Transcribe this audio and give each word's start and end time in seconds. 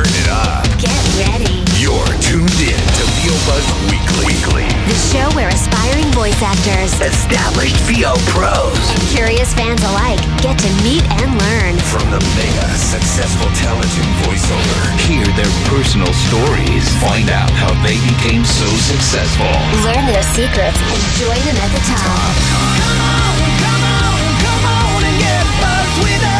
Turn 0.00 0.16
it 0.16 0.32
up. 0.32 0.64
Get 0.80 0.96
ready. 1.20 1.60
You're 1.76 2.08
tuned 2.24 2.56
in 2.56 2.80
to 2.80 3.04
VO 3.20 3.36
Buzz 3.44 3.66
Weekly. 3.92 4.32
Weekly. 4.32 4.64
The 4.88 4.96
show 4.96 5.28
where 5.36 5.52
aspiring 5.52 6.08
voice 6.16 6.40
actors 6.40 6.96
Established 7.04 7.76
VO 7.84 8.16
pros. 8.32 8.80
and 8.96 9.02
curious 9.12 9.52
fans 9.52 9.84
alike 9.92 10.16
get 10.40 10.56
to 10.56 10.70
meet 10.80 11.04
and 11.20 11.28
learn. 11.36 11.76
From 11.92 12.08
the 12.08 12.16
mega 12.32 12.68
successful 12.80 13.52
talent 13.60 13.92
in 14.00 14.08
voiceover. 14.24 14.80
Hear 15.04 15.28
their 15.36 15.52
personal 15.68 16.08
stories. 16.32 16.88
Find 17.04 17.28
out 17.28 17.52
how 17.52 17.76
they 17.84 18.00
became 18.08 18.48
so 18.48 18.68
successful. 18.80 19.52
Learn 19.84 20.08
their 20.08 20.24
secrets 20.32 20.80
and 20.80 21.00
join 21.20 21.40
them 21.44 21.60
at 21.60 21.70
the 21.76 21.82
top. 21.92 23.20
And 26.00 26.39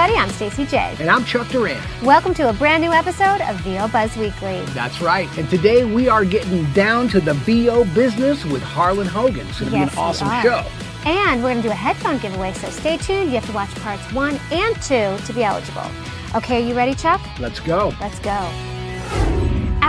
everybody, 0.00 0.18
I'm 0.18 0.30
Stacey 0.30 0.64
J. 0.64 0.96
And 0.98 1.10
I'm 1.10 1.26
Chuck 1.26 1.46
Duran. 1.48 1.78
Welcome 2.02 2.32
to 2.34 2.48
a 2.48 2.54
brand 2.54 2.82
new 2.82 2.90
episode 2.90 3.42
of 3.42 3.56
VO 3.56 3.86
Buzz 3.88 4.16
Weekly. 4.16 4.62
That's 4.68 5.02
right. 5.02 5.28
And 5.36 5.50
today 5.50 5.84
we 5.84 6.08
are 6.08 6.24
getting 6.24 6.64
down 6.72 7.08
to 7.08 7.20
the 7.20 7.34
VO 7.34 7.84
business 7.94 8.46
with 8.46 8.62
Harlan 8.62 9.06
Hogan. 9.06 9.46
It's 9.48 9.60
going 9.60 9.72
to 9.72 9.76
Yes, 9.76 9.90
be 9.90 9.92
an 9.92 10.02
awesome 10.02 10.28
show. 10.40 10.64
And 11.04 11.42
we're 11.42 11.50
going 11.50 11.60
to 11.60 11.68
do 11.68 11.70
a 11.70 11.74
headphone 11.74 12.16
giveaway, 12.16 12.54
so 12.54 12.70
stay 12.70 12.96
tuned. 12.96 13.26
You 13.26 13.34
have 13.40 13.46
to 13.46 13.52
watch 13.52 13.74
parts 13.76 14.10
one 14.14 14.40
and 14.50 14.74
two 14.76 15.18
to 15.26 15.32
be 15.34 15.44
eligible. 15.44 15.90
Okay, 16.34 16.64
are 16.64 16.66
you 16.66 16.74
ready, 16.74 16.94
Chuck? 16.94 17.20
Let's 17.38 17.60
go. 17.60 17.92
Let's 18.00 18.20
go. 18.20 19.39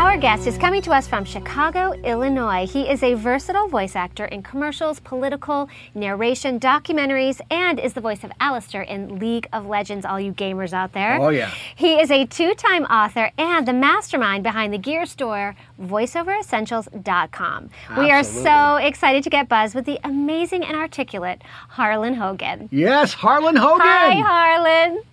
Our 0.01 0.17
guest 0.17 0.47
is 0.47 0.57
coming 0.57 0.81
to 0.81 0.91
us 0.91 1.07
from 1.07 1.23
Chicago, 1.25 1.91
Illinois. 1.91 2.65
He 2.65 2.89
is 2.89 3.03
a 3.03 3.13
versatile 3.13 3.67
voice 3.67 3.95
actor 3.95 4.25
in 4.25 4.41
commercials, 4.41 4.99
political, 4.99 5.69
narration, 5.93 6.59
documentaries, 6.59 7.39
and 7.51 7.79
is 7.79 7.93
the 7.93 8.01
voice 8.01 8.23
of 8.23 8.31
Alistar 8.41 8.85
in 8.87 9.19
League 9.19 9.47
of 9.53 9.67
Legends, 9.67 10.03
all 10.03 10.19
you 10.19 10.33
gamers 10.33 10.73
out 10.73 10.93
there. 10.93 11.21
Oh, 11.21 11.29
yeah. 11.29 11.51
He 11.75 11.99
is 11.99 12.09
a 12.09 12.25
two 12.25 12.55
time 12.55 12.85
author 12.85 13.29
and 13.37 13.67
the 13.67 13.73
mastermind 13.73 14.41
behind 14.43 14.73
the 14.73 14.79
gear 14.79 15.05
store, 15.05 15.55
voiceoveressentials.com. 15.79 17.69
Absolutely. 17.69 18.03
We 18.03 18.11
are 18.11 18.23
so 18.23 18.77
excited 18.77 19.23
to 19.23 19.29
get 19.29 19.47
buzzed 19.47 19.75
with 19.75 19.85
the 19.85 19.99
amazing 20.03 20.63
and 20.63 20.75
articulate 20.75 21.43
Harlan 21.69 22.15
Hogan. 22.15 22.69
Yes, 22.71 23.13
Harlan 23.13 23.55
Hogan. 23.55 23.85
Hi, 23.85 24.19
Harlan. 24.19 25.03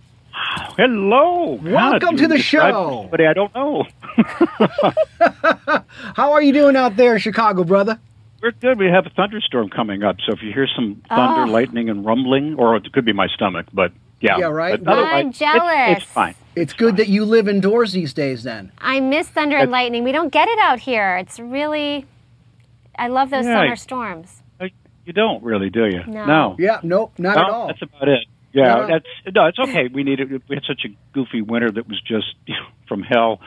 Hello. 0.76 1.58
Welcome 1.62 1.98
God, 2.16 2.18
to 2.18 2.28
the 2.28 2.38
show. 2.38 3.00
Somebody 3.02 3.26
I 3.26 3.32
don't 3.32 3.54
know. 3.54 3.84
How 6.14 6.32
are 6.32 6.42
you 6.42 6.52
doing 6.52 6.76
out 6.76 6.96
there 6.96 7.14
in 7.14 7.18
Chicago, 7.20 7.64
brother? 7.64 7.98
We're 8.42 8.52
good. 8.52 8.78
We 8.78 8.86
have 8.86 9.04
a 9.06 9.10
thunderstorm 9.10 9.68
coming 9.68 10.04
up, 10.04 10.16
so 10.24 10.32
if 10.32 10.42
you 10.42 10.52
hear 10.52 10.68
some 10.74 11.02
thunder, 11.08 11.42
Oh. 11.42 11.52
lightning, 11.52 11.88
and 11.90 12.04
rumbling, 12.04 12.54
or 12.54 12.76
it 12.76 12.92
could 12.92 13.04
be 13.04 13.12
my 13.12 13.26
stomach, 13.28 13.66
but 13.72 13.92
yeah. 14.20 14.38
Yeah, 14.38 14.46
right. 14.46 14.82
But 14.82 14.98
I'm 14.98 15.28
it's- 15.30 15.38
jealous. 15.38 16.02
It's, 16.02 16.06
fine. 16.06 16.34
It's 16.54 16.72
good 16.72 16.96
that 16.98 17.08
you 17.08 17.24
live 17.24 17.48
indoors 17.48 17.92
these 17.92 18.12
days 18.12 18.44
then. 18.44 18.70
I 18.78 19.00
miss 19.00 19.28
thunder 19.28 19.56
and 19.56 19.70
lightning. 19.72 20.04
We 20.04 20.12
don't 20.12 20.32
get 20.32 20.48
it 20.48 20.58
out 20.60 20.78
here. 20.78 21.16
It's 21.16 21.40
really, 21.40 22.06
I 22.96 23.08
love 23.08 23.30
those 23.30 23.44
Yeah. 23.44 23.54
summer 23.64 23.76
storms. 23.76 24.42
Uh, 24.60 24.68
You 25.04 25.12
don't 25.12 25.42
really, 25.42 25.70
do 25.70 25.86
you? 25.86 26.04
No. 26.06 26.24
No. 26.26 26.56
Yeah, 26.60 26.78
nope, 26.84 27.12
not 27.18 27.36
No, 27.36 27.42
at 27.42 27.50
all. 27.50 27.66
That's 27.68 27.82
about 27.82 28.08
it. 28.08 28.24
Yeah, 28.52 28.74
No. 28.74 28.86
that's 28.86 29.34
no. 29.34 29.46
It's 29.46 29.58
okay. 29.58 29.88
We 29.92 30.02
needed. 30.04 30.30
We 30.48 30.56
had 30.56 30.64
such 30.66 30.84
a 30.84 30.88
goofy 31.12 31.42
winter 31.42 31.70
that 31.70 31.86
was 31.88 32.00
just 32.00 32.34
you 32.46 32.54
know, 32.54 32.66
from 32.88 33.02
hell. 33.02 33.40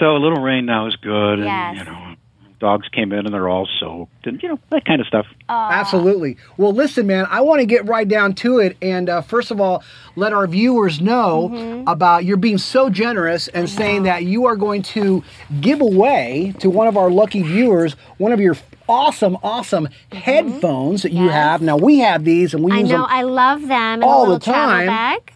So 0.00 0.16
a 0.16 0.18
little 0.18 0.42
rain 0.42 0.66
now 0.66 0.86
is 0.88 0.96
good, 0.96 1.38
Yes. 1.38 1.48
and 1.48 1.78
you 1.78 1.84
know, 1.84 2.14
dogs 2.58 2.88
came 2.88 3.12
in 3.12 3.24
and 3.26 3.32
they're 3.32 3.48
all 3.48 3.68
soaked, 3.78 4.26
and 4.26 4.42
you 4.42 4.48
know 4.48 4.58
that 4.70 4.84
kind 4.84 5.00
of 5.00 5.06
stuff. 5.06 5.26
Absolutely. 5.48 6.36
Well, 6.56 6.72
listen, 6.72 7.06
man, 7.06 7.26
I 7.30 7.40
want 7.42 7.60
to 7.60 7.66
get 7.66 7.86
right 7.86 8.08
down 8.08 8.34
to 8.36 8.58
it. 8.58 8.76
And 8.82 9.08
uh, 9.08 9.20
first 9.20 9.50
of 9.52 9.60
all, 9.60 9.84
let 10.16 10.32
our 10.32 10.46
viewers 10.46 11.00
know 11.00 11.50
Mm-hmm. 11.52 11.86
about 11.88 12.24
you're 12.24 12.36
being 12.36 12.58
so 12.58 12.90
generous 12.90 13.46
and 13.48 13.68
saying 13.70 14.02
that 14.04 14.24
you 14.24 14.46
are 14.46 14.56
going 14.56 14.82
to 14.82 15.22
give 15.60 15.80
away 15.80 16.52
to 16.58 16.68
one 16.68 16.88
of 16.88 16.96
our 16.96 17.10
lucky 17.10 17.42
viewers 17.42 17.92
one 18.18 18.32
of 18.32 18.40
your 18.40 18.56
awesome, 18.88 19.36
awesome 19.42 19.88
headphones 20.12 21.02
that 21.02 21.12
you 21.12 21.20
Mm-hmm. 21.26 21.28
Have. 21.30 21.62
Now, 21.62 21.76
we 21.76 21.98
have 22.00 22.24
these 22.24 22.54
and 22.54 22.62
we 22.64 22.72
I 22.72 22.78
use 22.80 22.88
know, 22.90 22.98
them. 22.98 23.06
I 23.08 23.22
love 23.22 23.66
them. 23.66 24.02
All 24.04 24.26
the 24.30 24.38
time. 24.38 24.86
bag. 24.86 25.32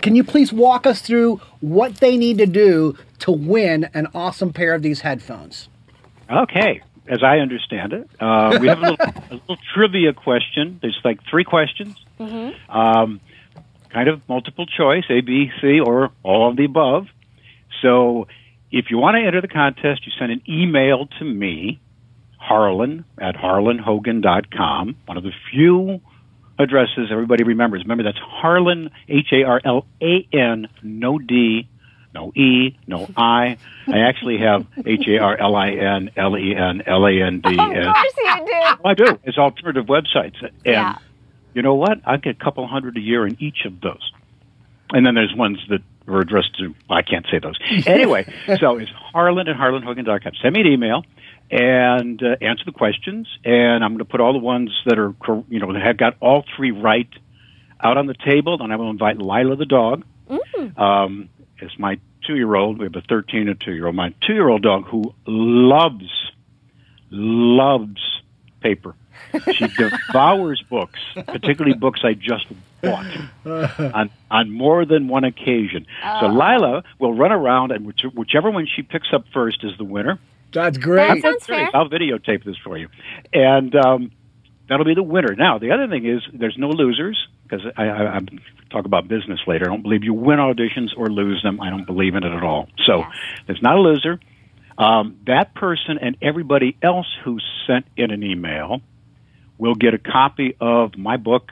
Can 0.00 0.14
you 0.16 0.24
please 0.24 0.52
walk 0.52 0.86
us 0.86 1.00
through 1.00 1.40
what 1.60 1.96
they 1.96 2.16
need 2.16 2.38
to 2.38 2.46
do 2.46 2.96
to 3.20 3.30
win 3.32 3.88
an 3.94 4.08
awesome 4.14 4.52
pair 4.52 4.74
of 4.74 4.82
these 4.82 5.00
headphones? 5.00 5.68
Okay, 6.30 6.80
as 7.08 7.22
I 7.22 7.38
understand 7.38 7.92
it, 7.92 8.08
uh, 8.20 8.58
we 8.60 8.68
have 8.68 8.78
a 8.78 8.90
little, 8.90 8.96
a 9.30 9.34
little 9.34 9.56
trivia 9.74 10.12
question. 10.12 10.78
There's 10.80 10.98
like 11.04 11.18
three 11.30 11.44
questions, 11.44 11.96
um, 12.68 13.20
kind 13.90 14.08
of 14.08 14.26
multiple 14.28 14.66
choice, 14.66 15.04
A, 15.10 15.20
B, 15.20 15.50
C, 15.60 15.78
or 15.80 16.10
all 16.22 16.50
of 16.50 16.56
the 16.56 16.64
above. 16.64 17.06
So, 17.82 18.26
if 18.70 18.86
you 18.90 18.96
want 18.98 19.16
to 19.16 19.20
enter 19.26 19.40
the 19.40 19.48
contest, 19.48 20.06
you 20.06 20.12
send 20.18 20.32
an 20.32 20.42
email 20.48 21.06
to 21.18 21.24
me, 21.24 21.80
Harlan 22.42 23.04
at 23.18 23.36
harlanhogan.com. 23.36 24.96
One 25.06 25.16
of 25.16 25.22
the 25.22 25.32
few 25.50 26.00
addresses 26.58 27.08
everybody 27.10 27.44
remembers. 27.44 27.82
Remember, 27.82 28.02
that's 28.04 28.18
Harlan, 28.18 28.90
H 29.08 29.28
A 29.32 29.44
R 29.44 29.60
L 29.64 29.86
A 30.02 30.26
N, 30.32 30.68
no 30.82 31.18
D, 31.18 31.68
no 32.14 32.32
E, 32.34 32.76
no 32.86 33.08
I. 33.16 33.56
I 33.86 33.98
actually 34.00 34.38
have 34.38 34.66
H 34.84 35.06
A 35.08 35.18
R 35.18 35.36
L 35.38 35.54
I 35.56 35.70
N 35.70 36.10
L 36.16 36.36
E 36.36 36.54
N 36.54 36.82
L 36.86 37.06
A 37.06 37.12
N 37.22 37.40
D. 37.40 37.56
Oh, 37.58 37.70
of 37.70 37.94
course 37.94 38.14
you 38.16 38.46
do. 38.46 38.52
I 38.84 38.94
do. 38.94 39.18
It's 39.24 39.38
alternative 39.38 39.86
websites. 39.86 40.42
And 40.42 40.52
Yeah. 40.64 40.96
you 41.54 41.62
know 41.62 41.74
what? 41.74 42.00
I 42.04 42.16
get 42.16 42.36
a 42.40 42.44
couple 42.44 42.66
hundred 42.66 42.96
a 42.96 43.00
year 43.00 43.26
in 43.26 43.36
each 43.40 43.64
of 43.64 43.80
those. 43.80 44.12
And 44.92 45.06
then 45.06 45.14
there's 45.14 45.34
ones 45.34 45.58
that 45.70 45.80
are 46.06 46.20
addressed 46.20 46.58
to, 46.58 46.74
well, 46.90 46.98
I 46.98 47.02
can't 47.02 47.24
say 47.30 47.38
those. 47.38 47.56
Anyway, 47.86 48.26
so 48.58 48.76
it's 48.78 48.90
harlan 48.90 49.48
at 49.48 49.56
harlanhogan.com. 49.56 50.32
Send 50.42 50.54
me 50.54 50.60
an 50.62 50.66
email 50.66 51.04
and 51.50 52.22
uh, 52.22 52.36
answer 52.40 52.64
the 52.64 52.72
questions. 52.72 53.28
And 53.44 53.84
I'm 53.84 53.90
going 53.90 53.98
to 53.98 54.04
put 54.04 54.20
all 54.20 54.32
the 54.32 54.38
ones 54.38 54.70
that 54.86 54.98
are, 54.98 55.12
cor- 55.12 55.44
you 55.48 55.60
know, 55.60 55.72
that 55.72 55.82
have 55.82 55.96
got 55.96 56.16
all 56.20 56.44
three 56.56 56.70
right 56.70 57.08
out 57.82 57.96
on 57.96 58.06
the 58.06 58.14
table. 58.14 58.56
And 58.60 58.72
I 58.72 58.76
will 58.76 58.90
invite 58.90 59.18
Lila 59.18 59.56
the 59.56 59.66
dog. 59.66 60.04
Um, 60.78 61.28
it's 61.58 61.78
my 61.78 61.98
two 62.26 62.36
year 62.36 62.54
old. 62.54 62.78
We 62.78 62.84
have 62.86 62.96
a 62.96 63.02
13 63.02 63.48
and 63.48 63.60
two 63.60 63.72
year 63.72 63.86
old. 63.86 63.94
My 63.94 64.14
two 64.26 64.32
year 64.34 64.48
old 64.48 64.62
dog 64.62 64.86
who 64.86 65.14
loves, 65.26 66.10
loves 67.10 68.00
paper. 68.60 68.94
She 69.52 69.66
devours 69.78 70.62
books, 70.68 70.98
particularly 71.14 71.74
books 71.76 72.00
I 72.04 72.14
just 72.14 72.46
bought 72.82 73.06
on, 73.46 74.10
on 74.30 74.50
more 74.50 74.84
than 74.84 75.08
one 75.08 75.24
occasion. 75.24 75.86
So 76.20 76.26
Lila 76.26 76.82
will 76.98 77.14
run 77.14 77.32
around, 77.32 77.70
and 77.72 77.86
which, 77.86 78.02
whichever 78.14 78.50
one 78.50 78.66
she 78.66 78.82
picks 78.82 79.12
up 79.12 79.24
first 79.32 79.64
is 79.64 79.72
the 79.78 79.84
winner. 79.84 80.18
That's 80.52 80.78
great. 80.78 81.08
That 81.08 81.22
sounds 81.22 81.46
fair. 81.46 81.70
I'll 81.74 81.88
videotape 81.88 82.44
this 82.44 82.56
for 82.62 82.76
you, 82.78 82.88
and 83.32 83.74
um, 83.74 84.10
that'll 84.68 84.84
be 84.84 84.94
the 84.94 85.02
winner. 85.02 85.34
Now, 85.34 85.58
the 85.58 85.72
other 85.72 85.88
thing 85.88 86.06
is 86.06 86.22
there's 86.32 86.56
no 86.58 86.68
losers 86.68 87.18
because 87.44 87.66
I, 87.76 87.84
I, 87.84 88.16
I 88.16 88.20
talk 88.70 88.84
about 88.86 89.08
business 89.08 89.40
later. 89.46 89.66
I 89.66 89.68
don't 89.68 89.82
believe 89.82 90.04
you 90.04 90.14
win 90.14 90.38
auditions 90.38 90.88
or 90.96 91.08
lose 91.10 91.42
them. 91.42 91.60
I 91.60 91.70
don't 91.70 91.86
believe 91.86 92.14
in 92.14 92.24
it 92.24 92.32
at 92.32 92.42
all. 92.42 92.68
So 92.86 92.98
Yes. 92.98 93.08
there's 93.46 93.62
not 93.62 93.76
a 93.76 93.80
loser. 93.80 94.20
Um, 94.78 95.18
that 95.26 95.54
person 95.54 95.98
and 96.00 96.16
everybody 96.22 96.76
else 96.82 97.06
who 97.24 97.38
sent 97.66 97.84
in 97.96 98.10
an 98.10 98.22
email 98.22 98.80
will 99.58 99.74
get 99.74 99.92
a 99.94 99.98
copy 99.98 100.56
of 100.60 100.96
my 100.96 101.18
book. 101.18 101.50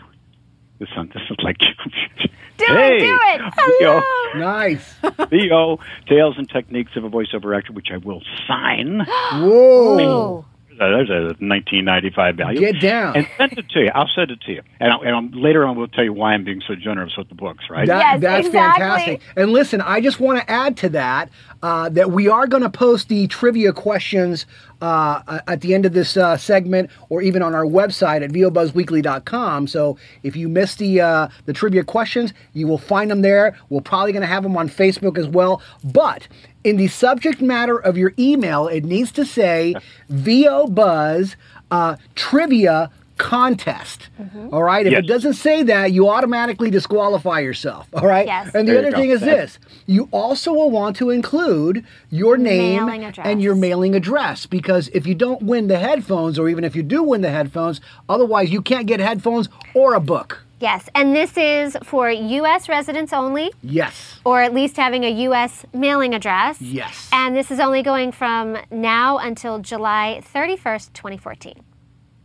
This 0.80 0.88
one, 0.96 1.08
this 1.14 1.22
is 1.30 1.36
like 1.44 1.58
Do 1.58 2.64
hey, 2.66 2.96
it, 2.96 3.00
do 3.00 3.18
it. 3.22 3.40
VO, 3.80 4.00
Hello. 4.02 4.40
nice. 4.40 4.94
VO, 5.30 5.78
Tales 6.08 6.34
and 6.38 6.48
Techniques 6.48 6.92
of 6.96 7.04
a 7.04 7.10
Voiceover 7.10 7.56
Actor, 7.56 7.72
which 7.74 7.88
I 7.92 7.98
will 7.98 8.22
sign. 8.48 9.00
Whoa. 9.32 10.38
Ooh. 10.40 10.44
There's 10.78 11.10
a 11.10 11.36
1995 11.44 12.36
value. 12.36 12.58
Get 12.60 12.80
down. 12.80 13.14
and 13.14 13.26
send 13.36 13.52
it 13.58 13.68
to 13.68 13.80
you. 13.80 13.90
I'll 13.94 14.08
send 14.16 14.30
it 14.30 14.40
to 14.46 14.52
you, 14.52 14.62
and, 14.80 14.90
I'll, 14.90 15.02
and 15.02 15.10
I'll, 15.14 15.38
later 15.38 15.66
on 15.66 15.76
we'll 15.76 15.88
tell 15.88 16.04
you 16.04 16.14
why 16.14 16.32
I'm 16.32 16.42
being 16.42 16.62
so 16.66 16.74
generous 16.74 17.12
with 17.18 17.28
the 17.28 17.34
books. 17.34 17.64
Right? 17.68 17.86
That, 17.86 17.98
Yes, 17.98 18.20
that's 18.22 18.46
exactly. 18.46 18.80
fantastic. 18.80 19.20
And 19.36 19.52
listen, 19.52 19.82
I 19.82 20.00
just 20.00 20.20
want 20.20 20.40
to 20.40 20.50
add 20.50 20.78
to 20.78 20.88
that 20.90 21.28
uh, 21.62 21.90
that 21.90 22.10
we 22.12 22.28
are 22.28 22.46
going 22.46 22.62
to 22.62 22.70
post 22.70 23.08
the 23.10 23.26
trivia 23.26 23.74
questions 23.74 24.46
uh, 24.80 25.40
at 25.46 25.60
the 25.60 25.74
end 25.74 25.86
of 25.86 25.92
this 25.92 26.16
uh, 26.16 26.36
segment, 26.36 26.90
or 27.08 27.22
even 27.22 27.42
on 27.42 27.54
our 27.54 27.64
website 27.64 28.22
at 28.22 28.30
vobuzzweekly.com. 28.30 29.66
So 29.66 29.96
if 30.22 30.36
you 30.36 30.48
missed 30.48 30.78
the 30.78 31.00
uh, 31.00 31.28
the 31.46 31.52
trivia 31.52 31.84
questions, 31.84 32.32
you 32.52 32.66
will 32.66 32.78
find 32.78 33.10
them 33.10 33.22
there. 33.22 33.56
We're 33.68 33.80
probably 33.80 34.12
going 34.12 34.22
to 34.22 34.28
have 34.28 34.42
them 34.42 34.56
on 34.56 34.68
Facebook 34.68 35.18
as 35.18 35.28
well. 35.28 35.62
But 35.84 36.28
in 36.64 36.76
the 36.76 36.88
subject 36.88 37.40
matter 37.40 37.78
of 37.78 37.96
your 37.96 38.12
email, 38.18 38.68
it 38.68 38.84
needs 38.84 39.12
to 39.12 39.24
say 39.24 39.74
VO 40.08 40.66
Buzz 40.66 41.36
uh, 41.70 41.96
Trivia 42.14 42.90
Contest. 43.20 44.08
Mm-hmm. 44.20 44.48
All 44.54 44.62
right. 44.62 44.86
If 44.86 44.92
Yes. 44.92 45.04
it 45.04 45.06
doesn't 45.06 45.34
say 45.34 45.62
that, 45.64 45.92
you 45.92 46.08
automatically 46.08 46.70
disqualify 46.70 47.40
yourself. 47.40 47.86
All 47.92 48.06
right. 48.06 48.26
Yes. 48.26 48.54
And 48.54 48.66
the 48.66 48.72
There 48.72 48.86
other 48.86 48.96
thing 48.96 49.10
is 49.10 49.20
this: 49.20 49.58
you 49.86 50.08
also 50.10 50.52
will 50.52 50.70
want 50.70 50.96
to 50.96 51.10
include 51.10 51.84
your 52.10 52.36
name 52.38 52.88
and 53.22 53.42
your 53.42 53.54
mailing 53.54 53.94
address 53.94 54.46
because 54.46 54.88
if 54.94 55.06
you 55.06 55.14
don't 55.14 55.42
win 55.42 55.68
the 55.68 55.78
headphones, 55.78 56.38
or 56.38 56.48
even 56.48 56.64
if 56.64 56.74
you 56.74 56.82
do 56.82 57.02
win 57.02 57.20
the 57.20 57.30
headphones, 57.30 57.80
otherwise 58.08 58.50
you 58.50 58.62
can't 58.62 58.86
get 58.86 59.00
headphones 59.00 59.48
or 59.74 59.94
a 59.94 60.00
book. 60.00 60.42
Yes, 60.60 60.90
and 60.94 61.16
this 61.16 61.38
is 61.38 61.76
for 61.82 62.10
U.S. 62.10 62.68
residents 62.68 63.14
only, 63.14 63.50
Yes. 63.62 64.20
or 64.26 64.42
at 64.42 64.52
least 64.52 64.76
having 64.76 65.04
a 65.04 65.10
U.S. 65.28 65.64
mailing 65.72 66.12
address. 66.14 66.60
Yes. 66.60 67.08
And 67.12 67.34
this 67.34 67.50
is 67.50 67.58
only 67.60 67.82
going 67.82 68.12
from 68.12 68.58
now 68.70 69.16
until 69.16 69.58
July 69.60 70.20
31st, 70.34 70.92
2014. 70.92 71.54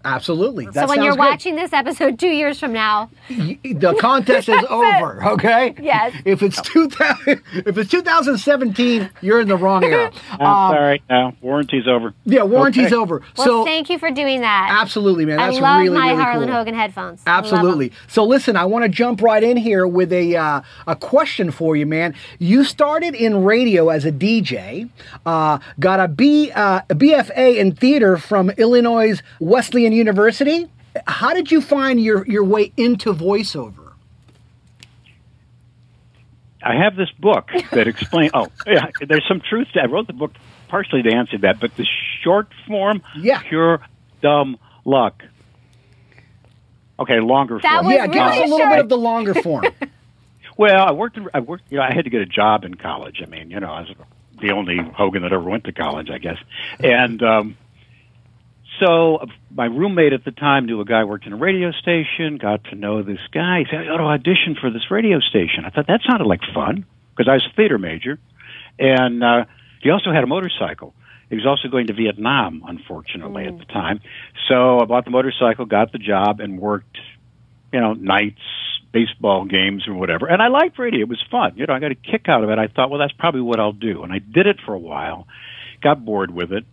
Absolutely. 0.06 0.66
That 0.68 0.74
so 0.74 0.88
when 0.88 1.04
you're 1.04 1.14
good. 1.14 1.20
watching 1.20 1.56
this 1.56 1.74
episode 1.74 2.20
two 2.20 2.30
years 2.30 2.60
from 2.60 2.72
now, 2.74 3.10
the 3.30 3.98
contest 4.00 4.48
is 4.50 4.64
over. 4.70 5.26
Okay. 5.32 5.76
Yes. 5.82 6.14
If 6.26 6.44
it's 6.44 6.62
2000, 6.62 7.42
if 7.66 7.78
it's 7.78 7.90
2017, 7.90 9.10
you're 9.22 9.42
in 9.42 9.48
the 9.48 9.58
wrong 9.58 9.84
era. 9.84 10.12
I'm 10.32 10.74
sorry. 10.74 11.04
No, 11.10 11.34
warranty's 11.42 11.88
over. 11.88 12.14
Yeah, 12.26 12.44
warranty's 12.44 12.86
Okay. 12.88 12.96
over. 12.96 13.22
well, 13.38 13.46
so 13.48 13.66
thank 13.66 13.90
you 13.90 13.98
for 13.98 14.12
doing 14.12 14.42
that. 14.42 14.70
absolutely, 14.72 15.26
man. 15.26 15.38
That's 15.38 15.58
I 15.58 15.60
love 15.60 15.82
really 15.82 15.98
my 15.98 16.10
really 16.12 16.22
Harlan 16.24 16.48
cool. 16.50 16.58
Hogan 16.58 16.74
headphones. 16.76 17.24
I 17.26 17.36
love 17.38 17.46
'em. 17.46 17.54
Absolutely. 17.56 17.92
So 18.08 18.24
listen, 18.24 18.56
I 18.56 18.66
want 18.66 18.84
to 18.84 18.90
jump 18.90 19.22
right 19.22 19.42
in 19.44 19.58
here 19.58 19.88
with 19.88 20.14
a 20.14 20.36
uh, 20.36 20.62
a 20.88 20.96
question 20.96 21.50
for 21.52 21.76
you, 21.76 21.86
man. 21.86 22.14
You 22.40 22.64
started 22.64 23.16
in 23.16 23.44
radio 23.44 23.90
as 23.90 24.06
a 24.06 24.12
DJ, 24.12 24.90
uh, 25.26 25.58
got 25.80 26.00
a 26.00 26.08
B 26.08 26.52
uh, 26.52 26.82
a 26.90 26.96
BFA 26.96 27.58
in 27.58 27.74
theater 27.74 28.18
from 28.18 28.52
Illinois 28.52 29.20
Wesleyan 29.40 29.94
University. 29.96 30.68
How 31.08 31.34
did 31.34 31.52
you 31.52 31.62
find 31.62 32.00
your 32.02 32.26
your 32.28 32.44
way 32.44 32.72
into 32.78 33.14
voiceover? 33.14 33.92
I 36.64 36.76
have 36.76 36.96
this 36.96 37.12
book 37.20 37.50
that 37.72 37.88
explains. 37.88 38.32
oh, 38.34 38.48
yeah, 38.66 38.88
there's 39.08 39.26
some 39.28 39.40
truth 39.42 39.68
to. 39.74 39.82
I 39.82 39.86
wrote 39.86 40.08
the 40.08 40.14
book 40.14 40.32
partially 40.68 41.04
to 41.04 41.14
answer 41.14 41.38
that, 41.40 41.60
but 41.60 41.76
the 41.76 41.86
short 42.24 42.48
form, 42.68 43.04
Yeah. 43.18 43.40
pure 43.48 43.82
dumb 44.22 44.58
luck. 44.84 45.24
Okay, 47.00 47.20
longer 47.20 47.60
That 47.62 47.84
form. 47.84 47.86
was 47.88 47.96
yeah, 47.96 48.08
give 48.08 48.22
us 48.22 48.38
a 48.38 48.40
little 48.42 48.58
short. 48.58 48.70
bit 48.72 48.80
of 48.80 48.90
the 48.90 48.98
longer 48.98 49.34
form. 49.36 49.66
Well, 50.58 50.88
I 50.88 50.94
worked. 50.94 51.18
In, 51.18 51.28
I 51.34 51.42
worked. 51.42 51.66
You 51.70 51.80
know, 51.80 51.84
I 51.84 51.94
had 51.94 52.06
to 52.06 52.10
get 52.10 52.22
a 52.22 52.26
job 52.26 52.64
in 52.64 52.76
college. 52.76 53.22
I 53.22 53.26
mean, 53.26 53.52
you 53.52 53.60
know, 53.60 53.70
I 53.70 53.82
was 53.82 53.90
the 54.40 54.52
only 54.54 54.78
Hogan 54.78 55.24
that 55.24 55.34
ever 55.34 55.44
went 55.44 55.66
to 55.66 55.74
college, 55.74 56.10
I 56.10 56.18
guess. 56.18 56.38
And 56.80 57.22
um, 57.22 57.58
so, 58.80 59.18
uh, 59.18 59.26
my 59.52 59.66
roommate 59.66 60.14
at 60.14 60.26
the 60.26 60.32
time 60.32 60.66
knew 60.66 60.82
a 60.82 60.86
guy 60.86 61.02
who 61.02 61.08
worked 61.08 61.26
in 61.26 61.34
a 61.34 61.38
radio 61.38 61.72
station. 61.72 62.38
Got 62.38 62.66
to 62.66 62.76
know 62.76 63.04
this 63.04 63.20
guy. 63.32 63.60
He 63.60 63.66
said, 63.70 63.82
"I 63.82 63.86
got 63.86 63.98
to 63.98 64.04
audition 64.04 64.56
for 64.60 64.70
this 64.70 64.90
radio 64.92 65.20
station." 65.20 65.66
I 65.66 65.70
thought 65.70 65.88
that 65.88 66.02
sounded 66.10 66.26
like 66.26 66.42
fun 66.54 66.86
because 67.16 67.30
I 67.30 67.34
was 67.34 67.48
a 67.52 67.56
theater 67.56 67.78
major, 67.78 68.20
and 68.80 69.24
uh, 69.24 69.46
he 69.82 69.90
also 69.90 70.12
had 70.12 70.24
a 70.24 70.28
motorcycle. 70.28 70.94
He 71.30 71.36
was 71.36 71.46
also 71.46 71.70
going 71.70 71.88
to 71.88 71.94
Vietnam, 71.94 72.64
unfortunately, 72.68 73.46
at 73.46 73.58
the 73.58 73.66
time. 73.66 74.00
So 74.48 74.80
I 74.80 74.86
bought 74.86 75.06
the 75.06 75.12
motorcycle, 75.12 75.66
got 75.66 75.92
the 75.92 75.98
job, 75.98 76.40
and 76.40 76.60
worked 76.60 76.98
you 77.76 77.82
know, 77.82 77.94
nights, 77.94 78.40
baseball 78.94 79.44
games, 79.44 79.86
or 79.86 79.96
whatever. 79.96 80.28
And 80.28 80.42
I 80.42 80.48
liked 80.48 80.80
radio; 80.80 81.02
it 81.02 81.10
was 81.10 81.22
fun. 81.30 81.54
You 81.58 81.66
know, 81.66 81.74
I 81.74 81.80
got 81.80 81.92
a 81.92 81.96
kick 81.96 82.30
out 82.30 82.42
of 82.42 82.50
it. 82.50 82.58
I 82.58 82.68
thought, 82.68 82.90
well, 82.90 83.00
that's 83.00 83.12
probably 83.12 83.42
what 83.42 83.60
I'll 83.60 83.74
do. 83.74 84.04
And 84.04 84.14
I 84.14 84.20
did 84.20 84.48
it 84.48 84.58
for 84.66 84.74
a 84.74 84.80
while, 84.80 85.28
got 85.84 86.06
bored 86.06 86.32
with 86.32 86.54
it, 86.54 86.64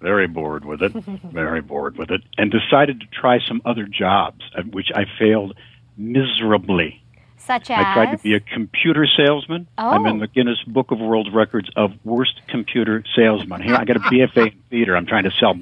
very 0.00 0.26
bored 0.26 0.64
with 0.64 0.82
it, 0.82 0.92
very 1.32 1.60
bored 1.60 1.96
with 1.96 2.10
it, 2.10 2.22
and 2.38 2.50
decided 2.50 3.00
to 3.00 3.06
try 3.06 3.38
some 3.40 3.62
other 3.64 3.84
jobs, 3.84 4.42
at 4.56 4.66
which 4.68 4.88
I 4.94 5.04
failed 5.18 5.56
miserably. 5.96 7.02
Such 7.38 7.70
as 7.70 7.78
I 7.78 7.94
tried 7.94 8.16
to 8.16 8.22
be 8.22 8.34
a 8.34 8.40
computer 8.40 9.06
salesman. 9.06 9.68
I'm 9.78 10.04
in 10.06 10.16
Oh. 10.16 10.20
the 10.20 10.26
Guinness 10.26 10.60
Book 10.66 10.90
of 10.90 10.98
World 10.98 11.32
Records 11.32 11.68
of 11.76 11.92
worst 12.04 12.40
computer 12.48 13.04
salesman. 13.14 13.62
Here, 13.62 13.76
I 13.76 13.84
got 13.84 13.96
a 13.96 14.00
BFA 14.10 14.52
in 14.52 14.58
theater. 14.70 14.96
I'm 14.96 15.06
trying 15.06 15.24
to 15.24 15.30
sell 15.30 15.54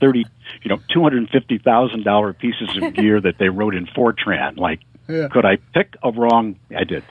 thirty, 0.00 0.26
you 0.62 0.68
know, 0.68 0.78
two 0.92 1.02
hundred 1.02 1.18
and 1.18 1.30
fifty 1.30 1.56
thousand 1.58 2.04
dollar 2.04 2.34
pieces 2.34 2.68
of 2.76 2.92
gear 2.94 3.20
that 3.22 3.38
they 3.38 3.48
wrote 3.48 3.74
in 3.74 3.86
Fortran. 3.86 4.58
Like, 4.58 4.80
Yeah. 5.08 5.28
could 5.28 5.46
I 5.46 5.56
pick 5.72 5.96
a 6.02 6.10
wrong? 6.10 6.56
I 6.76 6.84
did. 6.84 7.04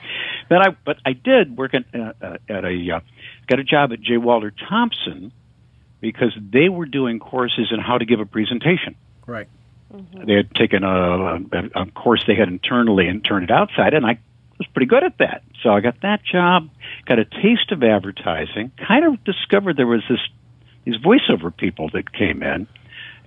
Then 0.48 0.60
I, 0.62 0.76
but 0.84 0.98
I 1.04 1.12
did 1.12 1.56
work 1.56 1.74
at, 1.74 1.84
uh, 1.92 2.12
uh, 2.22 2.36
at 2.48 2.64
a, 2.64 2.90
uh, 2.96 3.00
got 3.48 3.58
a 3.58 3.64
job 3.64 3.92
at 3.92 4.00
J. 4.00 4.16
Walter 4.16 4.52
Thompson 4.68 5.32
because 6.00 6.36
they 6.40 6.68
were 6.68 6.86
doing 6.86 7.18
courses 7.18 7.68
in 7.70 7.80
how 7.80 7.98
to 7.98 8.04
give 8.04 8.20
a 8.20 8.26
presentation 8.26 8.96
right. 9.26 9.48
Mm-hmm. 9.94 10.24
they 10.26 10.34
had 10.34 10.54
taken 10.54 10.84
a, 10.84 11.36
a, 11.52 11.82
a 11.82 11.86
course 11.90 12.24
they 12.26 12.36
had 12.36 12.48
internally 12.48 13.08
and 13.08 13.24
turned 13.24 13.44
it 13.44 13.50
outside, 13.50 13.92
and 13.94 14.06
I 14.06 14.18
was 14.58 14.68
pretty 14.68 14.86
good 14.86 15.02
at 15.02 15.18
that. 15.18 15.42
So 15.62 15.70
I 15.70 15.80
got 15.80 16.00
that 16.02 16.22
job, 16.24 16.68
got 17.06 17.18
a 17.18 17.24
taste 17.24 17.72
of 17.72 17.82
advertising, 17.82 18.70
kind 18.86 19.04
of 19.04 19.24
discovered 19.24 19.76
there 19.76 19.86
was 19.86 20.02
this 20.08 20.20
these 20.84 20.96
voiceover 20.96 21.54
people 21.54 21.90
that 21.92 22.12
came 22.12 22.42
in, 22.42 22.66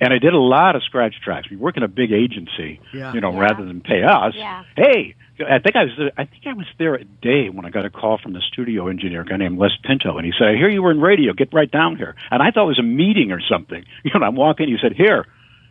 and 0.04 0.14
I 0.14 0.20
did 0.20 0.34
a 0.34 0.40
lot 0.40 0.76
of 0.76 0.84
scratch 0.84 1.16
tracks. 1.24 1.50
We 1.50 1.58
work 1.58 1.78
in 1.78 1.84
a 1.84 1.88
big 1.88 2.12
agency, 2.12 2.80
Yeah. 2.94 3.14
you 3.14 3.22
know, 3.22 3.32
Yeah. 3.34 3.40
rather 3.40 3.66
than 3.66 3.82
pay 3.82 4.04
us. 4.04 4.34
Yeah. 4.36 4.64
Hey, 4.76 5.16
I 5.40 5.60
think 5.60 5.76
I 5.76 5.84
was 5.86 5.94
there, 5.98 6.12
I 6.18 6.26
think 6.26 6.46
I 6.46 6.54
was 6.54 6.68
there 6.78 6.96
a 6.96 7.04
day 7.04 7.50
when 7.50 7.66
I 7.66 7.70
got 7.70 7.86
a 7.86 7.90
call 7.90 8.18
from 8.18 8.34
the 8.34 8.42
studio 8.42 8.88
engineer, 8.88 9.22
a 9.22 9.26
guy 9.26 9.38
named 9.38 9.58
Les 9.58 9.76
Pinto, 9.84 10.18
and 10.18 10.26
he 10.26 10.34
said, 10.38 10.50
"I 10.50 10.56
hear 10.56 10.70
you 10.70 10.84
were 10.84 10.92
in 10.92 11.02
radio. 11.02 11.34
Get 11.34 11.54
right 11.54 11.70
down 11.70 11.98
here." 11.98 12.16
And 12.30 12.44
I 12.44 12.52
thought 12.52 12.66
it 12.66 12.68
was 12.68 12.80
a 12.80 12.84
meeting 12.84 13.32
or 13.32 13.42
something. 13.42 13.84
You 14.04 14.20
know, 14.20 14.26
I'm 14.26 14.36
walking. 14.36 14.68
He 14.68 14.78
said, 14.82 14.94
"Here," 14.94 15.26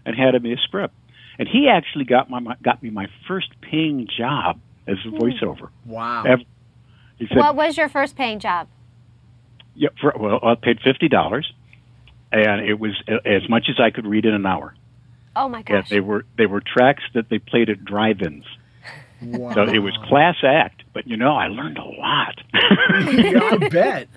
and 0.05 0.17
handed 0.17 0.43
me 0.43 0.52
a 0.52 0.56
script. 0.58 0.94
And 1.38 1.49
he 1.49 1.69
actually 1.69 2.05
got 2.05 2.29
my, 2.29 2.40
my 2.40 2.56
got 2.62 2.82
me 2.82 2.90
my 2.90 3.06
first 3.29 3.49
paying 3.61 4.08
job 4.17 4.61
as 4.87 4.99
a 5.06 5.11
hmm. 5.11 5.17
voiceover. 5.17 5.69
Wow. 5.87 6.25
Ever. 6.25 6.43
He 7.19 7.26
said, 7.29 7.37
what 7.37 7.55
was 7.55 7.76
your 7.76 7.88
first 7.88 8.17
paying 8.17 8.40
job? 8.40 8.69
yeah, 9.75 9.90
for, 10.00 10.12
well, 10.19 10.40
I 10.43 10.55
paid 10.55 10.81
fifty 10.81 11.08
dollars, 11.08 11.52
and 12.32 12.61
it 12.69 12.79
was 12.81 12.93
as 13.25 13.49
much 13.49 13.67
as 13.69 13.79
I 13.81 13.90
could 13.90 14.06
read 14.06 14.25
in 14.25 14.34
an 14.34 14.46
hour. 14.46 14.75
Oh 15.37 15.49
my 15.49 15.58
And 15.58 15.67
gosh. 15.67 15.88
they 15.88 16.00
were 16.00 16.25
they 16.37 16.46
were 16.46 16.61
tracks 16.61 17.02
that 17.14 17.29
they 17.29 17.38
played 17.38 17.70
at 17.70 17.84
drive-ins, 17.84 18.44
wow. 19.23 19.55
so 19.55 19.62
it 19.64 19.79
was 19.79 19.96
class 20.08 20.37
act. 20.43 20.82
But 20.93 21.06
you 21.06 21.17
know, 21.17 21.34
I 21.37 21.46
learned 21.49 21.79
a 21.79 21.84
lot. 21.84 22.40
yeah, 22.52 23.49
I 23.52 23.69
bet. 23.69 24.08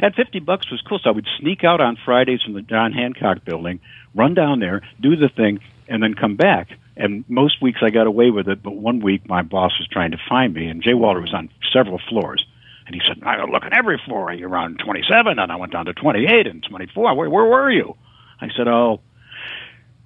and 0.00 0.14
fifty 0.14 0.40
bucks 0.40 0.70
was 0.70 0.80
cool. 0.82 0.98
So 1.02 1.10
I 1.10 1.12
would 1.12 1.28
sneak 1.38 1.64
out 1.64 1.80
on 1.80 1.96
Fridays 2.04 2.42
from 2.42 2.54
the 2.54 2.62
John 2.62 2.92
Hancock 2.92 3.44
building, 3.44 3.80
run 4.14 4.34
down 4.34 4.58
there, 4.60 4.82
do 5.00 5.14
the 5.16 5.28
thing, 5.28 5.60
and 5.88 6.02
then 6.02 6.14
come 6.14 6.36
back. 6.36 6.70
And 6.96 7.24
most 7.28 7.62
weeks 7.62 7.78
I 7.82 7.90
got 7.90 8.06
away 8.06 8.30
with 8.30 8.48
it, 8.48 8.62
but 8.62 8.72
one 8.74 9.00
week 9.00 9.26
my 9.28 9.42
boss 9.42 9.72
was 9.78 9.88
trying 9.88 10.10
to 10.10 10.18
find 10.28 10.52
me, 10.52 10.66
and 10.66 10.82
J. 10.82 10.92
Walter 10.94 11.20
was 11.20 11.32
on 11.32 11.48
several 11.72 11.98
floors. 12.08 12.44
And 12.92 13.00
he 13.00 13.08
said, 13.08 13.22
I 13.26 13.42
look 13.44 13.62
on 13.62 13.72
every 13.72 13.98
floor. 14.04 14.30
You're 14.34 14.54
on 14.54 14.76
27, 14.76 15.38
and 15.38 15.50
I 15.50 15.56
went 15.56 15.72
down 15.72 15.86
to 15.86 15.94
28 15.94 16.46
and 16.46 16.62
24. 16.62 17.14
Where, 17.16 17.30
where 17.30 17.44
were 17.46 17.70
you? 17.70 17.96
I 18.38 18.48
said, 18.54 18.68
Oh, 18.68 19.00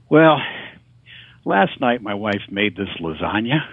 well, 0.08 0.40
last 1.44 1.80
night 1.80 2.00
my 2.00 2.14
wife 2.14 2.42
made 2.48 2.76
this 2.76 2.88
lasagna, 3.00 3.66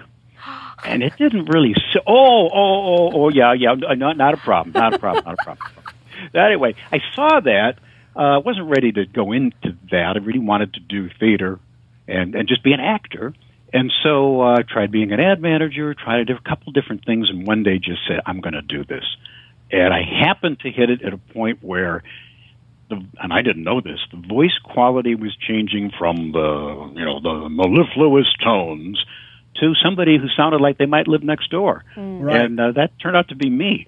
and 0.84 1.00
it 1.04 1.16
didn't 1.16 1.44
really. 1.44 1.74
So, 1.92 2.00
oh, 2.08 2.48
oh, 2.48 2.50
oh, 2.52 3.10
oh, 3.14 3.28
yeah, 3.28 3.52
yeah, 3.52 3.74
not, 3.94 4.16
not 4.16 4.34
a 4.34 4.38
problem, 4.38 4.72
not 4.72 4.94
a 4.94 4.98
problem, 4.98 5.24
not 5.24 5.34
a 5.34 5.44
problem. 5.44 5.68
Anyway, 6.32 6.74
I 6.90 7.00
saw 7.14 7.40
that. 7.40 7.74
I 8.16 8.36
uh, 8.36 8.40
wasn't 8.40 8.70
ready 8.70 8.92
to 8.92 9.04
go 9.04 9.32
into 9.32 9.76
that. 9.90 10.16
I 10.16 10.18
really 10.20 10.38
wanted 10.38 10.74
to 10.74 10.80
do 10.80 11.10
theater 11.20 11.58
and 12.08 12.34
and 12.34 12.48
just 12.48 12.62
be 12.62 12.72
an 12.72 12.80
actor. 12.80 13.34
And 13.74 13.92
so 14.04 14.40
uh, 14.40 14.58
I 14.58 14.62
tried 14.62 14.92
being 14.92 15.10
an 15.10 15.18
ad 15.18 15.42
manager, 15.42 15.92
tried 15.94 16.30
a 16.30 16.38
couple 16.48 16.72
different 16.72 17.04
things, 17.04 17.28
and 17.28 17.44
one 17.44 17.64
day 17.64 17.78
just 17.78 18.02
said, 18.06 18.20
I'm 18.24 18.40
going 18.40 18.54
to 18.54 18.62
do 18.62 18.84
this. 18.84 19.04
And 19.70 19.92
I 19.92 20.02
happened 20.02 20.60
to 20.60 20.70
hit 20.70 20.90
it 20.90 21.02
at 21.02 21.12
a 21.12 21.18
point 21.18 21.58
where, 21.60 22.04
the, 22.88 23.04
and 23.18 23.32
I 23.32 23.42
didn't 23.42 23.64
know 23.64 23.80
this, 23.80 23.98
the 24.12 24.22
voice 24.28 24.56
quality 24.62 25.16
was 25.16 25.36
changing 25.36 25.90
from 25.98 26.30
the, 26.30 26.92
you 26.94 27.04
know, 27.04 27.18
the 27.20 27.48
mellifluous 27.48 28.32
tones 28.44 29.04
to 29.56 29.74
somebody 29.82 30.18
who 30.18 30.28
sounded 30.36 30.60
like 30.60 30.78
they 30.78 30.86
might 30.86 31.08
live 31.08 31.24
next 31.24 31.50
door. 31.50 31.82
Right. 31.96 32.44
And 32.44 32.60
uh, 32.60 32.72
that 32.72 32.92
turned 33.00 33.16
out 33.16 33.28
to 33.30 33.36
be 33.36 33.50
me, 33.50 33.86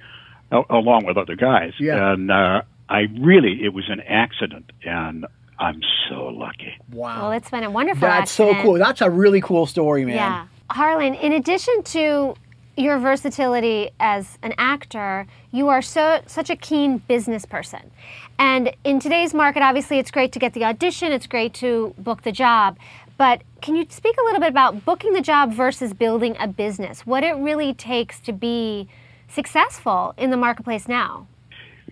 along 0.51 1.07
with 1.07 1.17
other 1.17 1.37
guys. 1.37 1.75
Yeah. 1.79 2.13
And 2.13 2.31
uh, 2.31 2.63
I 2.89 3.03
really, 3.21 3.65
it 3.65 3.73
was 3.73 3.89
an 3.89 4.01
accident, 4.01 4.73
and 4.85 5.27
I'm 5.59 5.81
so 6.09 6.27
lucky. 6.27 6.79
Wow. 6.93 7.23
well, 7.23 7.33
it's 7.33 7.51
been 7.51 7.65
a 7.65 7.71
wonderful 7.71 8.07
That's 8.07 8.31
so 8.31 8.55
cool. 8.63 8.75
That's 8.75 9.01
a 9.01 9.11
really 9.11 9.41
cool 9.41 9.67
story, 9.67 10.05
man. 10.05 10.17
Yeah. 10.17 10.47
Harlan, 10.71 11.15
in 11.15 11.33
addition 11.33 11.83
to 11.85 12.35
your 12.77 12.99
versatility 12.99 13.91
as 13.99 14.39
an 14.43 14.53
actor, 14.59 15.27
you 15.51 15.69
are 15.69 15.81
so 15.81 16.21
such 16.27 16.51
a 16.51 16.57
keen 16.57 16.99
business 16.99 17.47
person. 17.47 17.91
And 18.39 18.75
in 18.85 19.01
today's 19.01 19.33
market, 19.33 19.63
obviously, 19.63 19.99
it's 19.99 20.11
great 20.11 20.33
to 20.33 20.39
get 20.39 20.53
the 20.53 20.65
audition, 20.65 21.13
it's 21.13 21.27
great 21.27 21.55
to 21.55 21.95
book 21.99 22.23
the 22.23 22.33
job. 22.33 22.77
But 23.17 23.43
can 23.63 23.77
you 23.77 23.87
speak 23.89 24.15
a 24.21 24.25
little 24.25 24.41
bit 24.41 24.51
about 24.51 24.85
booking 24.85 25.15
the 25.15 25.23
job 25.23 25.53
versus 25.53 25.95
building 25.95 26.37
a 26.39 26.47
business? 26.47 27.07
What 27.07 27.25
it 27.25 27.33
really 27.33 27.73
takes 27.73 28.21
to 28.21 28.33
be 28.33 28.89
successful 29.29 30.13
in 30.19 30.31
the 30.31 30.37
marketplace 30.37 30.87
now? 30.87 31.27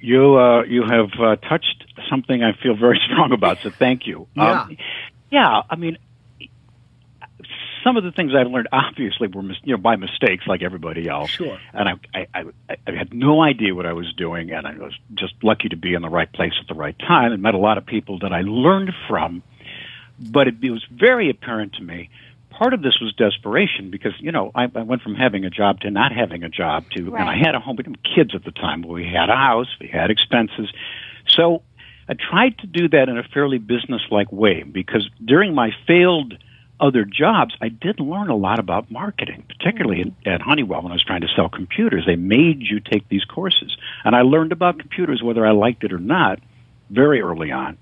You 0.04 0.36
uh, 0.36 0.64
you 0.64 0.82
have 0.82 1.18
uh, 1.18 1.36
touched 1.36 1.82
something 2.10 2.42
I 2.42 2.52
feel 2.62 2.76
very 2.76 3.00
strong 3.10 3.32
about, 3.32 3.60
so 3.62 3.70
thank 3.70 4.06
you. 4.06 4.28
Yeah. 4.36 4.60
Um, 4.64 4.76
yeah, 5.30 5.62
I 5.70 5.76
mean, 5.76 5.96
some 7.82 7.96
of 7.96 8.04
the 8.04 8.12
things 8.12 8.32
I've 8.38 8.50
learned 8.50 8.68
obviously 8.70 9.28
were 9.28 9.40
mis- 9.40 9.56
you 9.64 9.74
know 9.74 9.80
by 9.80 9.96
mistakes, 9.96 10.46
like 10.46 10.62
everybody 10.62 11.08
else. 11.08 11.30
Sure. 11.30 11.58
And 11.72 11.88
I, 11.88 11.94
I 12.14 12.26
I 12.34 12.76
I 12.86 12.92
had 12.92 13.14
no 13.14 13.42
idea 13.42 13.74
what 13.74 13.86
I 13.86 13.94
was 13.94 14.12
doing, 14.12 14.50
and 14.50 14.66
I 14.66 14.76
was 14.76 14.92
just 15.14 15.32
lucky 15.42 15.70
to 15.70 15.76
be 15.76 15.94
in 15.94 16.02
the 16.02 16.10
right 16.10 16.30
place 16.30 16.52
at 16.60 16.68
the 16.68 16.74
right 16.74 16.98
time, 16.98 17.32
and 17.32 17.40
met 17.40 17.54
a 17.54 17.58
lot 17.58 17.78
of 17.78 17.86
people 17.86 18.18
that 18.18 18.32
I 18.34 18.42
learned 18.42 18.92
from. 19.08 19.42
But 20.20 20.48
it, 20.48 20.56
it 20.62 20.70
was 20.70 20.84
very 20.92 21.30
apparent 21.30 21.76
to 21.76 21.82
me. 21.82 22.10
Part 22.58 22.72
of 22.72 22.82
this 22.82 22.98
was 23.00 23.12
desperation 23.14 23.90
because 23.90 24.12
you 24.20 24.30
know 24.30 24.52
I, 24.54 24.64
I 24.74 24.82
went 24.82 25.02
from 25.02 25.14
having 25.14 25.44
a 25.44 25.50
job 25.50 25.80
to 25.80 25.90
not 25.90 26.12
having 26.12 26.44
a 26.44 26.48
job 26.48 26.84
to, 26.96 27.14
and 27.16 27.28
I 27.28 27.36
had 27.36 27.54
a 27.54 27.60
home. 27.60 27.76
We 27.76 27.84
had 27.84 27.98
kids 28.02 28.34
at 28.34 28.44
the 28.44 28.52
time. 28.52 28.82
We 28.82 29.04
had 29.04 29.28
a 29.28 29.36
house. 29.36 29.68
We 29.80 29.88
had 29.88 30.10
expenses. 30.10 30.72
So 31.28 31.62
I 32.08 32.14
tried 32.14 32.58
to 32.58 32.66
do 32.66 32.88
that 32.88 33.08
in 33.08 33.18
a 33.18 33.22
fairly 33.22 33.58
business-like 33.58 34.30
way 34.30 34.62
because 34.62 35.08
during 35.24 35.54
my 35.54 35.70
failed 35.86 36.34
other 36.80 37.04
jobs, 37.04 37.54
I 37.60 37.68
did 37.68 38.00
learn 38.00 38.28
a 38.28 38.36
lot 38.36 38.58
about 38.58 38.90
marketing, 38.90 39.44
particularly 39.48 40.04
mm-hmm. 40.04 40.28
in, 40.28 40.32
at 40.32 40.40
Honeywell 40.40 40.82
when 40.82 40.92
I 40.92 40.96
was 40.96 41.04
trying 41.04 41.22
to 41.22 41.28
sell 41.34 41.48
computers. 41.48 42.04
They 42.06 42.16
made 42.16 42.62
you 42.62 42.80
take 42.80 43.08
these 43.08 43.24
courses, 43.24 43.76
and 44.04 44.14
I 44.14 44.22
learned 44.22 44.52
about 44.52 44.78
computers 44.78 45.22
whether 45.22 45.46
I 45.46 45.52
liked 45.52 45.84
it 45.84 45.92
or 45.92 45.98
not 45.98 46.40
very 46.90 47.20
early 47.20 47.50
on. 47.50 47.78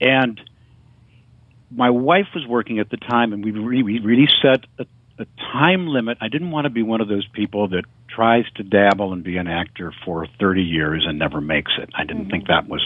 And 0.00 0.40
my 1.74 1.90
wife 1.90 2.28
was 2.34 2.46
working 2.46 2.78
at 2.78 2.90
the 2.90 2.96
time, 2.96 3.32
and 3.32 3.44
we 3.44 3.50
really, 3.50 3.82
we 3.82 3.98
really 4.00 4.28
set 4.42 4.64
a, 4.78 4.86
a 5.18 5.26
time 5.52 5.86
limit. 5.86 6.18
I 6.20 6.28
didn't 6.28 6.50
want 6.50 6.64
to 6.64 6.70
be 6.70 6.82
one 6.82 7.00
of 7.00 7.08
those 7.08 7.26
people 7.32 7.68
that 7.68 7.84
tries 8.08 8.44
to 8.56 8.62
dabble 8.62 9.12
and 9.12 9.24
be 9.24 9.36
an 9.36 9.48
actor 9.48 9.92
for 10.04 10.26
30 10.38 10.62
years 10.62 11.04
and 11.06 11.18
never 11.18 11.40
makes 11.40 11.72
it. 11.78 11.90
I 11.94 12.04
didn't 12.04 12.22
mm-hmm. 12.22 12.30
think 12.30 12.46
that 12.48 12.68
was 12.68 12.82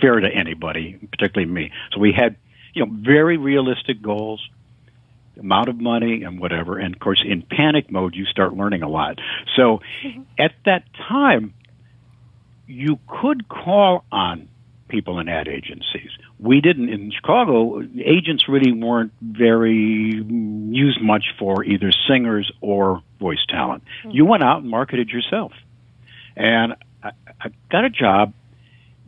fair 0.00 0.18
to 0.18 0.28
anybody, 0.28 0.98
particularly 1.10 1.52
me. 1.52 1.70
So 1.92 2.00
we 2.00 2.12
had, 2.12 2.36
you 2.74 2.86
know, 2.86 2.92
very 2.92 3.36
realistic 3.36 4.00
goals, 4.00 4.46
amount 5.38 5.68
of 5.68 5.80
money 5.80 6.22
and 6.22 6.40
whatever. 6.40 6.78
And 6.78 6.94
of 6.94 7.00
course, 7.00 7.22
in 7.26 7.42
panic 7.42 7.90
mode, 7.90 8.14
you 8.14 8.24
start 8.26 8.54
learning 8.54 8.82
a 8.82 8.88
lot. 8.88 9.18
So 9.56 9.80
mm-hmm. 10.04 10.22
at 10.38 10.52
that 10.64 10.84
time, 11.08 11.54
you 12.66 12.98
could 13.06 13.48
call 13.48 14.04
on 14.10 14.48
people 14.92 15.18
in 15.18 15.28
ad 15.28 15.48
agencies. 15.48 16.10
We 16.38 16.60
didn't 16.60 16.88
in 16.90 17.10
Chicago. 17.10 17.82
Agents 18.04 18.48
really 18.48 18.72
weren't 18.72 19.12
very 19.20 20.22
used 20.22 21.00
much 21.00 21.24
for 21.38 21.64
either 21.64 21.90
singers 22.08 22.52
or 22.60 23.02
voice 23.18 23.44
talent. 23.48 23.82
You 24.14 24.24
went 24.24 24.44
out 24.44 24.62
and 24.62 24.70
marketed 24.70 25.08
yourself, 25.08 25.52
and 26.36 26.74
I, 27.02 27.10
I 27.40 27.48
got 27.70 27.84
a 27.84 27.90
job 27.90 28.34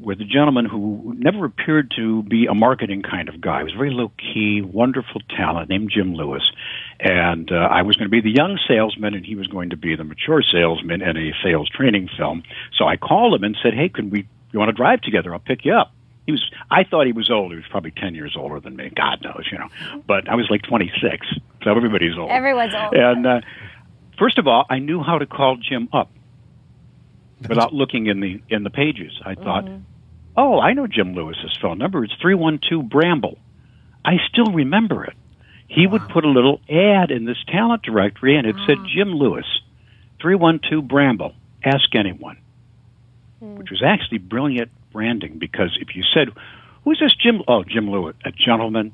with 0.00 0.20
a 0.20 0.24
gentleman 0.24 0.64
who 0.64 1.14
never 1.16 1.44
appeared 1.44 1.92
to 1.96 2.22
be 2.24 2.46
a 2.46 2.54
marketing 2.54 3.02
kind 3.02 3.28
of 3.28 3.40
guy. 3.40 3.58
He 3.58 3.64
was 3.64 3.72
very 3.74 3.92
low 3.92 4.10
key, 4.18 4.60
wonderful 4.60 5.20
talent 5.36 5.68
named 5.70 5.90
Jim 5.94 6.14
Lewis. 6.14 6.42
And 6.98 7.50
uh, 7.52 7.54
I 7.54 7.82
was 7.82 7.96
going 7.96 8.06
to 8.06 8.10
be 8.10 8.20
the 8.20 8.34
young 8.34 8.58
salesman, 8.66 9.14
and 9.14 9.24
he 9.24 9.36
was 9.36 9.46
going 9.46 9.70
to 9.70 9.76
be 9.76 9.94
the 9.94 10.04
mature 10.04 10.42
salesman 10.42 11.02
in 11.02 11.16
a 11.16 11.32
sales 11.42 11.68
training 11.68 12.08
film. 12.16 12.42
So 12.76 12.86
I 12.86 12.96
called 12.96 13.34
him 13.34 13.44
and 13.44 13.56
said, 13.62 13.74
"Hey, 13.74 13.88
can 13.88 14.10
we? 14.10 14.26
You 14.54 14.60
want 14.60 14.70
to 14.70 14.72
drive 14.72 15.00
together? 15.02 15.34
I'll 15.34 15.40
pick 15.40 15.64
you 15.64 15.74
up." 15.74 15.92
He 16.26 16.32
was. 16.32 16.42
I 16.70 16.84
thought 16.84 17.06
he 17.06 17.12
was 17.12 17.30
old. 17.30 17.50
He 17.50 17.56
was 17.56 17.66
probably 17.68 17.90
ten 17.90 18.14
years 18.14 18.34
older 18.38 18.60
than 18.60 18.76
me. 18.76 18.90
God 18.94 19.20
knows, 19.22 19.44
you 19.52 19.58
know. 19.58 19.68
But 20.06 20.28
I 20.28 20.36
was 20.36 20.46
like 20.48 20.62
twenty 20.62 20.90
six, 21.02 21.26
so 21.62 21.70
everybody's 21.70 22.16
old. 22.16 22.30
Everyone's 22.30 22.72
old. 22.72 22.94
And 22.94 23.26
uh, 23.26 23.40
first 24.18 24.38
of 24.38 24.46
all, 24.46 24.64
I 24.70 24.78
knew 24.78 25.02
how 25.02 25.18
to 25.18 25.26
call 25.26 25.56
Jim 25.56 25.88
up 25.92 26.10
without 27.46 27.74
looking 27.74 28.06
in 28.06 28.20
the 28.20 28.40
in 28.48 28.62
the 28.62 28.70
pages. 28.70 29.12
I 29.24 29.34
thought, 29.34 29.68
oh, 30.36 30.60
I 30.60 30.72
know 30.72 30.86
Jim 30.86 31.14
Lewis's 31.14 31.58
phone 31.60 31.78
number. 31.78 32.04
It's 32.04 32.14
three 32.22 32.34
one 32.34 32.58
two 32.66 32.82
Bramble. 32.82 33.38
I 34.04 34.18
still 34.30 34.52
remember 34.52 35.04
it. 35.04 35.14
He 35.66 35.86
would 35.86 36.08
put 36.08 36.24
a 36.24 36.28
little 36.28 36.60
ad 36.70 37.10
in 37.10 37.24
this 37.24 37.42
talent 37.48 37.82
directory, 37.82 38.36
and 38.36 38.46
it 38.46 38.56
said 38.66 38.78
Jim 38.94 39.14
Lewis, 39.14 39.46
three 40.22 40.36
one 40.36 40.60
two 40.70 40.80
Bramble. 40.80 41.34
Ask 41.62 41.94
anyone, 41.94 42.38
which 43.56 43.70
was 43.70 43.82
actually 43.84 44.18
brilliant 44.18 44.70
branding 44.92 45.38
because 45.38 45.76
if 45.80 45.94
you 45.94 46.02
said, 46.14 46.28
"Who's 46.84 46.98
this 47.00 47.14
Jim?" 47.14 47.42
Oh, 47.46 47.64
Jim 47.64 47.90
Lewis, 47.90 48.16
a 48.24 48.32
gentleman, 48.32 48.92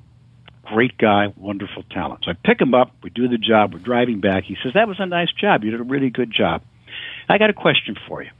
great 0.64 0.99
guy, 0.99 1.33
wonderful 1.37 1.85
talent. 1.90 2.25
So 2.25 2.33
I 2.33 2.35
pick 2.35 2.61
him 2.61 2.75
up. 2.75 2.92
We 3.02 3.11
do 3.11 3.28
the 3.28 3.38
job. 3.38 3.73
We're 3.73 3.80
driving 3.80 4.21
back. 4.21 4.45
He 4.45 4.57
says, 4.62 4.73
"That 4.75 4.88
was 4.88 5.00
a 5.00 5.07
nice 5.07 5.33
job. 5.33 5.64
You 5.64 5.71
did 5.71 5.80
a 5.80 5.85
really 5.85 6.11
good 6.11 6.33
job." 6.33 6.62
I 7.28 7.38
got 7.38 7.50
a 7.50 7.54
question 7.54 7.97
for 8.09 8.23
you. 8.23 8.30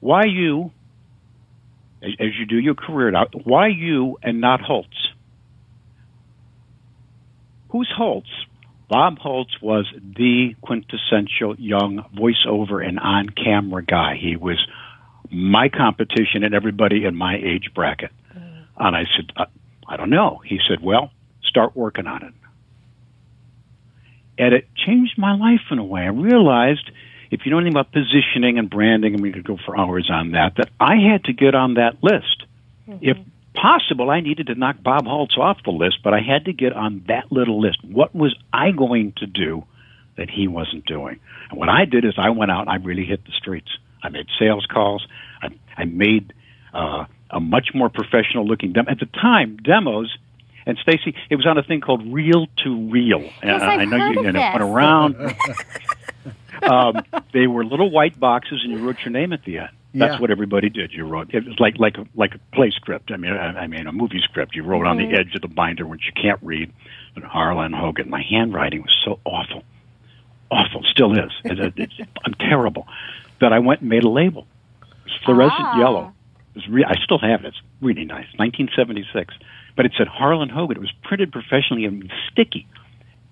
Why 0.00 0.24
you, 0.24 0.72
as 2.02 2.12
as 2.18 2.38
you 2.38 2.46
do 2.46 2.58
your 2.58 2.74
career 2.74 3.10
now, 3.10 3.26
why 3.44 3.68
you 3.68 4.18
and 4.22 4.40
not 4.40 4.60
Holtz? 4.60 5.08
Who's 7.70 7.90
Holtz? 7.94 8.28
Bob 8.90 9.20
Holtz 9.20 9.52
was 9.62 9.86
the 9.94 10.56
quintessential 10.62 11.54
young 11.58 12.04
voiceover 12.12 12.84
and 12.84 12.98
on 12.98 13.28
camera 13.28 13.84
guy. 13.84 14.16
He 14.20 14.34
was 14.34 14.58
my 15.30 15.68
competition 15.68 16.42
and 16.42 16.52
everybody 16.54 17.04
in 17.04 17.14
my 17.14 17.36
age 17.36 17.70
bracket. 17.72 18.10
And 18.76 18.96
I 18.96 19.04
said, 19.16 19.32
uh, 19.36 19.44
I 19.86 19.96
don't 19.96 20.10
know. 20.10 20.40
He 20.44 20.58
said, 20.68 20.82
Well, 20.82 21.12
start 21.44 21.76
working 21.76 22.08
on 22.08 22.24
it. 22.24 22.34
And 24.38 24.54
it 24.54 24.66
changed 24.74 25.18
my 25.18 25.36
life 25.36 25.60
in 25.70 25.78
a 25.78 25.84
way. 25.84 26.00
I 26.00 26.06
realized 26.06 26.90
if 27.30 27.42
you 27.44 27.52
know 27.52 27.58
anything 27.58 27.74
about 27.74 27.92
positioning 27.92 28.58
and 28.58 28.68
branding, 28.68 29.14
and 29.14 29.22
we 29.22 29.32
could 29.32 29.44
go 29.44 29.56
for 29.64 29.78
hours 29.78 30.10
on 30.10 30.32
that, 30.32 30.54
that 30.56 30.70
I 30.80 30.96
had 30.96 31.24
to 31.24 31.32
get 31.32 31.54
on 31.54 31.74
that 31.74 32.02
list. 32.02 32.42
If 33.00 33.18
possible, 33.60 34.10
I 34.10 34.20
needed 34.20 34.46
to 34.48 34.54
knock 34.54 34.82
Bob 34.82 35.06
Holtz 35.06 35.36
off 35.36 35.58
the 35.64 35.70
list, 35.70 35.98
but 36.02 36.14
I 36.14 36.20
had 36.20 36.46
to 36.46 36.52
get 36.52 36.72
on 36.72 37.04
that 37.08 37.30
little 37.30 37.60
list. 37.60 37.78
What 37.84 38.14
was 38.14 38.34
I 38.52 38.70
going 38.70 39.12
to 39.18 39.26
do 39.26 39.64
that 40.16 40.30
he 40.30 40.48
wasn't 40.48 40.86
doing? 40.86 41.20
And 41.50 41.58
what 41.58 41.68
I 41.68 41.84
did 41.84 42.04
is 42.04 42.14
I 42.18 42.30
went 42.30 42.50
out 42.50 42.62
and 42.62 42.70
I 42.70 42.76
really 42.76 43.04
hit 43.04 43.24
the 43.24 43.32
streets. 43.32 43.68
I 44.02 44.08
made 44.08 44.26
sales 44.38 44.66
calls. 44.66 45.06
I, 45.42 45.48
I 45.76 45.84
made 45.84 46.32
uh, 46.72 47.04
a 47.30 47.40
much 47.40 47.70
more 47.74 47.88
professional 47.88 48.46
looking 48.46 48.72
demo. 48.72 48.90
At 48.90 48.98
the 48.98 49.06
time, 49.06 49.58
demos, 49.58 50.16
and 50.66 50.78
Stacy, 50.78 51.14
it 51.28 51.36
was 51.36 51.46
on 51.46 51.58
a 51.58 51.62
thing 51.62 51.80
called 51.80 52.12
Reel 52.12 52.46
to 52.64 52.90
Reel. 52.90 53.22
Yes, 53.22 53.34
and 53.42 53.52
I've 53.62 53.80
I 53.80 53.84
know 53.84 53.98
heard 53.98 54.14
you, 54.14 54.20
of 54.20 54.26
and 54.26 54.36
it 54.36 54.40
went 54.40 54.62
around. 54.62 55.34
um, 56.62 57.22
they 57.32 57.46
were 57.46 57.64
little 57.64 57.90
white 57.90 58.18
boxes, 58.18 58.60
and 58.62 58.72
you 58.72 58.86
wrote 58.86 59.00
your 59.00 59.10
name 59.10 59.32
at 59.32 59.44
the 59.44 59.58
end. 59.58 59.70
That's 59.92 60.14
Yeah. 60.14 60.20
what 60.20 60.30
everybody 60.30 60.70
did. 60.70 60.92
You 60.92 61.04
wrote 61.04 61.34
it 61.34 61.44
was 61.46 61.58
like 61.58 61.78
like 61.78 61.98
a, 61.98 62.06
like 62.14 62.34
a 62.34 62.38
play 62.54 62.70
script. 62.70 63.10
I 63.10 63.16
mean, 63.16 63.32
I, 63.32 63.62
I 63.62 63.66
mean 63.66 63.86
a 63.86 63.92
movie 63.92 64.20
script. 64.22 64.54
You 64.54 64.62
wrote 64.62 64.86
on 64.86 64.96
the 64.98 65.12
edge 65.12 65.34
of 65.34 65.42
the 65.42 65.48
binder, 65.48 65.86
which 65.86 66.02
you 66.06 66.12
can't 66.20 66.38
read. 66.42 66.72
And 67.16 67.24
Harlan 67.24 67.72
Hogan, 67.72 68.08
my 68.08 68.22
handwriting 68.22 68.82
was 68.82 68.96
so 69.04 69.18
awful, 69.24 69.64
awful, 70.50 70.82
still 70.84 71.12
is. 71.18 71.32
It, 71.44 71.58
it, 71.58 71.74
it's, 71.76 71.94
I'm 72.24 72.34
terrible. 72.34 72.86
That 73.40 73.52
I 73.52 73.58
went 73.58 73.80
and 73.80 73.88
made 73.90 74.04
a 74.04 74.08
label. 74.08 74.46
It 74.82 74.86
was 75.06 75.18
fluorescent 75.24 75.60
Ah. 75.60 75.78
yellow. 75.80 76.12
It 76.54 76.62
re- 76.68 76.84
I 76.84 76.94
still 77.02 77.18
have 77.18 77.44
it. 77.44 77.48
It's 77.48 77.60
really 77.80 78.04
nice. 78.04 78.26
1976. 78.36 79.34
But 79.76 79.86
it 79.86 79.92
said 79.96 80.06
Harlan 80.08 80.48
Hogan. 80.50 80.76
It 80.76 80.80
was 80.80 80.92
printed 81.02 81.32
professionally 81.32 81.84
and 81.84 82.12
sticky. 82.30 82.66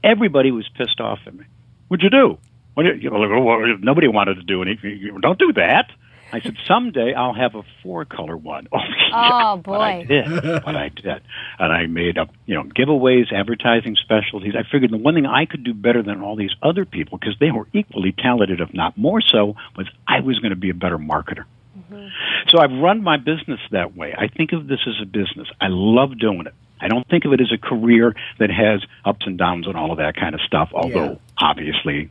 Everybody 0.02 0.50
was 0.50 0.68
pissed 0.76 1.00
off 1.00 1.18
at 1.26 1.34
me. 1.34 1.44
What'd 1.88 2.02
you 2.04 2.10
do? 2.10 2.38
What 2.74 2.84
did 2.84 3.02
you, 3.02 3.10
well, 3.10 3.76
nobody 3.80 4.06
wanted 4.08 4.36
to 4.36 4.42
do 4.42 4.62
anything. 4.62 5.18
Don't 5.20 5.38
do 5.38 5.52
that. 5.54 5.90
I 6.32 6.40
said 6.40 6.56
someday 6.66 7.14
I'll 7.14 7.34
have 7.34 7.54
a 7.54 7.62
four 7.82 8.04
color 8.04 8.36
one. 8.36 8.68
Oh, 9.10 9.56
yeah, 9.56 9.56
But 9.64 9.80
I 9.80 10.02
boy. 10.02 10.06
did. 10.06 10.42
But 10.64 10.76
I 10.76 10.88
did, 10.90 11.22
and 11.58 11.72
I 11.72 11.86
made 11.86 12.18
up 12.18 12.28
you 12.44 12.54
know 12.54 12.64
giveaways, 12.64 13.32
advertising 13.32 13.96
specialties. 13.96 14.54
I 14.54 14.64
figured 14.70 14.90
the 14.90 14.98
one 14.98 15.14
thing 15.14 15.24
I 15.24 15.46
could 15.46 15.64
do 15.64 15.72
better 15.72 16.02
than 16.02 16.20
all 16.20 16.36
these 16.36 16.54
other 16.62 16.84
people 16.84 17.16
because 17.18 17.34
they 17.40 17.50
were 17.50 17.66
equally 17.72 18.12
talented, 18.12 18.60
if 18.60 18.74
not 18.74 18.98
more 18.98 19.22
so, 19.22 19.56
was 19.76 19.88
I 20.06 20.20
was 20.20 20.38
going 20.40 20.50
to 20.50 20.56
be 20.56 20.68
a 20.68 20.74
better 20.74 20.98
marketer. 20.98 21.44
Mm-hmm. 21.78 22.08
So 22.48 22.58
I've 22.58 22.72
run 22.72 23.02
my 23.02 23.16
business 23.16 23.60
that 23.70 23.96
way. 23.96 24.14
I 24.16 24.28
think 24.28 24.52
of 24.52 24.66
this 24.66 24.80
as 24.86 25.00
a 25.02 25.06
business. 25.06 25.48
I 25.60 25.68
love 25.70 26.18
doing 26.18 26.46
it. 26.46 26.54
I 26.80 26.88
don't 26.88 27.08
think 27.08 27.24
of 27.24 27.32
it 27.32 27.40
as 27.40 27.50
a 27.50 27.58
career 27.58 28.14
that 28.38 28.50
has 28.50 28.84
ups 29.06 29.26
and 29.26 29.38
downs 29.38 29.66
and 29.66 29.76
all 29.76 29.90
of 29.90 29.98
that 29.98 30.16
kind 30.16 30.34
of 30.34 30.40
stuff, 30.42 30.70
although 30.74 31.12
Yeah. 31.12 31.16
obviously 31.38 32.10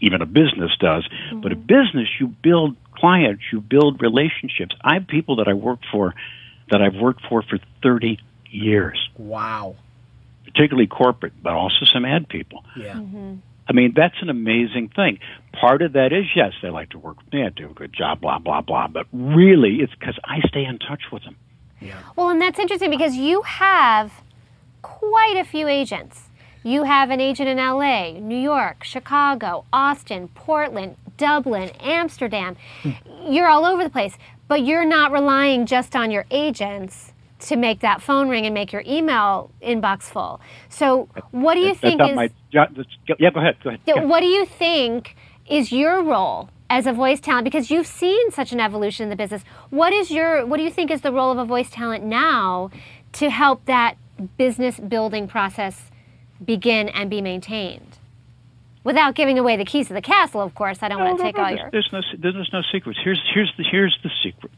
even 0.00 0.22
a 0.22 0.26
business 0.26 0.70
does. 0.78 1.06
But 1.32 1.50
a 1.52 1.56
mm-hmm. 1.56 1.66
business, 1.66 2.08
you 2.20 2.28
build 2.28 2.76
clients, 2.98 3.42
you 3.52 3.60
build 3.60 4.00
relationships. 4.02 4.74
I 4.82 4.94
have 4.94 5.06
people 5.06 5.36
that 5.36 5.48
I 5.48 5.54
work 5.54 5.80
for 5.92 6.14
that 6.70 6.82
I've 6.82 6.94
worked 6.94 7.22
for 7.28 7.42
for 7.42 7.58
30 7.82 8.18
years, 8.50 8.98
Wow. 9.16 9.76
particularly 10.44 10.86
corporate, 10.86 11.32
but 11.42 11.52
also 11.52 11.84
some 11.92 12.04
ad 12.04 12.28
people. 12.28 12.64
Yeah. 12.76 12.94
Mm-hmm. 12.94 13.34
I 13.68 13.72
mean, 13.74 13.92
that's 13.94 14.16
an 14.22 14.30
amazing 14.30 14.88
thing. 14.96 15.18
Part 15.52 15.82
of 15.82 15.92
that 15.92 16.12
is 16.12 16.24
yes, 16.34 16.52
they 16.62 16.70
like 16.70 16.90
to 16.90 16.98
work 16.98 17.18
with 17.18 17.32
me, 17.32 17.44
I 17.44 17.50
do 17.50 17.70
a 17.70 17.74
good 17.74 17.92
job, 17.92 18.20
blah 18.20 18.38
blah 18.38 18.62
blah. 18.62 18.88
But 18.88 19.06
really, 19.12 19.76
it's 19.80 19.94
because 19.94 20.18
I 20.24 20.40
stay 20.48 20.64
in 20.64 20.78
touch 20.78 21.02
with 21.12 21.24
them. 21.24 21.36
Yeah. 21.80 21.98
Well, 22.16 22.30
and 22.30 22.40
that's 22.40 22.58
interesting 22.58 22.90
because 22.90 23.14
you 23.14 23.42
have 23.42 24.10
quite 24.82 25.36
a 25.36 25.44
few 25.44 25.68
agents. 25.68 26.24
You 26.64 26.82
have 26.84 27.10
an 27.10 27.20
agent 27.20 27.48
in 27.48 27.58
LA, 27.58 28.12
New 28.18 28.38
York, 28.38 28.84
Chicago, 28.84 29.64
Austin, 29.72 30.28
Portland, 30.34 30.96
Dublin, 31.18 31.70
Amsterdam. 31.80 32.56
You're 33.28 33.48
all 33.48 33.66
over 33.66 33.84
the 33.84 33.90
place, 33.90 34.16
but 34.48 34.64
you're 34.64 34.86
not 34.86 35.12
relying 35.12 35.66
just 35.66 35.94
on 35.94 36.10
your 36.10 36.24
agents 36.30 37.12
to 37.40 37.56
make 37.56 37.80
that 37.80 38.02
phone 38.02 38.28
ring 38.30 38.46
and 38.46 38.54
make 38.54 38.72
your 38.72 38.82
email 38.86 39.50
inbox 39.62 40.04
full. 40.04 40.40
So, 40.70 41.08
what 41.32 41.54
do 41.54 41.60
you 41.60 41.74
That's 41.74 41.80
think 41.80 42.00
is 42.02 42.16
my 42.16 42.30
yeah, 42.52 42.66
go 43.30 43.40
ahead. 43.40 43.56
Go 43.62 43.70
ahead. 43.70 43.80
Yeah. 43.86 44.04
What 44.04 44.20
do 44.20 44.26
you 44.26 44.46
think 44.46 45.16
is 45.48 45.72
your 45.72 46.02
role 46.02 46.50
as 46.70 46.86
a 46.86 46.92
voice 46.92 47.20
talent? 47.20 47.44
Because 47.44 47.70
you've 47.70 47.86
seen 47.86 48.30
such 48.32 48.52
an 48.52 48.60
evolution 48.60 49.04
in 49.04 49.10
the 49.10 49.16
business. 49.16 49.44
What 49.70 49.92
is 49.92 50.10
your 50.10 50.46
what 50.46 50.56
do 50.56 50.62
you 50.64 50.70
think 50.70 50.90
is 50.90 51.02
the 51.02 51.12
role 51.12 51.32
of 51.32 51.38
a 51.38 51.44
voice 51.44 51.70
talent 51.70 52.04
now 52.04 52.70
to 53.14 53.30
help 53.30 53.64
that 53.66 53.96
business 54.38 54.80
building 54.80 55.28
process 55.28 55.90
begin 56.44 56.88
and 56.88 57.10
be 57.10 57.20
maintained? 57.20 57.97
Without 58.88 59.14
giving 59.14 59.38
away 59.38 59.58
the 59.58 59.66
keys 59.66 59.88
to 59.88 59.92
the 59.92 60.00
castle, 60.00 60.40
of 60.40 60.54
course. 60.54 60.78
I 60.80 60.88
don't 60.88 60.98
want 60.98 61.18
to 61.18 61.22
take 61.22 61.38
all 61.38 61.44
there's, 61.44 61.58
your. 61.58 61.70
there's 61.70 61.90
no 61.92 62.00
there's 62.18 62.50
no 62.54 62.62
secrets. 62.72 62.98
Here's 63.04 63.20
here's 63.34 63.52
the 63.58 63.64
here's 63.70 63.98
the 64.02 64.08
secret. 64.22 64.50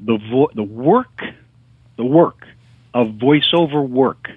The 0.00 0.16
vo- 0.16 0.48
the 0.54 0.62
work, 0.62 1.20
the 1.98 2.04
work 2.06 2.46
of 2.94 3.08
voiceover 3.08 3.86
work 3.86 4.30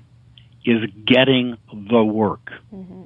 is 0.66 0.84
getting 1.06 1.56
the 1.72 2.04
work. 2.04 2.52
Mm-hmm. 2.76 3.04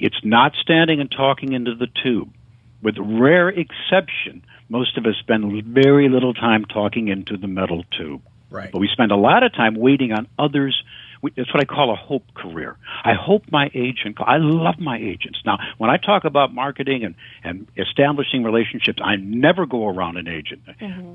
It's 0.00 0.18
not 0.24 0.54
standing 0.62 1.00
and 1.00 1.12
talking 1.12 1.52
into 1.52 1.76
the 1.76 1.86
tube. 2.02 2.34
With 2.82 2.96
rare 2.98 3.48
exception, 3.48 4.44
most 4.68 4.98
of 4.98 5.06
us 5.06 5.14
spend 5.20 5.64
very 5.64 6.08
little 6.08 6.34
time 6.34 6.64
talking 6.64 7.06
into 7.06 7.36
the 7.36 7.46
metal 7.46 7.84
tube. 7.96 8.22
Right. 8.50 8.72
But 8.72 8.80
we 8.80 8.88
spend 8.88 9.12
a 9.12 9.16
lot 9.16 9.44
of 9.44 9.52
time 9.52 9.76
waiting 9.76 10.10
on 10.10 10.26
others. 10.36 10.82
We- 11.22 11.32
It's 11.36 11.52
what 11.52 11.60
I 11.60 11.64
call 11.64 11.90
a 11.90 11.96
hope 11.96 12.32
career. 12.34 12.76
I 13.04 13.14
hope 13.14 13.44
my 13.50 13.70
agent, 13.74 14.16
I 14.20 14.36
love 14.38 14.78
my 14.78 14.98
agents. 14.98 15.40
Now, 15.44 15.58
when 15.78 15.90
I 15.90 15.96
talk 15.96 16.24
about 16.24 16.54
marketing 16.54 17.04
and, 17.04 17.14
and 17.42 17.66
establishing 17.76 18.44
relationships, 18.44 18.98
I 19.04 19.16
never 19.16 19.66
go 19.66 19.88
around 19.88 20.16
an 20.16 20.28
agent. 20.28 20.62
Mm-hmm. 20.80 21.14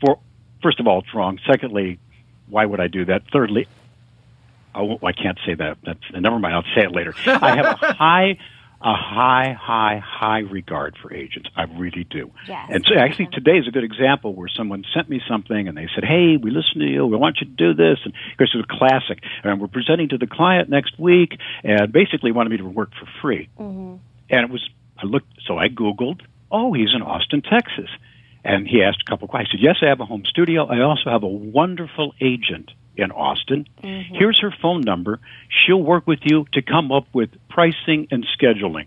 For, 0.00 0.18
first 0.62 0.78
of 0.80 0.86
all, 0.86 1.00
it's 1.00 1.12
wrong. 1.14 1.38
Secondly, 1.50 1.98
why 2.48 2.64
would 2.64 2.80
I 2.80 2.86
do 2.88 3.04
that? 3.06 3.22
Thirdly, 3.32 3.66
I, 4.74 4.82
won't- 4.82 5.02
I 5.04 5.12
can't 5.12 5.38
say 5.44 5.54
that. 5.54 5.78
That's, 5.84 6.00
never 6.12 6.38
mind. 6.38 6.54
I'll 6.54 6.74
say 6.74 6.82
it 6.84 6.92
later. 6.92 7.14
I 7.26 7.56
have 7.56 7.66
a 7.82 7.92
high, 7.94 8.38
a 8.82 8.94
high, 8.94 9.54
high, 9.60 10.00
high 10.02 10.38
regard 10.38 10.96
for 11.00 11.12
agents. 11.12 11.50
I 11.54 11.64
really 11.64 12.04
do. 12.04 12.30
Yes. 12.48 12.70
And 12.72 12.84
so 12.88 12.98
actually 12.98 13.28
today 13.32 13.58
is 13.58 13.68
a 13.68 13.70
good 13.70 13.84
example 13.84 14.34
where 14.34 14.48
someone 14.48 14.84
sent 14.94 15.08
me 15.08 15.20
something 15.28 15.68
and 15.68 15.76
they 15.76 15.86
said, 15.94 16.04
"Hey, 16.04 16.38
we 16.38 16.50
listen 16.50 16.80
to 16.80 16.86
you. 16.86 17.06
We 17.06 17.16
want 17.16 17.38
you 17.40 17.46
to 17.46 17.52
do 17.52 17.74
this." 17.74 17.98
And 18.04 18.14
of 18.14 18.38
course, 18.38 18.50
it 18.54 18.56
was 18.56 18.66
a 18.68 18.78
classic. 18.78 19.22
And 19.44 19.60
we're 19.60 19.68
presenting 19.68 20.08
to 20.10 20.18
the 20.18 20.26
client 20.26 20.70
next 20.70 20.98
week, 20.98 21.38
and 21.62 21.92
basically 21.92 22.32
wanted 22.32 22.50
me 22.50 22.56
to 22.56 22.64
work 22.64 22.90
for 22.98 23.06
free. 23.20 23.48
Mm-hmm. 23.58 23.96
And 24.30 24.44
it 24.44 24.50
was 24.50 24.66
I 25.02 25.06
looked, 25.06 25.32
so 25.46 25.58
I 25.58 25.68
googled. 25.68 26.20
Oh, 26.50 26.72
he's 26.72 26.94
in 26.94 27.02
Austin, 27.02 27.42
Texas. 27.42 27.88
And 28.44 28.66
he 28.66 28.82
asked 28.82 29.02
a 29.06 29.10
couple 29.10 29.26
of 29.26 29.30
questions. 29.30 29.60
I 29.60 29.62
said, 29.62 29.62
Yes, 29.62 29.76
I 29.82 29.88
have 29.88 30.00
a 30.00 30.06
home 30.06 30.24
studio. 30.26 30.66
I 30.66 30.80
also 30.80 31.10
have 31.10 31.22
a 31.22 31.28
wonderful 31.28 32.14
agent 32.20 32.70
in 33.00 33.10
Austin. 33.12 33.66
Here's 33.82 34.40
her 34.40 34.52
phone 34.62 34.82
number. 34.82 35.20
She'll 35.48 35.82
work 35.82 36.06
with 36.06 36.20
you 36.22 36.46
to 36.52 36.62
come 36.62 36.92
up 36.92 37.06
with 37.12 37.30
pricing 37.48 38.08
and 38.10 38.26
scheduling. 38.38 38.86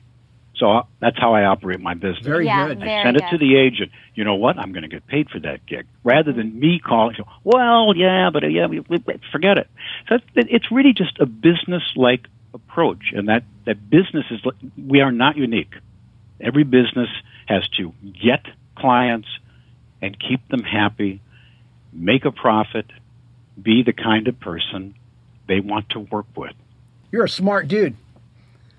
So 0.55 0.71
uh, 0.71 0.83
that's 0.99 1.17
how 1.17 1.33
I 1.33 1.45
operate 1.45 1.79
my 1.79 1.95
business. 1.95 2.25
Very 2.25 2.45
Yeah, 2.45 2.67
good. 2.67 2.79
very 2.79 3.03
Send 3.03 3.17
it 3.17 3.25
to 3.31 3.37
the 3.37 3.57
agent. 3.57 3.91
You 4.13 4.23
know 4.23 4.35
what? 4.35 4.57
I'm 4.57 4.71
going 4.71 4.83
to 4.83 4.87
get 4.87 5.05
paid 5.07 5.29
for 5.29 5.39
that 5.39 5.65
gig, 5.65 5.87
rather 6.03 6.31
than 6.31 6.59
me 6.59 6.79
calling. 6.79 7.15
Well, 7.43 7.95
yeah, 7.95 8.29
but 8.31 8.43
uh, 8.43 8.47
yeah, 8.47 8.67
we, 8.67 8.79
we, 8.81 9.03
forget 9.31 9.57
it. 9.57 9.67
So 10.07 10.15
it's, 10.15 10.25
it's 10.35 10.71
really 10.71 10.93
just 10.93 11.19
a 11.19 11.25
business-like 11.25 12.27
approach, 12.53 13.11
and 13.13 13.29
that 13.29 13.43
that 13.65 13.89
business 13.89 14.25
is. 14.29 14.41
We 14.77 15.01
are 15.01 15.11
not 15.11 15.37
unique. 15.37 15.73
Every 16.39 16.63
business 16.63 17.09
has 17.47 17.67
to 17.77 17.93
get 18.03 18.45
clients 18.75 19.27
and 20.01 20.17
keep 20.19 20.47
them 20.49 20.63
happy, 20.63 21.21
make 21.91 22.25
a 22.25 22.31
profit, 22.31 22.85
be 23.61 23.83
the 23.83 23.93
kind 23.93 24.27
of 24.27 24.39
person 24.39 24.95
they 25.47 25.59
want 25.59 25.89
to 25.89 25.99
work 25.99 26.25
with. 26.35 26.53
You're 27.11 27.25
a 27.25 27.29
smart 27.29 27.67
dude. 27.67 27.95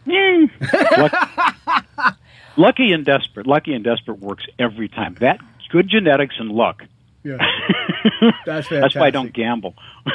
Luck- 0.07 2.17
lucky 2.57 2.93
and 2.93 3.05
desperate. 3.05 3.47
Lucky 3.47 3.75
and 3.75 3.85
desperate 3.85 4.19
works 4.19 4.45
every 4.59 4.89
time. 4.89 5.17
That 5.21 5.41
good 5.75 5.89
genetics 5.89 6.37
and 6.39 6.53
luck. 6.53 6.85
Yeah. 7.25 7.39
That's 8.47 8.69
That's 8.69 8.95
why 8.95 9.07
I 9.07 9.11
don't 9.11 9.33
gamble. 9.33 9.75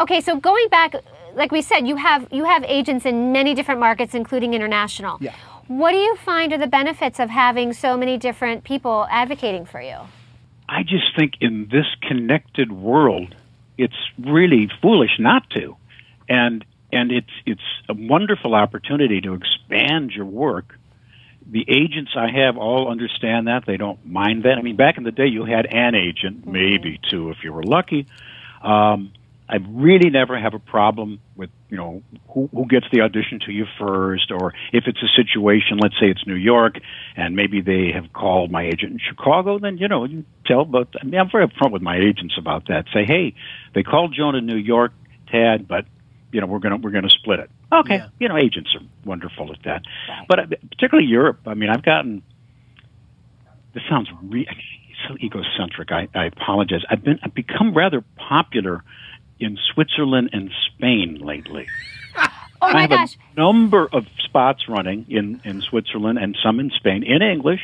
Okay, 0.00 0.20
so 0.20 0.38
going 0.38 0.68
back, 0.68 0.94
like 1.34 1.50
we 1.50 1.60
said, 1.60 1.88
you 1.88 1.96
have 1.96 2.28
you 2.30 2.44
have 2.44 2.62
agents 2.62 3.04
in 3.04 3.32
many 3.32 3.52
different 3.52 3.80
markets, 3.80 4.14
including 4.14 4.54
international. 4.54 5.18
Yeah. 5.20 5.34
What 5.66 5.90
do 5.90 5.96
you 5.96 6.14
find 6.14 6.52
are 6.52 6.58
the 6.58 6.68
benefits 6.68 7.18
of 7.18 7.30
having 7.30 7.72
so 7.72 7.96
many 7.96 8.16
different 8.16 8.62
people 8.62 9.08
advocating 9.10 9.66
for 9.66 9.82
you? 9.82 9.96
I 10.68 10.84
just 10.84 11.16
think 11.16 11.32
in 11.40 11.66
this 11.72 11.86
connected 12.00 12.70
world, 12.70 13.34
it's 13.78 13.96
really 14.18 14.68
foolish 14.82 15.12
not 15.18 15.48
to, 15.50 15.76
and 16.28 16.64
and 16.92 17.12
it's 17.12 17.30
it's 17.46 17.62
a 17.88 17.94
wonderful 17.94 18.54
opportunity 18.54 19.20
to 19.22 19.34
expand 19.34 20.10
your 20.10 20.26
work. 20.26 20.78
The 21.50 21.64
agents 21.66 22.10
I 22.14 22.28
have 22.30 22.58
all 22.58 22.90
understand 22.90 23.46
that 23.46 23.64
they 23.66 23.78
don't 23.78 24.04
mind 24.04 24.42
that. 24.42 24.58
I 24.58 24.62
mean, 24.62 24.76
back 24.76 24.98
in 24.98 25.04
the 25.04 25.12
day, 25.12 25.28
you 25.28 25.44
had 25.44 25.64
an 25.66 25.94
agent, 25.94 26.46
maybe 26.46 27.00
two 27.10 27.30
if 27.30 27.38
you 27.42 27.52
were 27.52 27.62
lucky. 27.62 28.06
Um, 28.60 29.12
I 29.50 29.56
really 29.68 30.10
never 30.10 30.38
have 30.38 30.52
a 30.52 30.58
problem 30.58 31.20
with 31.34 31.48
you 31.70 31.76
know 31.78 32.02
who, 32.28 32.48
who 32.52 32.66
gets 32.66 32.86
the 32.92 33.00
audition 33.00 33.40
to 33.46 33.52
you 33.52 33.64
first, 33.78 34.30
or 34.30 34.52
if 34.72 34.84
it's 34.86 35.02
a 35.02 35.08
situation, 35.16 35.78
let's 35.78 35.94
say 35.98 36.10
it's 36.10 36.26
New 36.26 36.34
York, 36.34 36.76
and 37.16 37.34
maybe 37.34 37.60
they 37.62 37.90
have 37.92 38.12
called 38.12 38.50
my 38.50 38.64
agent 38.64 38.92
in 38.92 38.98
Chicago, 38.98 39.58
then 39.58 39.78
you 39.78 39.88
know 39.88 40.04
you 40.04 40.24
tell. 40.44 40.64
But 40.66 40.88
I 41.00 41.04
mean, 41.04 41.18
I'm 41.18 41.30
very 41.30 41.46
upfront 41.46 41.72
with 41.72 41.82
my 41.82 41.96
agents 41.96 42.34
about 42.38 42.68
that. 42.68 42.86
Say, 42.92 43.04
hey, 43.06 43.34
they 43.74 43.82
called 43.82 44.14
Joan 44.14 44.34
in 44.34 44.44
New 44.44 44.56
York, 44.56 44.92
Tad, 45.30 45.66
but 45.66 45.86
you 46.30 46.40
know 46.42 46.46
we're 46.46 46.58
gonna 46.58 46.76
we're 46.76 46.90
gonna 46.90 47.08
split 47.08 47.40
it. 47.40 47.50
Okay, 47.72 47.96
Yeah. 47.96 48.08
you 48.20 48.28
know 48.28 48.36
agents 48.36 48.74
are 48.74 48.82
wonderful 49.06 49.50
at 49.52 49.62
that, 49.64 49.82
but 50.28 50.38
uh, 50.40 50.46
particularly 50.70 51.08
Europe. 51.08 51.40
I 51.46 51.54
mean, 51.54 51.70
I've 51.70 51.82
gotten. 51.82 52.22
This 53.74 53.82
sounds 53.88 54.08
re- 54.22 54.46
so 55.08 55.16
egocentric. 55.20 55.90
I, 55.92 56.08
I 56.14 56.26
apologize. 56.26 56.82
I've 56.90 57.02
been 57.02 57.18
I've 57.22 57.34
become 57.34 57.72
rather 57.74 58.04
popular 58.16 58.84
in 59.40 59.58
Switzerland 59.72 60.30
and 60.32 60.50
Spain 60.66 61.18
lately. 61.20 61.66
Oh 62.60 62.66
I 62.66 62.80
have 62.80 62.90
gosh! 62.90 63.16
a 63.36 63.40
number 63.40 63.88
of 63.92 64.06
spots 64.24 64.68
running 64.68 65.06
in, 65.08 65.40
in 65.44 65.60
Switzerland 65.60 66.18
and 66.18 66.36
some 66.42 66.58
in 66.58 66.70
Spain 66.70 67.04
in 67.04 67.22
English, 67.22 67.60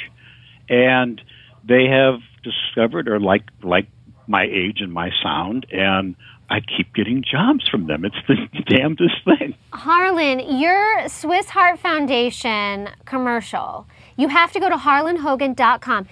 and 0.68 1.20
they 1.66 1.86
have 1.86 2.20
discovered 2.44 3.08
or 3.08 3.18
like 3.18 3.42
like 3.64 3.88
my 4.28 4.44
age 4.44 4.80
and 4.80 4.92
my 4.92 5.10
sound, 5.20 5.66
and 5.72 6.14
I 6.48 6.60
keep 6.60 6.94
getting 6.94 7.24
jobs 7.28 7.68
from 7.68 7.86
them. 7.86 8.04
It's 8.04 8.16
the 8.28 8.36
damnedest 8.68 9.16
thing. 9.24 9.54
Harlan, 9.72 10.58
your 10.60 11.08
Swiss 11.08 11.48
Heart 11.50 11.80
Foundation 11.80 12.88
commercial, 13.04 13.86
you 14.16 14.28
have 14.28 14.52
to 14.52 14.60
go 14.60 14.68
to 14.68 14.76
harlanhogan.com. 14.76 16.06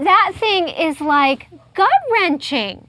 That 0.00 0.32
thing 0.34 0.68
is 0.68 1.00
like 1.00 1.48
gut 1.74 1.88
wrenching. 2.12 2.88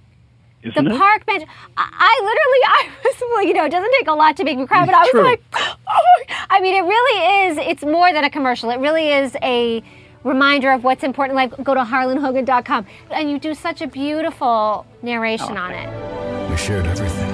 The 0.63 0.69
Isn't 0.69 0.87
it? 0.87 0.97
park 0.97 1.25
bench. 1.25 1.43
I, 1.77 1.87
I 1.91 2.21
literally, 2.23 2.61
I 2.67 2.89
was, 3.03 3.15
well, 3.21 3.43
you 3.43 3.53
know, 3.53 3.65
it 3.65 3.69
doesn't 3.69 3.91
take 3.99 4.07
a 4.07 4.13
lot 4.13 4.35
to 4.37 4.43
make 4.43 4.57
me 4.57 4.65
cry, 4.65 4.85
but 4.85 4.95
I 4.95 5.01
was 5.01 5.09
True. 5.11 5.23
like, 5.23 5.41
oh, 5.53 6.23
I 6.49 6.59
mean, 6.61 6.75
it 6.75 6.87
really 6.87 7.45
is, 7.47 7.57
it's 7.59 7.83
more 7.83 8.11
than 8.11 8.23
a 8.23 8.29
commercial. 8.29 8.69
It 8.71 8.79
really 8.79 9.09
is 9.11 9.35
a 9.43 9.83
reminder 10.23 10.71
of 10.71 10.83
what's 10.83 11.03
important 11.03 11.39
in 11.39 11.49
life. 11.49 11.63
Go 11.63 11.73
to 11.75 11.81
harlanhogan.com. 11.83 12.85
And 13.11 13.29
you 13.29 13.39
do 13.39 13.53
such 13.53 13.81
a 13.81 13.87
beautiful 13.87 14.85
narration 15.03 15.57
Oh, 15.57 15.61
on 15.61 15.71
it. 15.73 16.49
We 16.49 16.57
shared 16.57 16.85
everything. 16.87 17.29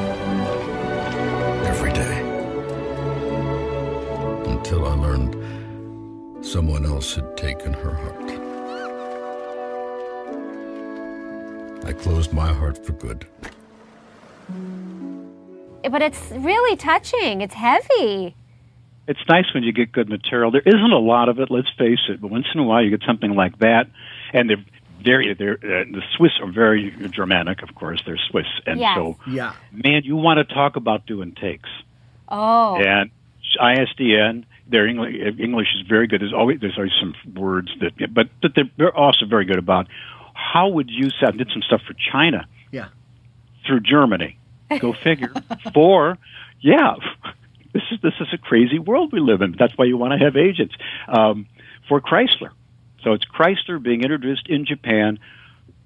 Every 1.66 1.94
day. 1.94 2.20
Until 4.52 4.86
I 4.86 4.94
learned 4.96 6.46
someone 6.46 6.86
else 6.86 7.16
had 7.16 7.36
taken 7.38 7.74
her 7.74 7.94
heart. 7.96 8.12
I 11.86 11.93
closed 11.93 12.34
my 12.34 12.52
heart 12.54 12.84
for 12.86 12.93
good. 12.93 13.26
But 15.89 16.02
it's 16.02 16.32
really 16.32 16.76
touching. 16.78 17.41
It's 17.41 17.54
heavy. 17.54 18.36
It's 19.08 19.19
nice 19.28 19.54
when 19.54 19.63
you 19.63 19.74
get 19.74 19.91
good 19.91 20.08
material. 20.08 20.50
There 20.52 20.62
isn't 20.65 20.91
a 20.91 20.98
lot 21.00 21.28
of 21.28 21.39
it, 21.39 21.52
let's 21.52 21.67
face 21.78 22.00
it, 22.08 22.22
but 22.22 22.32
once 22.32 22.46
in 22.54 22.60
a 22.62 22.63
while 22.63 22.82
you 22.82 22.89
get 22.89 23.06
something 23.06 23.32
like 23.36 23.60
that, 23.60 23.88
and 24.32 24.50
they're 24.50 24.63
very, 25.04 25.34
they're, 25.34 25.56
uh, 25.56 25.84
the 25.91 26.02
Swiss 26.15 26.32
are 26.41 26.50
very 26.50 26.96
Germanic, 27.12 27.62
of 27.63 27.76
course. 27.76 28.02
They're 28.06 28.19
Swiss, 28.30 28.46
and 28.65 28.80
Yes. 28.80 28.96
so 28.96 29.17
Yeah. 29.28 29.54
man, 29.74 30.04
you 30.06 30.15
want 30.15 30.38
to 30.48 30.54
talk 30.54 30.78
about 30.78 31.06
doing 31.06 31.34
takes. 31.34 31.69
Oh. 32.30 32.78
And 32.78 33.12
ISDN. 33.62 34.46
Their 34.65 34.88
English, 34.88 35.13
English 35.39 35.67
is 35.76 35.86
very 35.88 36.08
good. 36.08 36.22
There's 36.22 36.32
always 36.34 36.62
there's 36.62 36.78
always 36.78 36.93
some 36.98 37.13
words 37.36 37.69
that, 37.82 37.91
but 38.13 38.30
but 38.41 38.56
they're, 38.56 38.69
they're 38.78 38.96
also 38.98 39.26
very 39.26 39.43
good 39.43 39.58
about 39.60 39.88
how 40.51 40.67
would 40.69 40.89
you 40.89 41.10
say. 41.10 41.27
I 41.27 41.32
did 41.32 41.49
some 41.53 41.62
stuff 41.62 41.82
for 41.88 41.93
China 42.12 42.45
Yeah. 42.71 42.88
through 43.65 43.82
Germany. 43.82 44.38
Go 44.79 44.93
figure. 44.93 45.32
For 45.73 46.17
yeah, 46.62 46.95
this 47.73 47.84
is 47.91 47.99
this 48.01 48.13
is 48.19 48.27
a 48.34 48.38
crazy 48.38 48.79
world 48.79 49.12
we 49.13 49.19
live 49.19 49.41
in. 49.41 49.56
That's 49.58 49.77
why 49.77 49.86
you 49.86 49.97
want 49.97 50.13
to 50.17 50.25
have 50.25 50.36
agents 50.36 50.73
um, 51.08 51.45
for 51.88 52.01
Chrysler. 52.01 52.49
So 53.03 53.12
it's 53.13 53.25
Chrysler 53.25 53.82
being 53.82 54.01
introduced 54.01 54.47
in 54.47 54.65
Japan. 54.65 55.19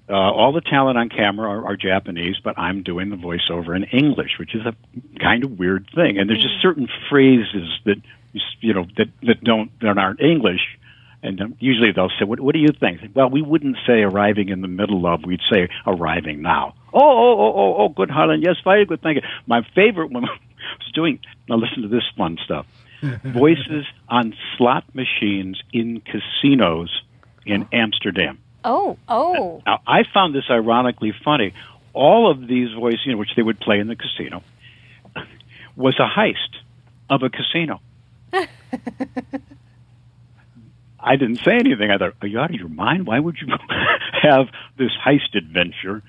Uh, 0.08 0.14
all 0.14 0.52
the 0.52 0.62
talent 0.62 0.96
on 0.96 1.10
camera 1.10 1.50
are, 1.50 1.66
are 1.66 1.76
Japanese, 1.76 2.36
but 2.42 2.58
I'm 2.58 2.82
doing 2.82 3.10
the 3.10 3.16
voiceover 3.16 3.76
in 3.76 3.84
English, 3.84 4.38
which 4.38 4.54
is 4.54 4.64
a 4.64 4.74
kind 5.20 5.44
of 5.44 5.58
weird 5.58 5.90
thing. 5.94 6.16
And 6.18 6.30
there's 6.30 6.40
just 6.42 6.62
certain 6.62 6.88
phrases 7.10 7.68
that 7.84 7.96
you 8.32 8.40
you 8.60 8.72
know 8.74 8.86
that 8.96 9.08
that 9.24 9.44
don't 9.44 9.70
that 9.80 9.98
aren't 9.98 10.20
English. 10.20 10.77
And 11.22 11.40
um, 11.40 11.56
usually 11.58 11.90
they'll 11.92 12.10
say, 12.18 12.24
what, 12.24 12.38
"What 12.38 12.52
do 12.52 12.60
you 12.60 12.68
think?" 12.78 13.00
Well, 13.14 13.28
we 13.28 13.42
wouldn't 13.42 13.76
say 13.86 14.02
arriving 14.02 14.50
in 14.50 14.60
the 14.60 14.68
middle 14.68 15.04
of. 15.06 15.24
We'd 15.24 15.40
say 15.50 15.68
arriving 15.86 16.42
now. 16.42 16.74
Oh, 16.92 17.00
oh, 17.00 17.36
oh, 17.38 17.52
oh, 17.56 17.74
oh, 17.78 17.88
good, 17.88 18.10
Harlan. 18.10 18.40
Yes, 18.42 18.56
very 18.62 18.86
good. 18.86 19.02
Thank 19.02 19.16
you. 19.16 19.22
My 19.46 19.66
favorite 19.74 20.12
one 20.12 20.22
was 20.22 20.92
doing. 20.94 21.18
Now 21.48 21.56
listen 21.56 21.82
to 21.82 21.88
this 21.88 22.04
fun 22.16 22.38
stuff. 22.44 22.66
Voices 23.24 23.84
on 24.08 24.34
slot 24.56 24.84
machines 24.94 25.60
in 25.72 26.00
casinos 26.00 27.02
in 27.46 27.66
Amsterdam. 27.72 28.38
Oh, 28.64 28.98
oh. 29.08 29.62
Now, 29.66 29.80
I 29.86 30.02
found 30.12 30.34
this 30.34 30.44
ironically 30.50 31.12
funny. 31.24 31.54
All 31.94 32.30
of 32.30 32.46
these 32.46 32.68
voices, 32.72 33.00
you 33.06 33.12
know, 33.12 33.18
which 33.18 33.34
they 33.36 33.42
would 33.42 33.60
play 33.60 33.78
in 33.78 33.86
the 33.86 33.96
casino, 33.96 34.42
was 35.76 35.98
a 35.98 36.08
heist 36.08 36.58
of 37.08 37.22
a 37.22 37.30
casino. 37.30 37.80
I 41.08 41.16
didn't 41.16 41.36
say 41.44 41.52
anything. 41.54 41.90
I 41.90 41.98
thought, 41.98 42.14
are 42.20 42.28
you 42.28 42.38
out 42.38 42.50
of 42.50 42.56
your 42.56 42.68
mind? 42.68 43.06
Why 43.06 43.18
would 43.18 43.36
you 43.40 43.48
have 44.22 44.46
this 44.76 44.90
heist 45.04 45.34
adventure 45.34 46.02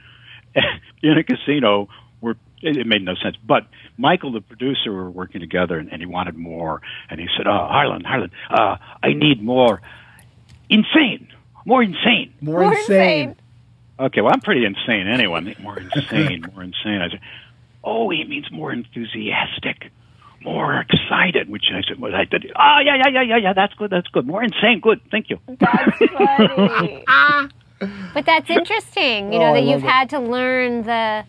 in 1.03 1.17
a 1.17 1.23
casino 1.23 1.87
where 2.19 2.35
it, 2.61 2.77
it 2.77 2.85
made 2.87 3.03
no 3.03 3.15
sense? 3.15 3.37
But 3.43 3.67
Michael, 3.97 4.31
the 4.33 4.41
producer, 4.41 4.91
were 4.91 5.09
working 5.09 5.39
together, 5.41 5.77
and, 5.77 5.91
and 5.91 6.01
he 6.01 6.05
wanted 6.05 6.35
more. 6.35 6.81
And 7.09 7.19
he 7.19 7.27
said, 7.37 7.47
"Oh, 7.47 7.67
Harlan, 7.69 8.03
Harlan, 8.03 8.31
uh, 8.49 8.77
I 9.01 9.13
need 9.13 9.41
more 9.41 9.81
insane, 10.69 11.29
more 11.65 11.81
insane." 11.81 12.33
More, 12.41 12.61
More 12.61 12.73
insane. 12.73 13.29
insane. 13.29 13.35
Okay, 13.99 14.21
well, 14.21 14.31
I'm 14.33 14.41
pretty 14.41 14.65
insane 14.65 15.07
anyway. 15.07 15.37
I 15.37 15.41
mean, 15.41 15.55
more 15.61 15.77
insane, 15.79 16.45
more 16.53 16.63
insane. 16.63 17.01
I 17.01 17.09
said, 17.09 17.19
oh, 17.83 18.09
he 18.09 18.23
means 18.23 18.49
more 18.51 18.71
enthusiastic, 18.71 19.91
more 20.43 20.79
excited. 20.81 21.49
Which 21.49 21.65
I 21.73 21.81
said, 21.87 21.99
well, 21.99 22.13
I 22.15 22.25
did. 22.25 22.51
Oh, 22.55 22.79
yeah, 22.83 22.95
yeah, 22.97 23.09
yeah, 23.11 23.21
yeah, 23.23 23.37
yeah. 23.37 23.53
That's 23.53 23.73
good. 23.75 23.89
That's 23.91 24.07
good. 24.07 24.25
More 24.27 24.43
insane. 24.43 24.79
Good. 24.81 25.01
Thank 25.11 25.29
you. 25.29 25.37
That's 25.47 25.97
funny. 26.17 27.03
but 28.13 28.25
that's 28.25 28.49
interesting, 28.49 29.31
you 29.33 29.39
Oh, 29.39 29.41
know, 29.43 29.53
I 29.53 29.61
that 29.61 29.63
you've 29.67 29.83
it. 29.83 29.89
had 29.89 30.09
to 30.11 30.19
learn 30.19 30.83
the 30.83 31.25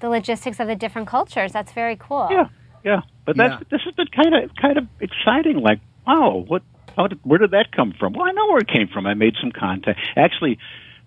the 0.00 0.08
logistics 0.08 0.60
of 0.60 0.68
the 0.68 0.76
different 0.76 1.08
cultures. 1.08 1.52
That's 1.52 1.72
very 1.72 1.96
cool. 1.96 2.28
Yeah, 2.30 2.48
yeah. 2.84 3.00
But 3.24 3.36
that's 3.36 3.54
Yeah. 3.60 3.66
this 3.70 3.80
has 3.84 3.94
been 3.94 4.06
kind 4.06 4.32
of 4.34 4.50
kind 4.54 4.78
of 4.78 4.86
exciting. 5.00 5.58
Like, 5.60 5.80
wow, 6.06 6.44
what? 6.46 6.62
How 6.96 7.06
did, 7.08 7.18
where 7.24 7.38
did 7.38 7.50
that 7.52 7.70
come 7.72 7.92
from? 7.98 8.12
Well, 8.12 8.26
I 8.26 8.32
know 8.32 8.46
where 8.48 8.58
it 8.58 8.68
came 8.68 8.88
from. 8.88 9.06
I 9.06 9.14
made 9.14 9.34
some 9.40 9.52
contact. 9.52 10.00
Actually, 10.16 10.58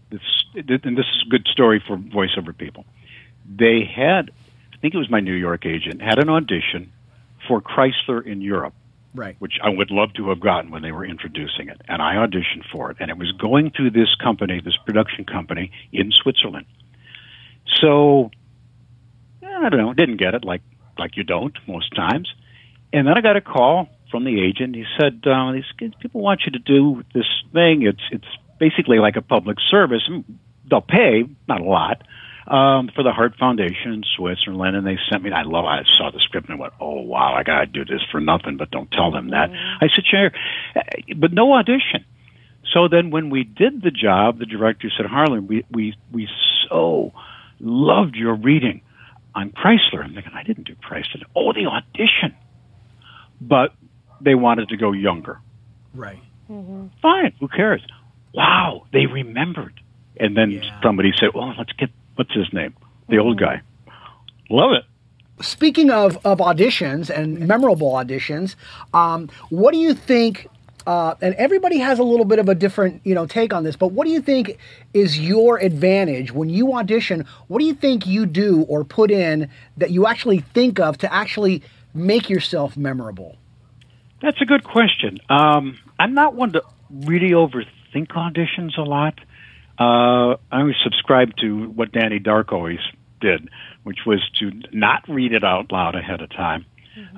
this 0.10 0.22
and 0.56 0.98
this 0.98 1.06
is 1.06 1.24
a 1.26 1.30
good 1.30 1.48
story 1.52 1.82
for 1.86 1.98
voiceover 1.98 2.58
people. 2.58 2.86
They 3.46 3.84
had, 3.94 4.32
I 4.74 4.78
think 4.78 4.94
it 4.94 4.98
was 4.98 5.10
my 5.10 5.20
New 5.20 5.34
York 5.34 5.66
agent, 5.66 6.02
had 6.02 6.20
an 6.20 6.30
audition 6.30 6.92
for 7.48 7.62
Chrysler 7.62 8.26
in 8.26 8.42
Europe. 8.42 8.74
Right. 9.14 9.36
which 9.40 9.60
I 9.62 9.68
would 9.68 9.92
love 9.92 10.14
to 10.14 10.30
have 10.30 10.40
gotten 10.40 10.72
when 10.72 10.84
they 10.84 10.94
were 10.94 11.04
introducing 11.04 11.68
it. 11.68 11.82
And 11.86 12.02
I 12.02 12.16
auditioned 12.16 12.64
for 12.72 12.92
it. 12.92 12.98
And 13.02 13.12
it 13.12 13.18
was 13.18 13.30
going 13.34 13.72
through 13.76 13.92
this 13.92 14.16
company, 14.24 14.62
this 14.64 14.78
production 14.86 15.26
company 15.26 15.70
in 15.92 16.14
Switzerland. 16.14 16.66
So, 17.82 18.32
I 19.44 19.68
don't 19.68 19.80
know, 19.82 19.94
didn't 19.94 20.16
get 20.16 20.34
it 20.34 20.46
like, 20.46 20.62
like 20.98 21.18
you 21.18 21.26
don't 21.26 21.58
most 21.68 21.94
times. 21.94 22.34
And 22.94 23.06
then 23.06 23.18
I 23.18 23.20
got 23.20 23.36
a 23.36 23.42
call 23.42 23.90
from 24.12 24.24
the 24.24 24.42
agent. 24.42 24.78
He 24.78 24.86
said, 24.98 25.22
uh, 25.26 25.52
these 25.52 25.92
people 26.00 26.22
want 26.22 26.44
you 26.46 26.54
to 26.54 26.60
do 26.60 27.04
this 27.14 27.28
thing. 27.52 27.84
It's, 27.84 28.04
it's 28.14 28.28
basically 28.60 29.00
like 29.00 29.18
a 29.18 29.22
public 29.22 29.58
service. 29.70 30.04
They'll 30.70 30.80
pay, 30.80 31.26
not 31.50 31.60
a 31.60 31.66
lot, 31.66 32.04
um, 32.48 32.90
for 32.96 33.04
the 33.04 33.12
Heart 33.12 33.36
Foundation 33.38 33.94
in 33.94 34.04
Switzerland, 34.18 34.76
and 34.76 34.86
they 34.86 34.98
sent 35.10 35.24
me. 35.24 35.32
I 35.32 35.44
love. 35.44 35.66
I 35.66 35.84
saw 35.98 36.12
the 36.12 36.20
script 36.20 36.50
and 36.50 36.60
went, 36.60 36.74
"Oh 36.80 37.02
wow, 37.02 37.34
I 37.36 37.44
gotta 37.44 37.66
do 37.68 37.86
this 37.86 38.02
for 38.12 38.20
nothing." 38.20 38.58
But 38.58 38.72
don't 38.72 38.92
tell 38.92 39.12
them 39.12 39.30
that. 39.30 39.52
I 39.52 39.88
said, 39.96 40.06
"Sure," 40.06 40.32
Uh, 40.76 40.82
but 41.18 41.32
no 41.34 41.54
audition. 41.54 42.06
So 42.74 42.88
then, 42.88 43.10
when 43.12 43.30
we 43.30 43.44
did 43.44 43.82
the 43.82 43.92
job, 43.92 44.40
the 44.40 44.46
director 44.46 44.90
said, 44.96 45.06
"Harlan, 45.06 45.48
we 45.48 45.66
we 45.72 45.96
we 46.12 46.28
so 46.70 47.12
loved 47.60 48.16
your 48.16 48.36
reading 48.36 48.82
on 49.36 49.52
Chrysler." 49.52 50.04
I'm 50.04 50.14
thinking, 50.14 50.34
I 50.34 50.44
didn't 50.44 50.66
do 50.68 50.76
Chrysler. 50.76 51.24
Oh, 51.36 51.54
the 51.54 51.66
audition, 51.68 52.36
but 53.40 53.74
they 54.20 54.36
wanted 54.36 54.70
to 54.70 54.78
go 54.78 54.92
younger. 54.92 55.40
Right. 55.94 56.20
Fine, 57.02 57.34
who 57.40 57.48
cares? 57.48 57.82
Wow, 58.34 58.86
they 58.92 59.06
remembered. 59.06 59.80
And 60.20 60.36
then 60.36 60.52
Yeah. 60.52 60.82
somebody 60.82 61.14
said, 61.18 61.30
"Well, 61.34 61.54
let's 61.58 61.72
get 61.74 61.90
what's 62.22 62.34
his 62.36 62.54
name, 62.54 62.76
the 63.10 63.18
old 63.18 63.40
guy." 63.40 63.62
Love 64.52 64.74
it. 64.74 64.84
Speaking 65.44 65.90
of, 65.90 66.24
of 66.24 66.38
auditions 66.38 67.10
and 67.10 67.48
memorable 67.48 67.92
auditions, 67.94 68.56
um, 68.94 69.28
what 69.50 69.72
do 69.74 69.80
you 69.80 69.96
think? 69.96 70.48
Uh, 70.86 71.16
and 71.22 71.34
everybody 71.36 71.80
has 71.80 71.98
a 71.98 72.04
little 72.04 72.26
bit 72.26 72.38
of 72.38 72.48
a 72.50 72.54
different, 72.54 73.02
you 73.04 73.16
know, 73.16 73.26
take 73.26 73.54
on 73.54 73.64
this. 73.64 73.76
But 73.76 73.92
what 73.92 74.06
do 74.06 74.12
you 74.12 74.22
think 74.22 74.58
is 74.94 75.20
your 75.20 75.58
advantage 75.58 76.32
when 76.32 76.50
you 76.50 76.74
audition? 76.74 77.26
What 77.48 77.60
do 77.60 77.66
you 77.66 77.74
think 77.74 78.06
you 78.06 78.26
do 78.26 78.64
or 78.68 78.84
put 78.84 79.10
in 79.10 79.50
that 79.78 79.90
you 79.92 80.06
actually 80.06 80.40
think 80.40 80.80
of 80.80 80.98
to 81.00 81.12
actually 81.12 81.64
make 81.94 82.30
yourself 82.30 82.78
memorable? 82.78 83.38
That's 84.22 84.42
a 84.42 84.46
good 84.46 84.64
question. 84.64 85.20
Um, 85.30 85.80
I'm 86.00 86.14
not 86.14 86.36
one 86.36 86.52
to 86.54 86.64
really 86.92 87.32
overthink 87.32 88.10
auditions 88.10 88.78
a 88.78 88.84
lot. 88.84 89.20
Uh, 89.82 90.38
I 90.52 90.60
always 90.60 90.76
subscribe 90.84 91.36
to 91.38 91.70
what 91.70 91.91
Danny 91.91 92.20
Dark 92.20 92.52
always 92.52 92.80
did, 93.20 93.50
which 93.84 94.00
was 94.06 94.20
to 94.39 94.52
not 94.72 95.04
read 95.08 95.34
it 95.34 95.44
out 95.44 95.72
loud 95.72 95.96
ahead 95.96 96.22
of 96.22 96.30
time. 96.30 96.65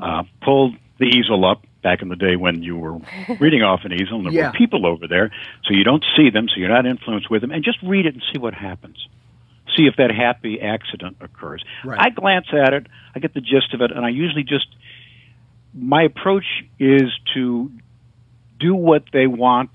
Uh, 0.02 0.24
pull 0.42 0.74
the 1.00 1.06
easel 1.06 1.44
up 1.44 1.66
back 1.82 2.02
in 2.02 2.08
the 2.08 2.16
day 2.16 2.36
when 2.38 2.64
you 2.64 2.78
were 2.78 3.00
reading 3.40 3.64
off 3.64 3.82
an 3.84 3.92
easel 3.92 4.18
and 4.18 4.26
there 4.28 4.34
Yeah. 4.34 4.48
were 4.48 4.54
people 4.54 4.86
over 4.86 5.08
there, 5.08 5.32
so 5.66 5.74
you 5.74 5.84
don't 5.84 6.06
see 6.16 6.30
them, 6.30 6.48
so 6.48 6.56
you're 6.58 6.70
not 6.70 6.86
influenced 6.86 7.30
with 7.30 7.42
them, 7.42 7.52
and 7.52 7.64
just 7.66 7.80
read 7.84 8.06
it 8.06 8.14
and 8.14 8.24
see 8.32 8.40
what 8.40 8.54
happens. 8.54 9.08
See 9.76 9.84
if 9.88 9.96
that 9.98 10.12
happy 10.12 10.62
accident 10.62 11.18
occurs. 11.20 11.64
Right. 11.84 12.00
I 12.00 12.10
glance 12.12 12.48
at 12.54 12.74
it, 12.74 12.88
I 13.16 13.20
get 13.20 13.34
the 13.34 13.42
gist 13.42 13.74
of 13.74 13.82
it, 13.82 13.92
and 13.92 14.06
I 14.06 14.10
usually 14.10 14.44
just 14.44 14.68
my 15.74 16.04
approach 16.04 16.46
is 16.80 17.12
to 17.34 17.72
do 18.60 18.76
what 18.76 19.04
they 19.12 19.28
want 19.28 19.72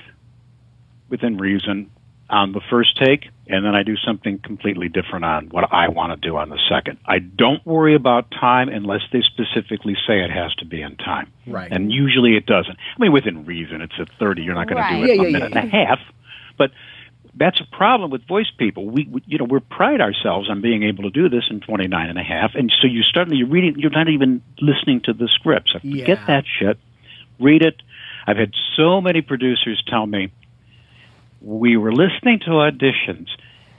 within 1.11 1.37
reason 1.37 1.91
on 2.31 2.53
the 2.53 2.61
first 2.71 2.97
take, 2.99 3.29
and 3.47 3.65
then 3.65 3.75
I 3.75 3.83
do 3.83 3.97
something 3.97 4.39
completely 4.39 4.89
different 4.89 5.25
on 5.25 5.47
what 5.49 5.73
I 5.73 5.89
want 5.89 6.13
to 6.21 6.29
do 6.29 6.37
on 6.37 6.51
the 6.51 6.59
second. 6.69 6.99
I 7.07 7.19
don't 7.21 7.65
worry 7.67 7.95
about 7.95 8.31
time 8.31 8.69
unless 8.69 9.01
they 9.13 9.23
specifically 9.23 9.97
say 10.07 10.21
it 10.23 10.31
has 10.31 10.55
to 10.57 10.67
be 10.67 10.83
in 10.83 10.97
time. 10.97 11.33
Right. 11.47 11.73
And 11.73 11.91
usually 11.91 12.37
it 12.37 12.45
doesn't. 12.47 12.77
I 12.77 13.01
mean, 13.01 13.13
within 13.13 13.47
reason, 13.47 13.81
it's 13.81 13.95
at 13.99 14.09
30, 14.19 14.43
you're 14.43 14.55
not 14.55 14.69
going 14.69 14.77
Right. 14.79 14.91
to 14.91 14.97
do 14.99 15.05
it 15.05 15.07
Yeah, 15.09 15.15
in 15.15 15.21
yeah, 15.23 15.29
a 15.29 15.33
minute 15.33 15.53
yeah, 15.55 15.61
and 15.61 15.69
a 15.73 15.87
half. 15.87 15.99
But 16.59 16.73
that's 17.35 17.61
a 17.61 17.77
problem 17.77 18.11
with 18.11 18.27
voice 18.27 18.51
people. 18.59 18.85
We, 18.91 19.07
we, 19.11 19.23
you 19.27 19.39
know, 19.39 19.45
we 19.45 19.61
pride 19.61 20.01
ourselves 20.03 20.51
on 20.51 20.61
being 20.61 20.83
able 20.83 21.05
to 21.05 21.11
do 21.11 21.29
this 21.31 21.45
in 21.51 21.61
29 21.61 22.09
and 22.11 22.19
a 22.19 22.23
half. 22.23 22.55
And 22.55 22.71
so 22.83 22.87
you 22.87 23.03
start, 23.03 23.29
you're 23.33 23.49
reading, 23.49 23.77
you're 23.79 23.91
not 23.91 24.09
even 24.09 24.43
listening 24.61 25.01
to 25.05 25.13
the 25.15 25.29
script. 25.29 25.71
So 25.73 25.79
Yeah. 25.83 26.03
forget 26.05 26.27
that 26.27 26.45
shit. 26.59 26.79
Read 27.39 27.63
it. 27.63 27.81
I've 28.27 28.37
had 28.37 28.53
so 28.77 29.01
many 29.01 29.23
producers 29.23 29.83
tell 29.87 30.05
me, 30.07 30.31
we 31.41 31.77
were 31.77 31.93
listening 31.93 32.41
to 32.41 32.51
auditions 32.51 33.29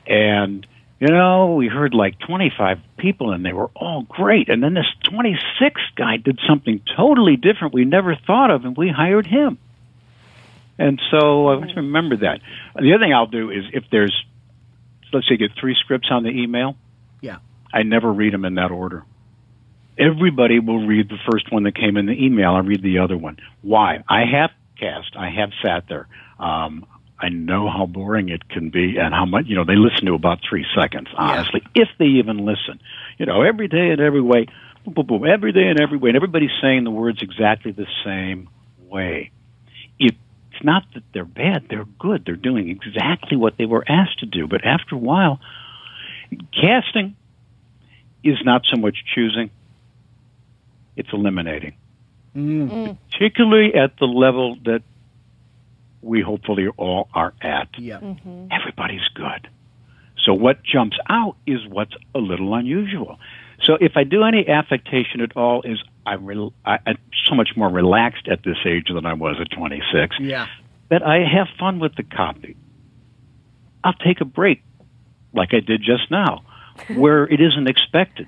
and, 0.08 0.66
you 1.00 1.08
know, 1.08 1.56
we 1.56 1.68
heard 1.68 1.94
like 1.94 2.18
25 2.20 2.80
people 2.98 3.32
and 3.32 3.46
they 3.46 3.54
were 3.54 3.70
all 3.76 4.04
great. 4.04 4.50
And 4.50 4.64
then 4.64 4.74
this 4.74 4.88
26th 5.06 5.96
guy 5.96 6.18
did 6.18 6.40
something 6.48 6.82
totally 6.96 7.36
different 7.36 7.74
we 7.74 7.86
never 7.86 8.16
thought 8.16 8.52
of 8.52 8.66
and 8.66 8.76
we 8.76 8.90
hired 8.90 9.28
him. 9.28 9.58
And 10.78 11.02
so 11.12 11.48
I 11.50 11.56
want 11.58 11.72
to 11.72 11.76
remember 11.78 12.18
that. 12.18 12.40
The 12.76 12.94
other 12.94 13.04
thing 13.04 13.14
I'll 13.14 13.28
do 13.28 13.52
is 13.52 13.66
if 13.74 13.84
there's, 13.92 14.16
let's 15.12 15.28
say, 15.28 15.34
you 15.34 15.38
get 15.38 15.52
three 15.60 15.76
scripts 15.76 16.08
on 16.10 16.24
the 16.24 16.30
email, 16.30 16.76
Yeah. 17.22 17.38
I 17.74 17.84
never 17.84 18.12
read 18.12 18.34
them 18.34 18.46
in 18.46 18.56
that 18.56 18.72
order. 18.72 19.04
Everybody 19.98 20.60
will 20.60 20.88
read 20.88 21.10
the 21.10 21.18
first 21.30 21.52
one 21.52 21.64
that 21.64 21.76
came 21.76 21.98
in 21.98 22.06
the 22.06 22.14
email. 22.14 22.52
I 22.54 22.60
read 22.60 22.82
the 22.82 23.00
other 23.00 23.18
one. 23.18 23.38
Why? 23.62 24.04
I 24.08 24.24
have 24.24 24.52
cast. 24.80 25.16
I 25.18 25.30
have 25.30 25.52
sat 25.62 25.90
there. 25.90 26.08
Um, 26.40 26.86
I 27.22 27.30
know 27.30 27.70
how 27.70 27.86
boring 27.86 28.30
it 28.30 28.48
can 28.48 28.70
be 28.70 28.98
and 28.98 29.14
how 29.14 29.26
much, 29.26 29.46
you 29.48 29.56
know, 29.56 29.66
they 29.66 29.76
listen 29.76 30.06
to 30.06 30.14
about 30.14 30.40
three 30.48 30.66
seconds, 30.80 31.10
honestly, 31.18 31.62
if 31.76 31.90
they 31.98 32.06
even 32.06 32.46
listen. 32.46 32.80
You 33.18 33.26
know, 33.26 33.42
every 33.42 33.68
day 33.68 33.90
and 33.90 34.00
every 34.00 34.22
way, 34.22 34.46
boom, 34.86 34.94
boom, 34.94 35.06
boom, 35.06 35.26
every 35.26 35.52
day 35.52 35.68
and 35.68 35.82
every 35.82 35.98
way, 35.98 36.10
and 36.10 36.16
everybody's 36.16 36.56
saying 36.62 36.86
the 36.86 36.92
words 36.92 37.22
exactly 37.22 37.72
the 37.74 37.88
same 38.06 38.48
way. 38.88 39.32
It, 40.00 40.16
it's 40.52 40.64
not 40.64 40.84
that 40.94 41.04
they're 41.14 41.26
bad; 41.26 41.68
they're 41.70 41.88
good. 42.00 42.24
They're 42.26 42.36
doing 42.36 42.70
exactly 42.70 43.36
what 43.36 43.58
they 43.58 43.66
were 43.66 43.84
asked 43.88 44.20
to 44.20 44.26
do. 44.26 44.48
But 44.48 44.66
after 44.66 44.96
a 44.96 45.00
while, 45.00 45.42
casting 46.54 47.18
is 48.24 48.38
not 48.46 48.62
so 48.74 48.80
much 48.80 48.98
choosing; 49.14 49.52
it's 50.96 51.10
eliminating. 51.12 51.76
Mm. 52.34 52.70
Mm. 52.70 52.98
Particularly 53.12 53.76
at 53.76 53.98
the 54.00 54.06
level 54.06 54.58
that 54.64 54.84
we 56.02 56.22
hopefully 56.22 56.68
all 56.78 57.10
are 57.14 57.34
at 57.42 57.68
Yeah. 57.78 58.00
Mm-hmm. 58.00 58.48
everybody's 58.52 59.08
good. 59.14 59.50
So 60.26 60.34
what 60.34 60.64
jumps 60.64 60.98
out 61.10 61.36
is 61.48 61.60
what's 61.68 61.94
a 62.14 62.20
little 62.20 62.54
unusual. 62.54 63.20
So 63.64 63.78
if 63.80 63.94
I 63.96 64.04
do 64.04 64.24
any 64.24 64.48
affectation 64.48 65.22
at 65.22 65.36
all, 65.36 65.62
is 65.64 65.82
I'm, 66.06 66.26
rel- 66.26 66.54
I, 66.66 66.80
I'm 66.86 66.98
so 67.28 67.36
much 67.36 67.50
more 67.56 67.70
relaxed 67.70 68.28
at 68.28 68.44
this 68.44 68.58
age 68.66 68.88
than 68.94 69.06
I 69.06 69.14
was 69.14 69.38
at 69.40 69.50
26. 69.52 70.16
Yeah. 70.20 70.48
That 70.90 71.04
I 71.06 71.18
have 71.24 71.48
fun 71.60 71.80
with 71.80 71.96
the 71.96 72.04
copy. 72.04 72.56
I'll 73.84 73.94
take 73.94 74.22
a 74.22 74.26
break, 74.26 74.62
like 75.34 75.54
I 75.54 75.60
did 75.62 75.82
just 75.82 76.10
now, 76.12 76.44
where 76.96 77.24
it 77.26 77.40
isn't 77.40 77.68
expected, 77.70 78.28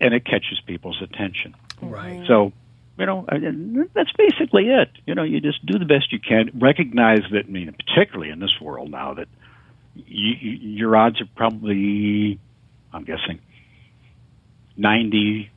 and 0.00 0.12
it 0.14 0.24
catches 0.24 0.60
people's 0.66 1.00
attention. 1.02 1.54
Right. 1.80 2.26
So, 2.26 2.52
you 3.00 3.06
know, 3.06 3.26
that's 3.94 4.12
basically 4.12 4.68
it. 4.68 4.90
You 5.06 5.14
know, 5.14 5.22
you 5.22 5.40
just 5.40 5.64
do 5.64 5.78
the 5.78 5.84
best 5.84 6.12
you 6.12 6.20
can. 6.20 6.50
Recognize 6.54 7.22
that, 7.32 7.46
I 7.46 7.50
mean, 7.50 7.74
particularly 7.74 8.30
in 8.30 8.38
this 8.38 8.60
world 8.60 8.90
now, 8.90 9.14
that 9.14 9.28
you, 9.94 10.34
you, 10.40 10.50
your 10.76 10.96
odds 10.96 11.20
are 11.20 11.28
probably, 11.34 12.38
I'm 12.92 13.04
guessing, 13.04 13.40
90% 14.78 15.48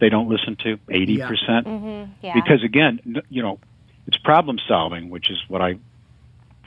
they 0.00 0.08
don't 0.08 0.28
listen 0.28 0.56
to, 0.64 0.76
80%. 0.88 1.28
Mm-hmm. 1.64 2.12
Yeah. 2.22 2.34
Because, 2.34 2.62
again, 2.64 3.22
you 3.28 3.42
know, 3.42 3.58
it's 4.06 4.18
problem 4.18 4.58
solving, 4.66 5.10
which 5.10 5.30
is 5.30 5.38
what 5.48 5.60
I 5.60 5.78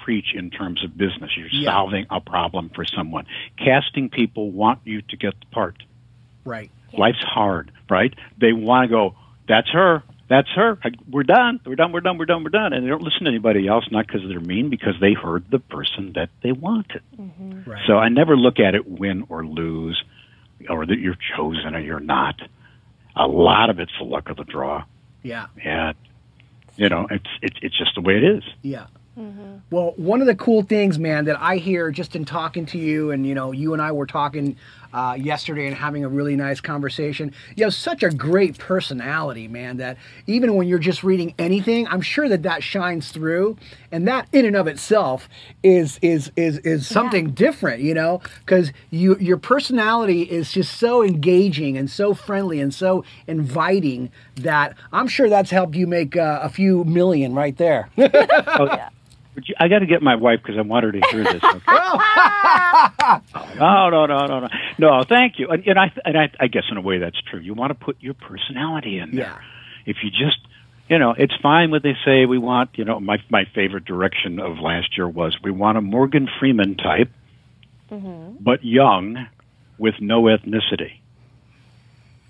preach 0.04 0.34
in 0.34 0.50
terms 0.50 0.84
of 0.84 0.98
business. 0.98 1.32
You're 1.38 1.48
Yeah. 1.52 1.72
solving 1.72 2.06
a 2.10 2.20
problem 2.20 2.70
for 2.74 2.86
someone. 2.86 3.26
Casting 3.58 4.10
people 4.10 4.52
want 4.52 4.80
you 4.84 5.02
to 5.02 5.18
get 5.18 5.40
the 5.40 5.46
part. 5.48 5.84
Right. 6.44 6.72
Life's 6.94 7.24
hard, 7.24 7.72
right? 7.90 8.14
They 8.40 8.52
want 8.52 8.90
to 8.90 8.96
go, 8.96 9.16
that's 9.48 9.70
her, 9.70 10.04
that's 10.30 10.50
her. 10.56 10.78
I, 10.84 10.92
we're 11.10 11.24
done, 11.24 11.60
we're 11.66 11.76
done, 11.76 11.92
we're 11.92 12.00
done, 12.02 12.18
we're 12.18 12.26
done, 12.26 12.44
we're 12.44 12.52
done. 12.52 12.74
And 12.74 12.86
they 12.86 12.90
don't 12.90 13.02
listen 13.02 13.26
to 13.26 13.30
anybody 13.30 13.68
else, 13.68 13.86
not 13.92 14.08
because 14.08 14.22
they're 14.28 14.40
mean, 14.40 14.70
because 14.70 14.96
they 15.02 15.14
heard 15.14 15.44
the 15.52 15.60
person 15.60 16.14
that 16.14 16.30
they 16.42 16.52
wanted. 16.52 17.02
Mm-hmm. 17.20 17.70
Right. 17.70 17.84
So 17.86 17.98
I 17.98 18.10
never 18.10 18.38
look 18.38 18.60
at 18.60 18.76
it 18.76 18.88
win 18.88 19.26
or 19.30 19.46
lose, 19.46 20.02
or 20.70 20.86
that 20.86 21.00
you're 21.00 21.18
chosen 21.36 21.76
or 21.76 21.80
you're 21.80 22.00
not. 22.00 22.36
A 23.16 23.28
lot 23.28 23.70
of 23.70 23.80
it's 23.80 23.92
the 24.00 24.06
luck 24.06 24.30
of 24.30 24.38
the 24.38 24.46
draw, 24.46 24.86
yeah. 25.22 25.48
and 25.62 25.98
you 26.78 26.88
know 26.88 27.08
it's 27.12 27.28
it's 27.42 27.58
it's 27.62 27.78
just 27.78 27.94
the 27.96 28.02
way 28.02 28.16
it 28.16 28.24
is. 28.24 28.44
Yeah. 28.62 28.88
Mm-hmm. 29.20 29.58
Well, 29.70 29.94
one 29.98 30.22
of 30.22 30.28
the 30.28 30.36
cool 30.36 30.64
things, 30.64 30.98
man, 30.98 31.26
that 31.26 31.40
I 31.42 31.58
hear 31.58 31.92
just 31.92 32.16
in 32.16 32.24
talking 32.24 32.66
to 32.68 32.78
you, 32.78 33.12
and 33.12 33.28
you 33.28 33.36
know, 33.36 33.52
you 33.52 33.74
and 33.74 33.82
I 33.82 33.92
were 33.92 34.06
talking 34.06 34.56
uh, 34.94 35.18
yesterday 35.20 35.68
and 35.68 35.76
having 35.76 36.04
a 36.04 36.10
really 36.10 36.36
nice 36.36 36.62
conversation. 36.62 37.34
You 37.56 37.66
have 37.66 37.74
such 37.74 38.04
a 38.04 38.10
great 38.10 38.58
personality, 38.58 39.48
man, 39.48 39.78
that 39.78 39.98
even 40.28 40.56
when 40.56 40.68
you're 40.68 40.80
just 40.80 41.04
reading 41.04 41.34
anything, 41.40 41.88
I'm 41.88 42.02
sure 42.02 42.28
that 42.30 42.44
that 42.44 42.64
shines 42.64 43.12
through, 43.12 43.58
and 43.92 44.08
that 44.08 44.28
in 44.32 44.46
and 44.46 44.56
of 44.56 44.68
itself 44.68 45.28
is 45.64 46.00
is 46.02 46.32
is 46.36 46.58
is 46.60 46.88
something 46.88 47.32
different, 47.32 47.82
you 47.82 47.94
know, 47.94 48.22
because 48.46 48.72
you 48.90 49.18
your 49.20 49.38
personality 49.38 50.24
is 50.24 50.52
just 50.52 50.78
so 50.78 51.04
engaging 51.04 51.78
and 51.78 51.90
so 51.90 52.14
friendly 52.14 52.60
and 52.60 52.74
so 52.74 53.04
inviting 53.28 54.12
that 54.36 54.76
I'm 54.92 55.08
sure 55.08 55.30
that's 55.30 55.52
helped 55.52 55.76
you 55.76 55.88
make 55.88 56.16
uh, 56.18 56.40
a 56.42 56.50
few 56.50 56.84
million 56.84 57.34
right 57.34 57.58
there. 57.58 57.90
But 57.98 58.92
you, 59.36 59.56
I 59.60 59.68
got 59.68 59.80
to 59.80 59.86
get 59.86 60.02
my 60.02 60.16
wife 60.16 60.40
because 60.42 60.58
I 60.58 60.62
want 60.62 60.86
her 60.86 60.92
to 60.92 61.02
hear 61.12 61.24
this. 61.24 61.44
Okay? 61.44 61.62
Oh, 63.34 63.90
no, 63.90 63.90
no, 63.90 64.06
no, 64.06 64.26
no, 64.26 64.40
no, 64.40 64.48
no. 64.78 65.04
Thank 65.04 65.38
you. 65.38 65.50
And, 65.50 65.66
and 65.68 65.78
I 65.78 65.92
and 66.06 66.18
I, 66.18 66.32
I 66.40 66.48
guess 66.48 66.64
in 66.72 66.78
a 66.78 66.82
way 66.82 66.98
that's 66.98 67.20
true. 67.22 67.40
You 67.40 67.54
want 67.54 67.72
to 67.72 67.86
put 67.86 67.98
your 68.00 68.14
personality 68.14 68.98
in 68.98 69.12
there. 69.12 69.26
Yeah. 69.26 69.40
If 69.86 69.98
you 70.04 70.10
just, 70.10 70.38
you 70.88 70.98
know, 70.98 71.14
it's 71.18 71.34
fine 71.42 71.72
what 71.72 71.84
they 71.84 71.96
say. 72.06 72.26
We 72.26 72.38
want, 72.38 72.72
you 72.76 72.86
know, 72.86 73.00
my 73.00 73.18
my 73.30 73.46
favorite 73.54 73.86
direction 73.86 74.40
of 74.40 74.60
last 74.60 74.98
year 74.98 75.08
was 75.08 75.38
we 75.44 75.52
want 75.52 75.78
a 75.78 75.82
Morgan 75.82 76.28
Freeman 76.40 76.76
type, 76.76 77.12
mm-hmm. 77.92 78.38
but 78.40 78.64
young, 78.64 79.28
with 79.78 79.96
no 80.00 80.24
ethnicity. 80.24 81.00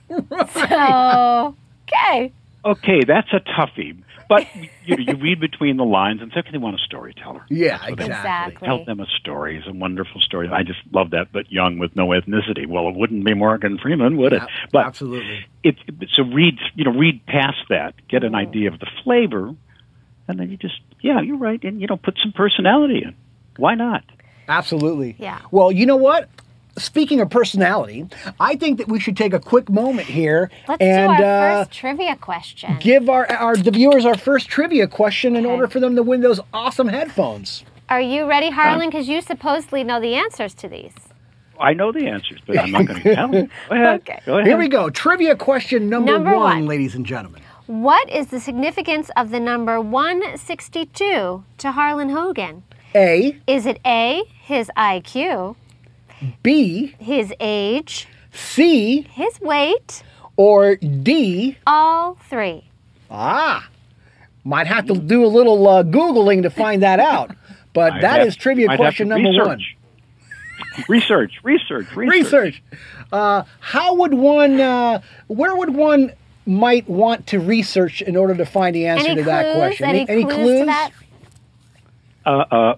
so, 0.10 1.56
okay. 1.88 2.34
Okay, 2.64 3.04
that's 3.06 3.32
a 3.34 3.40
toughie. 3.40 4.04
But 4.32 4.48
you 4.86 4.96
know, 4.96 5.04
you 5.12 5.16
read 5.22 5.42
between 5.42 5.76
the 5.76 5.84
lines 5.84 6.22
and 6.22 6.32
say, 6.32 6.40
okay, 6.40 6.52
they 6.54 6.58
want 6.58 6.78
a 6.78 6.84
storyteller. 6.86 7.46
Yeah, 7.50 7.72
That's 7.72 7.82
what 7.82 7.92
exactly. 7.92 8.16
Exactly. 8.16 8.66
Tell 8.66 8.86
them 8.86 9.00
a 9.02 9.06
story. 9.20 9.58
It's 9.58 9.68
a 9.68 9.74
wonderful 9.74 10.22
story. 10.22 10.48
I 10.48 10.64
just 10.64 10.80
love 10.94 11.10
that. 11.10 11.34
But 11.34 11.52
young 11.52 11.80
with 11.80 11.98
no 11.98 12.08
ethnicity. 12.08 12.66
Well, 12.66 12.88
it 12.88 12.96
wouldn't 12.96 13.26
be 13.26 13.34
Morgan 13.34 13.78
Freeman, 13.78 14.16
would 14.16 14.32
it? 14.32 14.42
A- 14.42 14.48
But 14.72 14.86
absolutely. 14.86 15.46
it, 15.64 15.76
so 16.16 16.24
read, 16.24 16.58
you 16.76 16.86
know, 16.86 16.92
read 16.92 17.26
past 17.26 17.58
that, 17.68 17.94
get 18.08 18.24
an 18.24 18.30
mm-hmm. 18.30 18.36
idea 18.38 18.72
of 18.72 18.80
the 18.80 18.88
flavor, 19.04 19.54
and 20.30 20.40
then 20.40 20.50
you 20.50 20.56
just, 20.56 20.80
yeah, 21.02 21.20
you're 21.20 21.38
right, 21.38 21.62
and 21.66 21.82
you 21.82 21.88
know, 21.88 21.98
put 21.98 22.18
some 22.24 22.32
personality 22.32 23.02
in. 23.04 23.14
Why 23.58 23.76
not? 23.76 24.06
Absolutely. 24.48 25.18
Yeah. 25.20 25.42
Well, 25.52 25.74
you 25.74 25.86
know 25.86 25.98
what? 25.98 26.30
Speaking 26.78 27.20
of 27.20 27.30
personality, 27.30 28.06
I 28.40 28.56
think 28.56 28.78
that 28.78 28.88
we 28.88 29.00
should 29.00 29.18
take 29.18 29.34
a 29.34 29.40
quick 29.40 29.70
moment 29.70 30.08
here 30.08 30.50
Let's 30.68 30.82
and 30.82 31.18
do 31.18 31.24
our 31.24 31.52
uh, 31.52 31.66
first 31.66 31.72
trivia 31.78 32.16
question. 32.16 32.78
give 32.80 33.10
our, 33.10 33.30
our 33.32 33.58
the 33.58 33.72
viewers 33.72 34.06
our 34.06 34.18
first 34.18 34.48
trivia 34.48 34.88
question 34.88 35.36
in 35.36 35.46
Okay. 35.46 35.54
order 35.54 35.68
for 35.68 35.80
them 35.82 35.96
to 35.98 36.04
win 36.04 36.22
those 36.22 36.40
awesome 36.54 36.88
headphones. 36.88 37.64
Are 37.90 38.00
you 38.02 38.26
ready, 38.26 38.50
Harlan? 38.52 38.90
Because 38.90 39.10
you 39.10 39.22
supposedly 39.22 39.84
know 39.84 40.00
the 40.00 40.16
answers 40.16 40.54
to 40.56 40.70
these. 40.70 40.94
I 41.60 41.74
know 41.74 41.92
the 41.92 42.08
answers, 42.08 42.40
but 42.48 42.58
I'm 42.58 42.72
not 42.72 42.86
going 42.86 43.02
to 43.02 43.16
tell 43.16 43.28
them. 43.28 43.50
Go 43.70 43.76
ahead. 43.76 44.00
Okay. 44.02 44.20
Go 44.26 44.36
ahead. 44.38 44.48
Here 44.48 44.58
we 44.58 44.68
go. 44.70 44.90
Trivia 44.90 45.36
question 45.36 45.90
number, 45.90 46.14
Number 46.14 46.36
one. 46.36 46.66
ladies 46.66 46.96
and 46.96 47.06
gentlemen. 47.06 47.42
What 47.68 48.10
is 48.10 48.28
the 48.28 48.40
significance 48.40 49.12
of 49.16 49.30
the 49.30 49.40
number 49.40 49.80
162 49.80 51.44
to 51.60 51.72
Harlan 51.72 52.10
Hogan? 52.10 52.64
A, 52.96 53.38
Is 53.48 53.66
it 53.66 53.80
A, 53.86 54.24
his 54.42 54.70
IQ, 54.76 55.56
B, 56.44 56.96
his 57.00 57.34
age, 57.40 58.08
C, 58.34 59.02
his 59.12 59.40
weight, 59.42 60.04
or 60.38 60.76
D? 60.76 61.58
all 61.68 62.16
three? 62.30 62.64
Ah, 63.10 63.68
might 64.44 64.68
have 64.68 64.86
to 64.88 64.96
do 64.98 65.26
a 65.26 65.28
little 65.28 65.68
uh, 65.68 65.84
googling 65.84 66.44
to 66.44 66.50
find 66.50 66.82
that 66.84 67.00
out. 67.00 67.36
But 67.74 67.94
I'd 67.94 68.02
that 68.04 68.20
have- 68.20 68.28
is 68.28 68.36
trivia 68.36 68.70
I'd 68.72 68.78
question 68.78 69.10
to 69.10 69.18
number 69.20 69.30
one. 69.46 69.58
research. 69.58 69.78
Research, 70.88 71.34
research, 71.44 71.96
research. 71.96 72.24
research. 72.24 72.64
Uh, 73.12 73.44
how 73.60 73.96
would 73.96 74.14
one? 74.14 74.60
Uh, 74.62 75.02
where 75.28 75.56
would 75.56 75.74
one 75.74 76.14
might 76.46 76.88
want 76.88 77.28
to 77.28 77.40
research 77.40 78.02
in 78.02 78.16
order 78.16 78.36
to 78.36 78.46
find 78.46 78.76
the 78.76 78.86
answer 78.88 79.08
Any 79.12 79.16
to 79.22 79.24
that 79.26 79.56
question? 79.56 79.86
Any, 79.86 80.06
clues, 80.24 80.60
to 80.62 80.66
that? 80.66 80.92
Uh, 82.26 82.30
uh, 82.30 82.76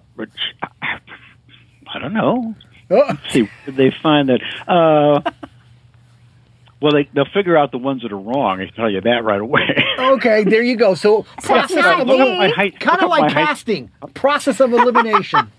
I 1.86 1.98
don't 1.98 2.12
know. 2.14 2.54
Oh, 2.90 2.96
Let's 3.08 3.20
see, 3.32 3.48
they 3.66 3.92
find 4.02 4.28
that? 4.28 4.40
Uh, 4.68 5.20
well, 6.80 6.92
they, 6.92 7.08
they'll 7.14 7.24
figure 7.32 7.56
out 7.56 7.72
the 7.72 7.78
ones 7.78 8.02
that 8.02 8.12
are 8.12 8.18
wrong. 8.18 8.60
I 8.60 8.66
can 8.66 8.74
tell 8.74 8.90
you 8.90 9.00
that 9.00 9.24
right 9.24 9.40
away. 9.40 9.62
okay, 9.98 10.44
there 10.44 10.62
you 10.62 10.76
go. 10.76 10.94
So 10.94 11.24
So 11.40 11.48
process 11.48 12.00
of 12.00 12.06
D. 12.06 12.12
elim- 12.14 12.38
My 12.38 12.48
height- 12.48 12.78
kind 12.78 13.02
of 13.02 13.08
like 13.08 13.22
my 13.22 13.30
height. 13.32 13.46
casting, 13.48 13.90
a 14.02 14.08
process 14.08 14.60
of 14.60 14.72
elimination. 14.72 15.50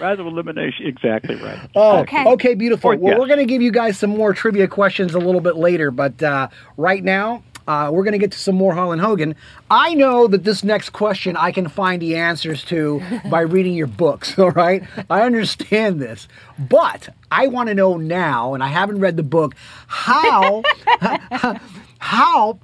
Rather 0.00 0.22
elimination. 0.22 0.86
Exactly 0.86 1.34
right. 1.34 1.58
Oh, 1.74 1.98
Okay. 2.02 2.24
okay, 2.24 2.54
beautiful. 2.54 2.92
Or 2.92 2.96
well, 2.96 3.12
yes. 3.14 3.18
we're 3.20 3.26
going 3.26 3.40
to 3.40 3.46
give 3.46 3.60
you 3.62 3.72
guys 3.72 3.98
some 3.98 4.10
more 4.10 4.32
trivia 4.32 4.68
questions 4.68 5.12
a 5.14 5.18
little 5.18 5.40
bit 5.40 5.56
later, 5.56 5.90
but 5.90 6.22
uh, 6.22 6.46
right 6.76 7.02
now, 7.02 7.42
uh, 7.68 7.90
we're 7.92 8.02
going 8.02 8.12
to 8.12 8.18
get 8.18 8.32
to 8.32 8.38
some 8.38 8.54
more 8.54 8.72
Harlan 8.72 8.98
Hogan. 8.98 9.34
I 9.70 9.92
know 9.92 10.26
that 10.26 10.42
this 10.42 10.64
next 10.64 10.90
question 10.90 11.36
I 11.36 11.52
can 11.52 11.68
find 11.68 12.00
the 12.00 12.16
answers 12.16 12.64
to 12.64 13.02
by 13.30 13.42
reading 13.42 13.74
your 13.74 13.86
books, 13.86 14.38
all 14.38 14.52
right? 14.52 14.82
I 15.10 15.20
understand 15.20 16.00
this. 16.00 16.26
But 16.58 17.10
I 17.30 17.48
want 17.48 17.68
to 17.68 17.74
know 17.74 17.98
now, 17.98 18.54
and 18.54 18.64
I 18.64 18.68
haven't 18.68 19.00
read 19.00 19.18
the 19.18 19.22
book, 19.22 19.54
how, 19.86 20.62
how, 21.98 22.58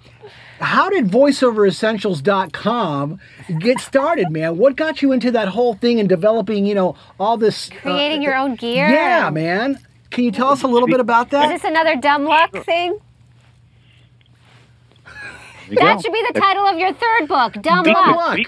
how 0.59 0.89
did 0.89 1.09
voiceoveressentials.com 1.09 3.21
get 3.61 3.81
started, 3.81 4.31
man? 4.31 4.57
What 4.57 4.77
got 4.77 5.03
you 5.03 5.13
into 5.13 5.31
that 5.33 5.49
whole 5.49 5.75
thing 5.75 6.01
and 6.01 6.09
developing, 6.09 6.65
you 6.65 6.75
know, 6.75 6.97
all 7.21 7.37
this 7.37 7.71
uh, 7.71 7.75
Creating 7.83 8.23
your 8.23 8.37
own 8.37 8.55
gear? 8.55 8.89
yeah, 8.89 9.29
man. 9.29 9.79
Can 10.11 10.25
you 10.25 10.31
tell 10.31 10.49
us 10.49 10.63
a 10.63 10.67
little 10.67 10.89
bit 10.89 11.01
about 11.01 11.29
that? 11.31 11.53
Is 11.53 11.61
this 11.61 11.71
another 11.71 11.97
dumb 11.97 12.25
luck 12.25 12.53
thing? 12.65 12.99
There 15.69 15.73
you 15.75 15.77
That 15.79 15.97
go. 15.97 16.01
should 16.03 16.13
be 16.13 16.25
the 16.33 16.39
title 16.41 16.67
of 16.67 16.79
your 16.79 16.93
third 16.93 17.29
book, 17.29 17.55
Dumb 17.63 17.85
Dumb 17.85 17.95
Luck. 17.95 18.17
luck. 18.17 18.37
We, 18.37 18.47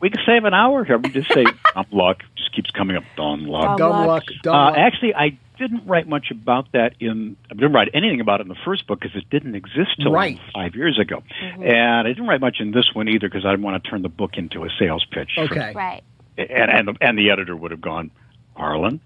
we 0.00 0.10
can 0.10 0.20
save 0.26 0.44
an 0.44 0.54
hour 0.54 0.84
here. 0.84 0.98
We 0.98 1.10
just 1.10 1.32
say 1.32 1.44
dumb 1.74 1.86
luck. 1.92 2.18
Just 2.36 2.54
keeps 2.54 2.70
coming 2.70 2.96
up. 2.96 3.04
Dumb 3.16 3.46
luck. 3.46 3.78
Dumb 3.78 3.90
luck. 3.90 4.06
luck. 4.06 4.22
Dumb 4.42 4.54
Uh, 4.54 4.64
luck. 4.70 4.78
actually, 4.78 5.14
I 5.14 5.38
didn't 5.58 5.86
write 5.86 6.06
much 6.06 6.30
about 6.30 6.70
that 6.72 6.94
in. 7.00 7.36
I 7.50 7.54
didn't 7.54 7.72
write 7.72 7.88
anything 7.94 8.20
about 8.20 8.40
it 8.40 8.42
in 8.44 8.48
the 8.48 8.58
first 8.64 8.86
book 8.86 9.00
because 9.00 9.16
it 9.16 9.28
didn't 9.30 9.54
exist 9.54 9.90
till 10.02 10.12
Right. 10.12 10.38
five 10.54 10.74
years 10.74 10.98
ago, 10.98 11.22
and 11.42 12.06
I 12.06 12.10
didn't 12.12 12.26
write 12.26 12.40
much 12.42 12.56
in 12.60 12.72
this 12.72 12.90
one 12.94 13.08
either 13.08 13.28
because 13.28 13.46
I 13.46 13.50
didn't 13.52 13.62
want 13.64 13.82
to 13.82 13.90
turn 13.90 14.02
the 14.02 14.10
book 14.10 14.32
into 14.36 14.64
a 14.64 14.68
sales 14.78 15.04
pitch. 15.10 15.32
for- 15.34 15.42
Okay. 15.44 15.72
Right. 15.74 16.02
and 16.36 16.70
and 16.70 16.88
the, 16.88 16.94
and 17.00 17.18
the 17.18 17.30
editor 17.30 17.56
would 17.56 17.70
have 17.70 17.80
gone, 17.80 18.10
Harlan. 18.54 19.00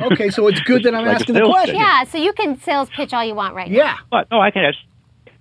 Okay, 0.00 0.30
so 0.30 0.48
it's 0.48 0.60
good 0.62 0.82
that 0.84 0.94
I'm 0.96 1.06
Like 1.06 1.14
asking 1.16 1.36
the 1.36 1.42
question. 1.42 1.76
pitch. 1.76 1.80
Yeah, 1.80 2.02
so 2.04 2.18
you 2.18 2.32
can 2.32 2.58
sales 2.60 2.90
pitch 2.90 3.14
all 3.14 3.24
you 3.24 3.36
want 3.36 3.54
right 3.54 3.70
now. 3.70 3.76
Yeah. 3.78 3.96
But 4.10 4.28
no, 4.32 4.40
I 4.40 4.50
can 4.50 4.64
ask. 4.64 4.78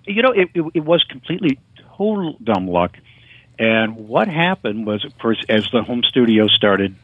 You 0.05 0.21
know, 0.21 0.31
it, 0.31 0.49
it, 0.53 0.63
it 0.75 0.79
was 0.85 1.03
completely 1.03 1.59
total 1.97 2.35
dumb 2.43 2.67
luck. 2.67 2.97
And 3.59 4.07
what 4.07 4.27
happened 4.27 4.85
was, 4.85 5.05
of 5.05 5.17
course, 5.19 5.43
as 5.47 5.67
the 5.71 5.83
home 5.83 6.03
studio 6.03 6.47
started 6.47 6.95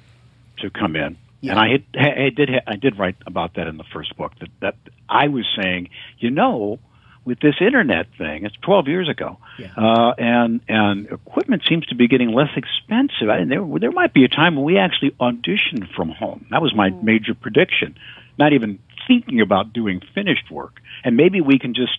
to 0.59 0.69
come 0.69 0.95
in, 0.95 1.17
Yeah. 1.41 1.51
and 1.51 1.59
I 1.59 1.67
had, 1.69 1.83
I 1.95 2.29
did, 2.29 2.49
I 2.67 2.75
did 2.75 2.97
write 2.97 3.15
about 3.25 3.53
that 3.55 3.67
in 3.67 3.77
the 3.77 3.83
first 3.93 4.15
book. 4.17 4.33
That 4.39 4.49
that 4.62 4.75
I 5.07 5.27
was 5.27 5.45
saying, 5.62 5.89
you 6.17 6.31
know, 6.31 6.79
with 7.25 7.39
this 7.39 7.55
internet 7.62 8.07
thing, 8.17 8.45
it's 8.45 8.55
12 8.63 8.88
years 8.88 9.07
ago, 9.07 9.38
Yeah. 9.59 9.67
uh, 9.77 10.13
and 10.17 10.62
and 10.67 11.05
equipment 11.12 11.63
seems 11.69 11.85
to 11.88 11.95
be 11.95 12.07
getting 12.07 12.31
less 12.33 12.49
expensive. 12.57 13.29
I, 13.29 13.38
And 13.38 13.51
there 13.51 13.63
there 13.79 13.91
might 13.91 14.13
be 14.13 14.23
a 14.25 14.27
time 14.27 14.55
when 14.55 14.65
we 14.65 14.77
actually 14.79 15.15
audition 15.19 15.88
from 15.95 16.09
home. 16.09 16.47
That 16.49 16.62
was 16.62 16.73
my 16.75 16.89
major 16.89 17.35
prediction. 17.35 17.95
Not 18.39 18.53
even 18.53 18.79
thinking 19.07 19.39
about 19.39 19.71
doing 19.73 20.01
finished 20.15 20.49
work, 20.49 20.81
and 21.03 21.15
maybe 21.15 21.41
we 21.41 21.59
can 21.59 21.73
just 21.73 21.97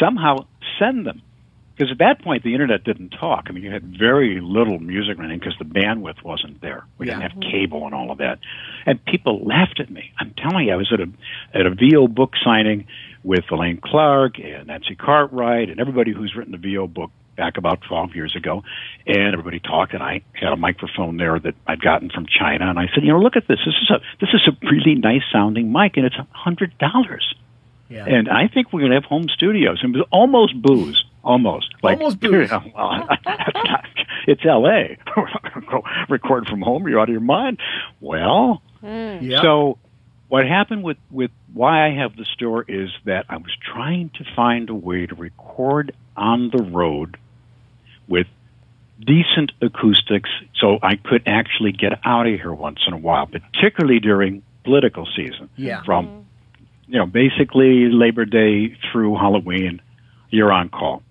somehow 0.00 0.46
send 0.78 1.06
them. 1.06 1.22
Because 1.76 1.92
at 1.92 1.98
that 1.98 2.22
point, 2.22 2.42
the 2.42 2.54
internet 2.54 2.82
didn't 2.82 3.10
talk. 3.10 3.44
I 3.46 3.52
mean, 3.52 3.62
you 3.62 3.70
had 3.70 3.84
very 3.96 4.40
little 4.40 4.80
music 4.80 5.16
running 5.16 5.38
because 5.38 5.54
the 5.60 5.64
bandwidth 5.64 6.24
wasn't 6.24 6.60
there. 6.60 6.84
We 6.98 7.06
Yeah. 7.06 7.20
didn't 7.20 7.32
have 7.32 7.40
cable 7.52 7.86
and 7.86 7.94
all 7.94 8.10
of 8.10 8.18
that. 8.18 8.40
And 8.84 9.04
people 9.04 9.44
laughed 9.44 9.78
at 9.78 9.88
me. 9.88 10.10
I'm 10.18 10.32
telling 10.36 10.66
you, 10.66 10.72
I 10.72 10.76
was 10.76 10.92
at 10.92 10.98
a 11.00 11.08
at 11.54 11.66
a 11.66 11.70
VO 11.70 12.08
book 12.08 12.34
signing 12.42 12.86
with 13.22 13.44
Elaine 13.52 13.76
Clark 13.76 14.40
and 14.40 14.66
Nancy 14.66 14.96
Cartwright 14.96 15.70
and 15.70 15.78
everybody 15.78 16.12
who's 16.12 16.34
written 16.34 16.50
the 16.50 16.58
VO 16.58 16.88
book 16.88 17.12
back 17.36 17.56
about 17.56 17.80
12 17.82 18.16
years 18.16 18.34
ago. 18.34 18.64
And 19.06 19.32
everybody 19.32 19.60
talked, 19.60 19.94
and 19.94 20.02
I 20.02 20.22
had 20.32 20.52
a 20.52 20.56
microphone 20.56 21.16
there 21.16 21.38
that 21.38 21.54
I'd 21.68 21.80
gotten 21.80 22.10
from 22.10 22.26
China. 22.26 22.68
And 22.68 22.78
I 22.80 22.88
said, 22.92 23.04
you 23.04 23.12
know, 23.12 23.20
look 23.20 23.36
at 23.36 23.46
this. 23.46 23.60
This 23.64 23.74
is 23.80 23.90
a 23.90 24.00
this 24.20 24.30
is 24.34 24.42
a 24.48 24.66
really 24.66 24.96
nice 24.96 25.22
sounding 25.32 25.70
mic, 25.70 25.96
and 25.96 26.04
it's 26.04 26.16
a 26.16 26.26
hundred 26.32 26.76
dollars. 26.78 27.36
Yeah. 27.88 28.04
And 28.06 28.28
I 28.28 28.48
think 28.48 28.72
we're 28.72 28.80
going 28.80 28.90
to 28.90 28.96
have 28.96 29.04
home 29.04 29.28
studios. 29.28 29.80
And 29.82 29.94
it 29.94 29.98
was 29.98 30.06
almost 30.10 30.60
booze. 30.60 31.04
Almost. 31.24 31.74
Like, 31.82 31.98
Almost 31.98 32.20
booze. 32.20 32.32
you 32.32 32.46
know, 32.46 32.62
well, 32.74 33.06
not, 33.06 33.84
it's 34.26 34.44
L.A. 34.44 34.98
Go 35.70 35.82
record 36.08 36.46
from 36.48 36.62
home. 36.62 36.86
You're 36.88 37.00
out 37.00 37.08
of 37.08 37.12
your 37.12 37.20
mind. 37.20 37.58
Well, 38.00 38.62
hmm. 38.80 39.18
yeah. 39.20 39.42
so 39.42 39.78
what 40.28 40.46
happened 40.46 40.84
with, 40.84 40.98
with 41.10 41.30
why 41.52 41.86
I 41.86 41.94
have 41.94 42.16
the 42.16 42.24
store 42.24 42.64
is 42.68 42.90
that 43.04 43.26
I 43.28 43.38
was 43.38 43.54
trying 43.60 44.10
to 44.16 44.24
find 44.36 44.70
a 44.70 44.74
way 44.74 45.06
to 45.06 45.14
record 45.14 45.94
on 46.16 46.50
the 46.50 46.62
road 46.62 47.16
with 48.06 48.26
decent 49.00 49.52
acoustics 49.62 50.30
so 50.56 50.78
I 50.82 50.96
could 50.96 51.22
actually 51.26 51.72
get 51.72 51.92
out 52.04 52.26
of 52.26 52.34
here 52.34 52.52
once 52.52 52.80
in 52.86 52.92
a 52.92 52.98
while, 52.98 53.26
particularly 53.26 54.00
during 54.00 54.42
political 54.64 55.06
season 55.16 55.48
yeah. 55.56 55.82
from 55.84 56.06
hmm. 56.06 56.20
You 56.88 56.98
know 56.98 57.06
basically 57.06 57.88
Labor 57.88 58.24
Day 58.24 58.76
through 58.90 59.14
Halloween. 59.16 59.80
You're 60.30 60.52
on 60.52 60.68
call. 60.68 61.02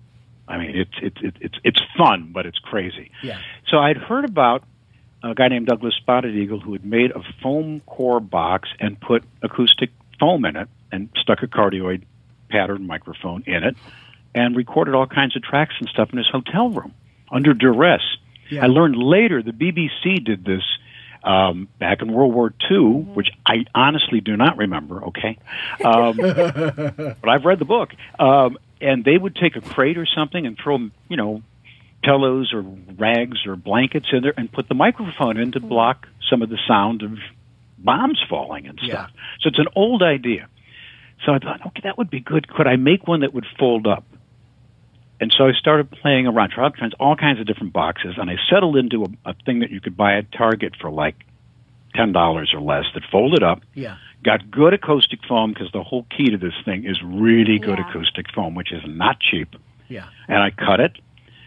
I 0.46 0.58
mean, 0.58 0.70
it's 0.74 0.94
it's 1.02 1.16
it's 1.20 1.36
it's 1.40 1.58
it's 1.64 1.80
fun, 1.96 2.30
but 2.32 2.46
it's 2.46 2.58
crazy. 2.58 3.10
Yeah. 3.22 3.38
So 3.68 3.78
I'd 3.78 3.96
heard 3.96 4.24
about 4.24 4.64
a 5.22 5.34
guy 5.34 5.48
named 5.48 5.66
Douglas 5.66 5.94
Spotted 5.96 6.36
Eagle 6.36 6.60
who 6.60 6.72
had 6.72 6.84
made 6.84 7.10
a 7.10 7.22
foam 7.42 7.80
core 7.86 8.20
box 8.20 8.68
and 8.80 8.98
put 9.00 9.24
acoustic 9.42 9.90
foam 10.18 10.44
in 10.44 10.56
it 10.56 10.68
and 10.92 11.08
stuck 11.20 11.42
a 11.42 11.46
cardioid 11.46 12.02
pattern 12.48 12.86
microphone 12.86 13.42
in 13.46 13.64
it 13.64 13.76
and 14.34 14.56
recorded 14.56 14.94
all 14.94 15.06
kinds 15.06 15.36
of 15.36 15.42
tracks 15.42 15.74
and 15.80 15.88
stuff 15.88 16.10
in 16.12 16.18
his 16.18 16.28
hotel 16.30 16.70
room 16.70 16.94
under 17.30 17.52
duress. 17.52 18.02
Yeah. 18.50 18.64
I 18.64 18.68
learned 18.68 18.96
later 18.96 19.42
the 19.42 19.52
BBC 19.52 20.24
did 20.24 20.44
this 20.44 20.62
um, 21.24 21.68
back 21.78 22.02
in 22.02 22.12
World 22.12 22.34
War 22.34 22.52
II, 22.70 23.02
which 23.14 23.28
I 23.44 23.64
honestly 23.74 24.20
do 24.20 24.36
not 24.36 24.56
remember. 24.56 25.04
Okay, 25.06 25.38
um, 25.84 26.16
but 26.16 27.28
I've 27.28 27.44
read 27.44 27.58
the 27.58 27.64
book, 27.64 27.90
um, 28.18 28.58
and 28.80 29.04
they 29.04 29.16
would 29.16 29.36
take 29.36 29.56
a 29.56 29.60
crate 29.60 29.98
or 29.98 30.06
something 30.06 30.46
and 30.46 30.56
throw, 30.62 30.78
you 31.08 31.16
know, 31.16 31.42
pillows 32.02 32.52
or 32.52 32.62
rags 32.62 33.46
or 33.46 33.56
blankets 33.56 34.06
in 34.12 34.22
there 34.22 34.34
and 34.36 34.50
put 34.50 34.68
the 34.68 34.74
microphone 34.74 35.36
in 35.36 35.52
to 35.52 35.60
block 35.60 36.06
some 36.30 36.42
of 36.42 36.48
the 36.48 36.58
sound 36.68 37.02
of 37.02 37.18
bombs 37.78 38.20
falling 38.28 38.66
and 38.66 38.78
stuff. 38.82 39.10
So 39.40 39.48
it's 39.48 39.58
an 39.58 39.68
old 39.74 40.02
idea. 40.02 40.48
So 41.26 41.32
I 41.32 41.38
thought, 41.38 41.66
okay, 41.66 41.80
that 41.84 41.98
would 41.98 42.10
be 42.10 42.20
good. 42.20 42.46
Could 42.48 42.66
I 42.68 42.76
make 42.76 43.08
one 43.08 43.20
that 43.20 43.34
would 43.34 43.46
fold 43.58 43.86
up? 43.86 44.04
And 45.20 45.32
so 45.36 45.46
I 45.48 45.52
started 45.52 45.90
playing 45.90 46.26
around, 46.26 46.50
tried 46.50 46.76
kinds, 46.76 46.94
all 47.00 47.16
kinds 47.16 47.40
of 47.40 47.46
different 47.46 47.72
boxes, 47.72 48.14
and 48.18 48.30
I 48.30 48.36
settled 48.50 48.76
into 48.76 49.04
a, 49.04 49.30
a 49.30 49.34
thing 49.44 49.60
that 49.60 49.70
you 49.70 49.80
could 49.80 49.96
buy 49.96 50.16
at 50.16 50.30
Target 50.32 50.74
for 50.80 50.90
like 50.90 51.16
ten 51.94 52.12
dollars 52.12 52.52
or 52.54 52.60
less 52.60 52.84
that 52.94 53.02
folded 53.10 53.42
up. 53.42 53.62
Yeah. 53.74 53.96
Got 54.24 54.50
good 54.50 54.74
acoustic 54.74 55.20
foam 55.28 55.52
because 55.52 55.70
the 55.72 55.82
whole 55.82 56.04
key 56.16 56.30
to 56.30 56.38
this 56.38 56.54
thing 56.64 56.84
is 56.84 56.98
really 57.02 57.58
good 57.58 57.78
Yeah. 57.78 57.88
acoustic 57.88 58.26
foam, 58.32 58.54
which 58.54 58.72
is 58.72 58.82
not 58.86 59.18
cheap. 59.20 59.54
Yeah. 59.88 60.06
And 60.28 60.38
I 60.42 60.50
cut 60.50 60.80
it, 60.80 60.92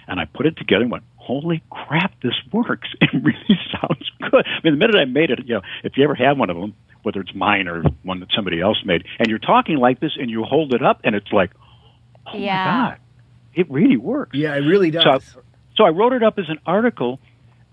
and 0.08 0.20
I 0.20 0.26
put 0.26 0.46
it 0.46 0.58
together, 0.58 0.82
and 0.84 0.92
went, 0.92 1.04
"Holy 1.16 1.62
crap, 1.70 2.20
this 2.22 2.36
works! 2.52 2.90
It 3.02 3.10
really 3.14 3.60
sounds 3.72 4.10
good." 4.32 4.46
I 4.46 4.60
mean, 4.64 4.74
the 4.74 4.80
minute 4.80 4.96
I 4.96 5.06
made 5.06 5.32
it, 5.32 5.40
you 5.46 5.56
know, 5.56 5.62
if 5.84 5.96
you 5.96 6.04
ever 6.04 6.16
have 6.16 6.38
one 6.38 6.50
of 6.50 6.58
them, 6.58 6.74
whether 7.04 7.22
it's 7.22 7.34
mine 7.34 7.68
or 7.70 7.84
one 8.04 8.20
that 8.20 8.30
somebody 8.36 8.60
else 8.60 8.82
made, 8.86 9.06
and 9.20 9.28
you're 9.30 9.40
talking 9.40 9.78
like 9.78 10.00
this, 10.02 10.12
and 10.20 10.30
you 10.30 10.44
hold 10.44 10.74
it 10.74 10.82
up, 10.84 11.00
and 11.04 11.16
it's 11.16 11.32
like, 11.32 11.52
"Oh 12.26 12.38
Yeah. 12.38 12.66
my 12.66 12.72
god, 12.90 12.98
it 13.54 13.70
really 13.70 13.98
works!" 13.98 14.36
Yeah, 14.36 14.56
it 14.56 14.62
really 14.62 14.92
does. 14.92 15.04
So, 15.04 15.42
so 15.76 15.84
I 15.86 15.90
wrote 15.90 16.14
it 16.14 16.24
up 16.24 16.38
as 16.38 16.50
an 16.50 16.60
article 16.66 17.20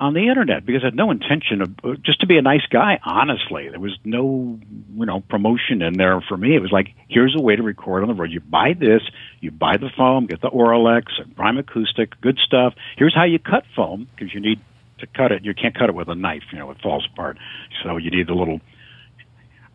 on 0.00 0.14
the 0.14 0.28
internet 0.28 0.64
because 0.64 0.82
I 0.82 0.86
had 0.86 0.94
no 0.94 1.10
intention 1.10 1.62
of 1.62 1.74
uh, 1.82 1.94
just 2.04 2.20
to 2.20 2.26
be 2.26 2.38
a 2.38 2.42
nice 2.42 2.64
guy. 2.70 3.00
Honestly, 3.04 3.68
there 3.68 3.80
was 3.80 3.96
no 4.04 4.58
you 4.96 5.06
know 5.06 5.20
promotion 5.20 5.82
in 5.82 5.94
there 5.94 6.20
for 6.28 6.36
me. 6.36 6.54
It 6.54 6.60
was 6.60 6.70
like 6.72 6.94
here's 7.08 7.34
a 7.36 7.42
way 7.42 7.56
to 7.56 7.62
record 7.62 8.02
on 8.02 8.08
the 8.08 8.14
road. 8.14 8.30
You 8.30 8.40
buy 8.40 8.74
this, 8.78 9.02
you 9.40 9.50
buy 9.50 9.76
the 9.76 9.90
foam, 9.96 10.26
get 10.26 10.40
the 10.40 10.50
Auralex, 10.50 11.04
Prime 11.34 11.58
Acoustic, 11.58 12.20
good 12.20 12.38
stuff. 12.38 12.74
Here's 12.96 13.14
how 13.14 13.24
you 13.24 13.38
cut 13.38 13.64
foam 13.74 14.08
because 14.14 14.32
you 14.32 14.40
need 14.40 14.60
to 15.00 15.06
cut 15.06 15.32
it. 15.32 15.44
You 15.44 15.54
can't 15.54 15.76
cut 15.76 15.88
it 15.88 15.94
with 15.94 16.08
a 16.08 16.14
knife. 16.14 16.44
You 16.52 16.58
know 16.58 16.70
it 16.70 16.80
falls 16.80 17.06
apart. 17.12 17.38
So 17.82 17.96
you 17.96 18.10
need 18.10 18.28
the 18.28 18.34
little. 18.34 18.60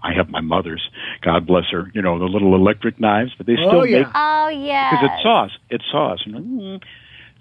I 0.03 0.13
have 0.13 0.29
my 0.29 0.41
mother's, 0.41 0.87
God 1.21 1.47
bless 1.47 1.65
her, 1.71 1.89
you 1.93 2.01
know, 2.01 2.19
the 2.19 2.25
little 2.25 2.53
electric 2.55 2.99
knives, 2.99 3.31
but 3.37 3.45
they 3.47 3.55
still 3.55 3.79
Oh, 3.81 3.83
yeah. 3.83 3.99
make 3.99 4.07
Oh 4.13 4.47
yeah. 4.49 4.91
because 4.91 5.09
it's 5.13 5.23
sauce. 5.23 5.51
It's 5.69 5.85
sauce. 5.91 6.19
You 6.25 6.31
know? 6.33 6.39
Mm. 6.39 6.83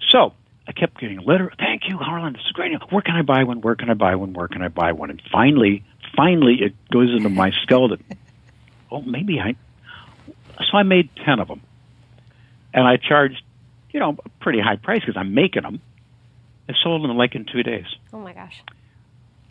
So 0.08 0.32
I 0.68 0.72
kept 0.72 0.98
getting 1.00 1.18
a 1.18 1.22
letter. 1.22 1.52
Thank 1.58 1.88
you, 1.88 1.98
Harlan. 1.98 2.34
This 2.34 2.42
is 2.46 2.52
great. 2.52 2.72
Where 2.90 3.02
can 3.02 3.16
I 3.16 3.22
buy 3.22 3.42
one? 3.44 3.60
Where 3.60 3.74
can 3.74 3.90
I 3.90 3.94
buy 3.94 4.14
one? 4.14 4.32
Where 4.32 4.46
can 4.48 4.62
I 4.62 4.68
buy 4.68 4.92
one? 4.92 5.10
And 5.10 5.20
finally, 5.32 5.82
finally, 6.16 6.62
it 6.62 6.74
goes 6.90 7.10
into 7.10 7.28
my 7.28 7.50
skeleton. 7.62 8.04
oh, 8.90 9.02
maybe 9.02 9.40
I. 9.40 9.56
So 10.70 10.76
I 10.78 10.84
made 10.84 11.10
ten 11.24 11.40
of 11.40 11.48
them, 11.48 11.62
and 12.72 12.86
I 12.86 12.96
charged, 12.96 13.42
you 13.90 13.98
know, 14.00 14.16
a 14.24 14.28
pretty 14.40 14.60
high 14.60 14.76
price 14.76 15.00
because 15.00 15.16
I'm 15.16 15.34
making 15.34 15.62
them. 15.62 15.80
I 16.68 16.74
sold 16.80 17.02
them 17.02 17.16
like 17.16 17.34
in 17.34 17.44
two 17.44 17.64
days 17.64 17.86
Oh 18.12 18.20
my 18.20 18.32
gosh. 18.32 18.62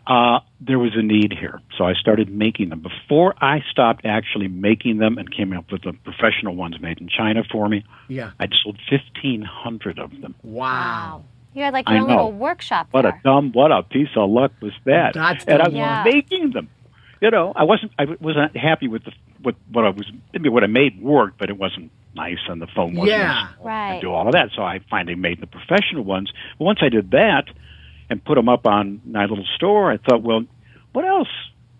Uh, 0.06 0.40
there 0.60 0.78
was 0.78 0.92
a 0.96 1.02
need 1.02 1.32
here. 1.32 1.60
So 1.78 1.84
I 1.84 1.94
started 1.94 2.28
making 2.28 2.68
them. 2.70 2.80
Before 2.80 3.34
I 3.40 3.60
stopped 3.70 4.04
actually 4.04 4.48
making 4.48 4.98
them 4.98 5.18
and 5.18 5.30
came 5.34 5.52
up 5.52 5.70
with 5.70 5.82
the 5.82 5.92
professional 6.04 6.54
ones 6.56 6.80
made 6.80 6.98
in 7.00 7.08
China 7.08 7.42
for 7.50 7.68
me, 7.68 7.84
yeah. 8.08 8.30
I'd 8.40 8.52
sold 8.62 8.78
1,500 8.90 9.98
of 9.98 10.10
them. 10.20 10.34
Wow. 10.42 11.24
You 11.54 11.62
had 11.62 11.72
like 11.74 11.84
I 11.88 11.94
your 11.94 12.02
own 12.02 12.08
know. 12.08 12.14
little 12.16 12.32
workshop 12.32 12.88
What 12.90 13.02
there. 13.02 13.12
a 13.12 13.20
dumb, 13.22 13.52
what 13.52 13.70
a 13.72 13.82
piece 13.82 14.08
of 14.16 14.30
luck 14.30 14.52
was 14.60 14.72
that? 14.86 15.14
That's 15.14 15.44
and 15.44 15.60
I 15.62 15.68
was 15.68 15.74
one. 15.76 16.04
making 16.04 16.50
them. 16.52 16.68
You 17.20 17.30
know, 17.30 17.52
I 17.54 17.64
wasn't, 17.64 17.92
I 17.98 18.04
wasn't 18.20 18.56
happy 18.56 18.88
with 18.88 19.04
the, 19.04 19.12
with 19.44 19.54
what 19.70 19.84
I 19.84 19.90
was, 19.90 20.10
I 20.34 20.38
mean, 20.38 20.52
what 20.52 20.64
I 20.64 20.66
made 20.66 21.00
worked, 21.00 21.38
but 21.38 21.50
it 21.50 21.56
wasn't 21.58 21.92
nice 22.16 22.38
and 22.48 22.60
the 22.60 22.66
foam 22.66 22.94
wasn't 22.94 23.18
Yeah. 23.18 23.32
nice 23.32 23.64
Right. 23.64 23.94
to 23.96 24.00
do 24.00 24.12
all 24.12 24.26
of 24.26 24.32
that. 24.32 24.50
So 24.56 24.62
I 24.62 24.80
finally 24.90 25.14
made 25.14 25.40
the 25.40 25.46
professional 25.46 26.02
ones. 26.04 26.32
But 26.58 26.64
once 26.64 26.78
I 26.82 26.88
did 26.88 27.10
that 27.12 27.44
and 28.12 28.22
put 28.24 28.36
them 28.36 28.48
up 28.48 28.66
on 28.66 29.00
my 29.04 29.24
little 29.24 29.46
store, 29.56 29.90
I 29.90 29.96
thought, 29.96 30.22
well, 30.22 30.44
what 30.92 31.04
else? 31.04 31.28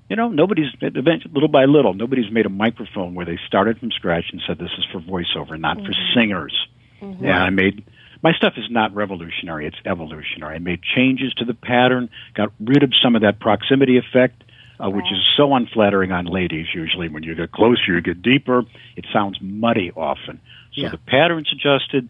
You 0.08 0.16
know, 0.16 0.28
nobody's 0.28 0.70
eventually, 0.80 1.32
little 1.32 1.48
by 1.48 1.66
little, 1.66 1.94
nobody's 1.94 2.30
made 2.30 2.46
a 2.46 2.50
microphone 2.50 3.14
where 3.14 3.24
they 3.24 3.38
started 3.46 3.78
from 3.78 3.90
scratch 3.92 4.24
and 4.32 4.42
said 4.46 4.58
this 4.58 4.70
is 4.76 4.84
for 4.92 5.00
voiceover, 5.00 5.58
not 5.58 5.76
for 5.78 5.92
singers. 6.14 6.54
And 7.00 7.30
I 7.30 7.50
made 7.50 7.84
my 8.22 8.32
stuff 8.32 8.54
is 8.56 8.70
not 8.70 8.94
revolutionary; 8.94 9.66
it's 9.66 9.76
evolutionary. 9.84 10.54
I 10.56 10.58
made 10.58 10.80
changes 10.82 11.34
to 11.34 11.44
the 11.44 11.54
pattern, 11.54 12.08
got 12.34 12.52
rid 12.60 12.82
of 12.82 12.92
some 13.02 13.16
of 13.16 13.22
that 13.22 13.40
proximity 13.40 13.98
effect, 13.98 14.44
uh, 14.78 14.88
which 14.90 15.06
is 15.10 15.18
so 15.36 15.54
unflattering 15.54 16.12
on 16.12 16.26
ladies. 16.26 16.66
Usually, 16.72 17.08
when 17.08 17.22
you 17.24 17.34
get 17.34 17.50
closer, 17.50 17.94
you 17.94 18.00
get 18.00 18.22
deeper. 18.22 18.62
It 18.96 19.06
sounds 19.12 19.38
muddy 19.40 19.90
often. 19.90 20.40
So 20.74 20.82
Yeah. 20.82 20.88
the 20.90 20.98
pattern's 20.98 21.50
adjusted. 21.52 22.08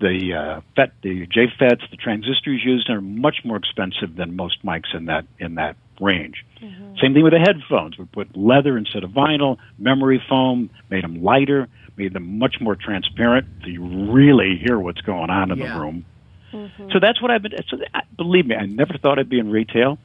The 0.00 0.34
uh, 0.34 0.60
FET, 0.76 0.92
the 1.02 1.26
JFETs, 1.26 1.90
the 1.90 1.96
transistors 1.96 2.62
used 2.64 2.88
are 2.88 3.00
much 3.02 3.44
more 3.44 3.56
expensive 3.58 4.16
than 4.16 4.34
most 4.34 4.64
mics 4.64 4.94
in 4.94 5.04
that 5.06 5.26
in 5.38 5.56
that 5.56 5.76
range. 6.00 6.44
Same 7.00 7.12
thing 7.14 7.22
with 7.22 7.32
the 7.34 7.38
headphones. 7.38 7.98
We 7.98 8.06
put 8.06 8.34
leather 8.36 8.76
instead 8.78 9.04
of 9.04 9.10
vinyl, 9.10 9.58
memory 9.78 10.22
foam, 10.28 10.70
made 10.88 11.04
them 11.04 11.22
lighter, 11.22 11.68
made 11.96 12.14
them 12.14 12.38
much 12.38 12.56
more 12.60 12.74
transparent, 12.76 13.46
so 13.62 13.68
you 13.68 13.82
really 14.10 14.56
hear 14.56 14.78
what's 14.78 15.00
going 15.02 15.28
on 15.30 15.50
in 15.50 15.58
Yeah. 15.58 15.74
the 15.74 15.80
room. 15.80 16.04
So 16.92 16.98
that's 17.00 17.20
what 17.22 17.30
I've 17.30 17.42
been. 17.42 17.52
So 17.68 17.78
I, 17.94 18.00
believe 18.16 18.46
me, 18.46 18.56
I 18.56 18.66
never 18.66 18.98
thought 18.98 19.18
I'd 19.18 19.28
be 19.28 19.38
in 19.38 19.50
retail. 19.50 19.98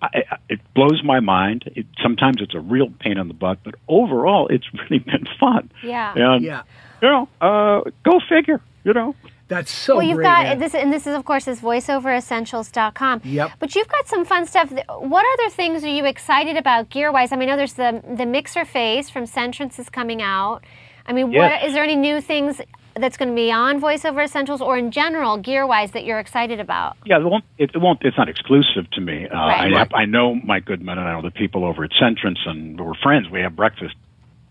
I, 0.00 0.22
I, 0.30 0.36
it 0.48 0.60
blows 0.74 1.02
my 1.02 1.20
mind. 1.20 1.64
It, 1.74 1.86
sometimes 2.02 2.40
it's 2.40 2.54
a 2.54 2.60
real 2.60 2.88
pain 3.00 3.18
in 3.18 3.26
the 3.28 3.34
butt, 3.34 3.58
but 3.64 3.74
overall, 3.88 4.46
it's 4.48 4.66
really 4.74 4.98
been 5.00 5.26
fun. 5.40 5.70
Yeah. 5.82 6.12
And, 6.14 6.44
Yeah. 6.44 6.62
you 7.02 7.08
know, 7.08 7.28
uh, 7.40 7.90
go 8.04 8.20
figure. 8.28 8.60
You 8.84 8.94
know, 8.94 9.14
That's 9.48 9.70
so 9.70 9.96
well, 9.96 10.06
you've 10.06 10.16
great. 10.16 10.24
got 10.24 10.42
man. 10.44 10.58
this, 10.58 10.74
and 10.74 10.90
this 10.92 11.06
is, 11.06 11.14
of 11.14 11.24
course, 11.26 11.46
is 11.46 11.60
voiceoveressentials.com. 11.60 13.20
Yep. 13.24 13.50
But 13.58 13.74
you've 13.74 13.88
got 13.88 14.06
some 14.08 14.24
fun 14.24 14.46
stuff. 14.46 14.72
What 14.88 15.24
other 15.38 15.50
things 15.50 15.84
are 15.84 15.88
you 15.88 16.04
excited 16.06 16.56
about 16.56 16.88
gear 16.88 17.12
wise? 17.12 17.32
I 17.32 17.36
mean, 17.36 17.48
I 17.48 17.52
know 17.52 17.56
there's 17.58 17.74
the 17.74 18.02
the 18.16 18.26
mixer 18.26 18.64
face 18.64 19.10
from 19.10 19.24
Centrance 19.24 19.78
is 19.78 19.88
coming 19.90 20.22
out. 20.22 20.64
I 21.06 21.12
mean, 21.12 21.32
Yes. 21.32 21.60
what 21.62 21.68
is 21.68 21.74
there 21.74 21.82
any 21.84 21.96
new 21.96 22.20
things 22.20 22.60
that's 22.94 23.16
going 23.16 23.28
to 23.28 23.34
be 23.34 23.50
on 23.52 23.80
VoiceOver 23.80 24.24
Essentials 24.24 24.60
or 24.60 24.76
in 24.76 24.90
general 24.90 25.36
gear 25.38 25.66
wise 25.66 25.92
that 25.92 26.04
you're 26.04 26.18
excited 26.18 26.60
about? 26.60 26.96
yeah, 27.04 27.18
it 27.18 27.24
won't. 27.24 27.44
It, 27.58 27.70
it 27.74 27.78
won't. 27.78 28.00
It's 28.02 28.16
not 28.18 28.28
exclusive 28.28 28.90
to 28.92 29.00
me. 29.00 29.26
Uh, 29.28 29.34
Right. 29.36 29.72
I, 29.72 29.76
Right. 29.76 29.90
I 29.94 30.04
know 30.06 30.34
Mike 30.36 30.64
Goodman, 30.66 30.98
and 30.98 31.08
I 31.08 31.12
know 31.14 31.22
the 31.22 31.30
people 31.30 31.64
over 31.64 31.84
at 31.84 31.90
Centrance, 31.92 32.38
and 32.46 32.80
we're 32.80 32.94
friends. 32.94 33.28
We 33.30 33.40
have 33.40 33.56
breakfast 33.56 33.94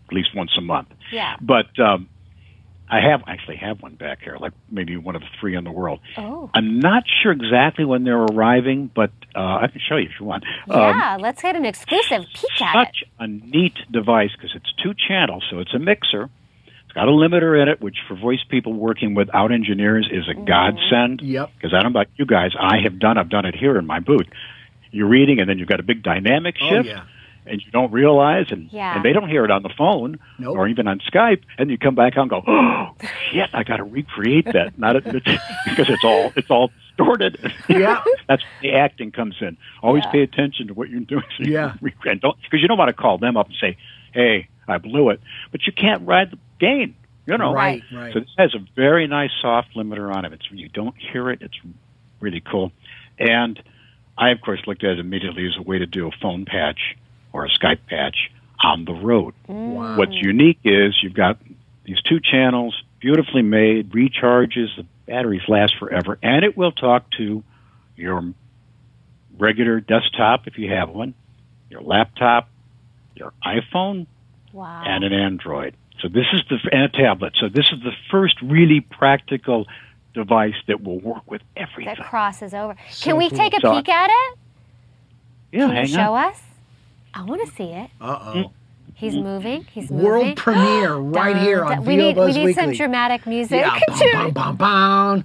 at 0.08 0.14
least 0.14 0.36
once 0.36 0.52
a 0.58 0.62
month. 0.62 0.90
Yeah. 1.12 1.36
But 1.42 1.78
um, 1.80 2.08
I 2.92 3.02
have 3.02 3.22
actually 3.28 3.58
have 3.58 3.82
one 3.82 3.96
back 3.96 4.20
here, 4.24 4.38
like 4.40 4.54
maybe 4.72 4.98
one 4.98 5.16
of 5.16 5.22
the 5.22 5.28
three 5.40 5.56
in 5.56 5.64
the 5.64 5.72
world. 5.72 6.00
Oh. 6.18 6.50
I'm 6.54 6.80
not 6.80 7.04
sure 7.22 7.32
exactly 7.32 7.86
when 7.86 8.04
they're 8.04 8.18
arriving, 8.24 8.90
but 8.96 9.12
uh, 9.36 9.40
I 9.62 9.68
can 9.72 9.80
show 9.88 9.96
you 9.98 10.06
if 10.10 10.20
you 10.20 10.26
want. 10.26 10.44
Um, 10.70 10.80
Yeah, 10.82 11.18
let's 11.20 11.42
get 11.42 11.56
an 11.56 11.66
exclusive 11.66 12.26
peek 12.34 12.62
at 12.62 12.82
it. 12.82 12.88
such 12.88 13.04
a 13.20 13.28
neat 13.28 13.76
device 13.92 14.32
because 14.36 14.52
it's 14.56 14.72
two 14.84 14.94
channels, 15.08 15.44
so 15.52 15.60
it's 15.60 15.74
a 15.74 15.80
mixer. 15.80 16.30
It's 16.86 16.94
got 16.96 17.08
a 17.08 17.12
limiter 17.12 17.62
in 17.62 17.70
it, 17.70 17.80
which 17.80 17.98
for 18.08 18.16
voice 18.16 18.44
people 18.50 18.74
working 18.74 19.14
without 19.14 19.52
engineers 19.52 20.10
is 20.12 20.28
a 20.28 20.34
godsend. 20.34 21.22
Yep. 21.22 21.52
Because 21.56 21.74
I 21.76 21.84
don't 21.84 21.94
know 21.94 22.00
about 22.00 22.08
you 22.16 22.26
guys, 22.26 22.52
I 22.60 22.78
have 22.84 22.98
done. 22.98 23.20
I've 23.20 23.30
done 23.30 23.46
it 23.46 23.56
here 23.56 23.78
in 23.78 23.86
my 23.86 24.00
booth. 24.00 24.26
You're 24.92 25.08
reading, 25.08 25.40
and 25.40 25.48
then 25.48 25.60
you've 25.60 25.70
got 25.70 25.80
a 25.80 25.84
big 25.84 26.02
dynamic 26.02 26.56
Oh, 26.60 26.70
shift. 26.70 26.88
yeah. 26.88 27.04
And 27.50 27.60
you 27.66 27.72
don't 27.72 27.92
realize, 27.92 28.52
and, 28.52 28.70
Yeah. 28.72 28.96
and 28.96 29.04
they 29.04 29.12
don't 29.12 29.28
hear 29.28 29.44
it 29.44 29.50
on 29.52 29.64
the 29.64 29.70
phone 29.76 30.20
Nope. 30.38 30.56
or 30.56 30.68
even 30.68 30.88
on 30.88 31.00
Skype. 31.00 31.42
And 31.58 31.72
you 31.72 31.78
come 31.80 31.96
back 31.96 32.16
and 32.16 32.30
go, 32.30 32.44
"Oh 32.46 32.90
shit! 33.32 33.50
I 33.54 33.64
got 33.64 33.78
to 33.78 33.84
recreate 33.84 34.46
that." 34.46 34.78
Not 34.78 34.96
a, 34.98 35.02
because 35.66 35.90
it's 35.90 36.04
all 36.04 36.32
it's 36.36 36.52
all 36.52 36.70
distorted. 36.90 37.52
Yeah. 37.68 38.04
That's 38.28 38.44
where 38.44 38.62
the 38.62 38.74
acting 38.74 39.12
comes 39.12 39.36
in. 39.42 39.58
Always 39.82 40.04
Yeah. 40.06 40.12
pay 40.12 40.22
attention 40.22 40.68
to 40.68 40.74
what 40.76 40.90
you're 40.90 41.00
doing. 41.00 41.24
So 41.38 41.44
you 41.44 41.54
Yeah. 41.54 41.74
and 42.06 42.22
don't 42.22 42.38
because 42.44 42.62
you 42.62 42.68
don't 42.68 42.78
want 42.78 42.90
to 42.90 42.94
call 42.94 43.18
them 43.18 43.36
up 43.36 43.48
and 43.48 43.56
say, 43.60 43.78
"Hey, 44.14 44.48
I 44.68 44.78
blew 44.78 45.10
it," 45.10 45.20
but 45.52 45.66
you 45.66 45.74
can't 45.74 46.06
ride 46.08 46.30
the 46.32 46.38
gain. 46.60 46.94
You 47.26 47.38
know, 47.38 47.54
Right, 47.54 47.84
right. 47.94 48.12
So 48.14 48.20
this 48.22 48.30
has 48.40 48.56
a 48.56 48.60
very 48.76 49.06
nice 49.08 49.30
soft 49.42 49.76
limiter 49.76 50.14
on 50.16 50.26
it. 50.26 50.34
It's 50.34 50.50
you 50.52 50.68
don't 50.70 50.96
hear 50.98 51.30
it. 51.30 51.42
It's 51.42 51.60
really 52.20 52.42
cool. 52.42 52.72
And 53.20 53.62
I, 54.18 54.30
of 54.32 54.42
course, 54.42 54.60
looked 54.68 54.84
at 54.84 54.92
it 54.94 55.00
immediately 55.00 55.46
as 55.48 55.56
a 55.58 55.62
way 55.62 55.78
to 55.80 55.86
do 55.86 56.08
a 56.08 56.12
phone 56.22 56.46
patch 56.46 56.96
or 57.34 57.46
a 57.46 57.50
Skype 57.50 57.80
patch 57.88 58.32
on 58.64 58.86
the 58.86 58.94
road. 58.94 59.34
Mm. 59.48 59.74
Wow. 59.76 59.98
What's 59.98 60.14
unique 60.16 60.60
is 60.64 60.98
you've 61.02 61.14
got 61.14 61.40
these 61.86 62.02
two 62.02 62.20
channels, 62.20 62.82
beautifully 63.00 63.42
made, 63.42 63.92
recharges, 63.92 64.76
the 64.76 64.86
batteries 65.08 65.42
last 65.48 65.76
forever, 65.80 66.18
and 66.22 66.44
it 66.46 66.58
will 66.58 66.72
talk 66.72 67.10
to 67.18 67.44
your 67.96 68.34
regular 69.38 69.80
desktop 69.80 70.48
if 70.48 70.58
you 70.58 70.72
have 70.72 70.90
one, 70.90 71.14
your 71.70 71.82
laptop, 71.82 72.50
your 73.16 73.34
iPhone, 73.46 74.06
Wow. 74.52 74.84
and 74.86 75.04
an 75.04 75.14
Android. 75.14 75.76
So 76.02 76.08
this 76.08 76.26
is 76.34 76.42
the 76.50 76.58
and 76.72 76.84
a 76.84 76.90
tablet. 76.90 77.34
So 77.40 77.50
this 77.50 77.72
is 77.72 77.82
the 77.84 77.92
first 78.10 78.42
really 78.42 78.80
practical 78.82 79.68
device 80.14 80.56
that 80.68 80.82
will 80.84 81.00
work 81.00 81.30
with 81.30 81.42
everything. 81.56 81.96
that 81.98 82.06
crosses 82.08 82.54
over. 82.54 82.76
So 82.90 83.04
Can 83.12 83.18
we 83.18 83.30
cool. 83.30 83.38
take 83.38 83.54
a 83.54 83.62
So 83.62 83.72
I- 83.72 83.76
peek 83.82 83.90
at 83.90 84.10
it? 84.10 84.40
yeah, 85.52 85.68
Can 85.68 85.76
you 85.78 85.88
show 85.88 86.14
on. 86.16 86.32
us? 86.32 86.42
I 87.14 87.24
want 87.24 87.48
to 87.48 87.56
see 87.56 87.72
it. 87.72 87.90
Uh 88.00 88.20
oh. 88.46 88.52
He's 88.96 89.16
moving. 89.16 89.64
He's 89.72 89.90
moving. 89.90 90.06
World 90.06 90.38
premiere 90.38 90.94
right 90.96 91.34
Dun, 91.34 91.44
here 91.46 91.60
dun. 91.60 91.80
on 91.80 91.86
we 91.86 91.96
VO 91.96 92.02
need, 92.02 92.16
Buzz 92.16 92.36
we 92.38 92.46
need 92.48 92.56
some 92.56 92.72
dramatic 92.74 93.26
music. 93.26 93.62
Yeah, 93.62 93.80
to- 93.80 94.12
bum, 94.14 94.32
bum, 94.32 94.56
bum, 94.58 95.24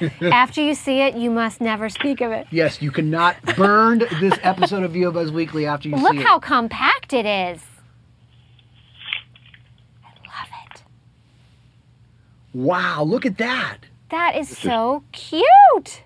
bum. 0.00 0.10
After 0.32 0.62
you 0.62 0.74
see 0.74 1.00
it, 1.02 1.14
you 1.16 1.30
must 1.30 1.60
never 1.60 1.90
speak 1.90 2.22
of 2.22 2.32
it. 2.32 2.46
Yes, 2.50 2.80
you 2.80 2.90
cannot 2.90 3.36
burn 3.56 3.98
this 3.98 4.38
episode 4.42 4.82
of 4.82 4.92
VO 4.92 5.10
Buzz 5.12 5.30
Weekly 5.30 5.66
after 5.66 5.90
you 5.90 5.96
Look 5.96 6.12
see 6.12 6.16
it. 6.16 6.20
Look 6.20 6.26
how 6.26 6.38
compact 6.38 7.12
it 7.12 7.26
is. 7.26 7.62
I 10.02 10.08
love 10.26 10.48
it. 10.72 10.82
Wow, 12.54 13.02
look 13.02 13.26
at 13.26 13.36
that. 13.36 13.78
That 14.08 14.36
is 14.36 14.56
so 14.56 15.04
cute. 15.12 15.44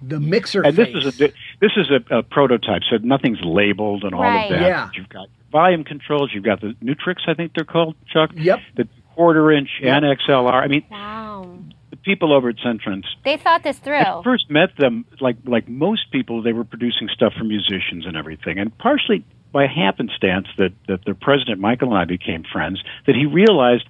The 0.02 0.18
mixer 0.18 0.62
And 0.62 0.76
this 0.76 0.88
face. 0.88 1.04
is 1.04 1.20
a 1.20 1.32
this 1.60 1.72
is 1.76 1.86
a, 1.90 2.18
a 2.18 2.22
prototype, 2.22 2.82
so 2.90 2.96
nothing's 3.02 3.38
labeled 3.42 4.04
and 4.04 4.14
all 4.14 4.22
Right. 4.22 4.50
of 4.52 4.58
that. 4.58 4.66
Yeah. 4.66 4.90
You've 4.94 5.08
got 5.08 5.28
volume 5.52 5.84
controls. 5.84 6.30
You've 6.34 6.44
got 6.44 6.60
the 6.60 6.74
Neutriks, 6.82 7.28
I 7.28 7.34
think 7.34 7.52
they're 7.54 7.64
called, 7.64 7.94
Chuck. 8.12 8.30
Yep. 8.34 8.58
The 8.76 8.88
quarter 9.14 9.52
inch 9.52 9.70
and 9.82 10.04
XLR. 10.04 10.52
I 10.52 10.66
mean, 10.68 10.84
Wow. 10.90 11.58
the 11.90 11.96
people 11.96 12.32
over 12.32 12.48
at 12.48 12.56
Centrance 12.56 13.04
They 13.24 13.36
thought 13.36 13.62
this 13.62 13.78
through. 13.78 13.96
I 13.98 14.22
first 14.24 14.50
met 14.50 14.76
them, 14.78 15.04
like 15.20 15.36
like 15.44 15.68
most 15.68 16.10
people, 16.10 16.42
they 16.42 16.52
were 16.52 16.64
producing 16.64 17.08
stuff 17.08 17.32
for 17.38 17.44
musicians 17.44 18.06
and 18.06 18.16
everything, 18.16 18.58
and 18.58 18.76
partially 18.78 19.24
by 19.52 19.66
happenstance 19.68 20.48
that 20.58 20.72
that 20.88 21.04
their 21.04 21.14
president 21.14 21.60
Michael 21.60 21.90
and 21.90 21.98
I 21.98 22.04
became 22.04 22.42
friends. 22.52 22.82
That 23.06 23.14
he 23.14 23.26
realized 23.26 23.84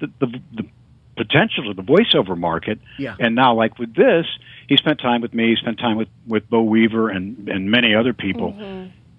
that 0.00 0.10
the 0.20 0.26
the 0.54 0.64
potential 1.16 1.70
of 1.70 1.76
the 1.76 1.82
voiceover 1.82 2.36
market, 2.36 2.78
Yeah. 2.98 3.16
and 3.18 3.34
now 3.34 3.54
like 3.54 3.78
with 3.78 3.94
this, 3.94 4.26
he 4.68 4.76
spent 4.76 5.00
time 5.00 5.20
with 5.22 5.32
me, 5.34 5.50
he 5.50 5.56
spent 5.56 5.78
time 5.78 5.96
with 5.96 6.08
with 6.26 6.48
Bo 6.50 6.62
Weaver 6.62 7.08
and 7.08 7.48
and 7.48 7.70
many 7.70 7.94
other 7.94 8.12
people 8.12 8.52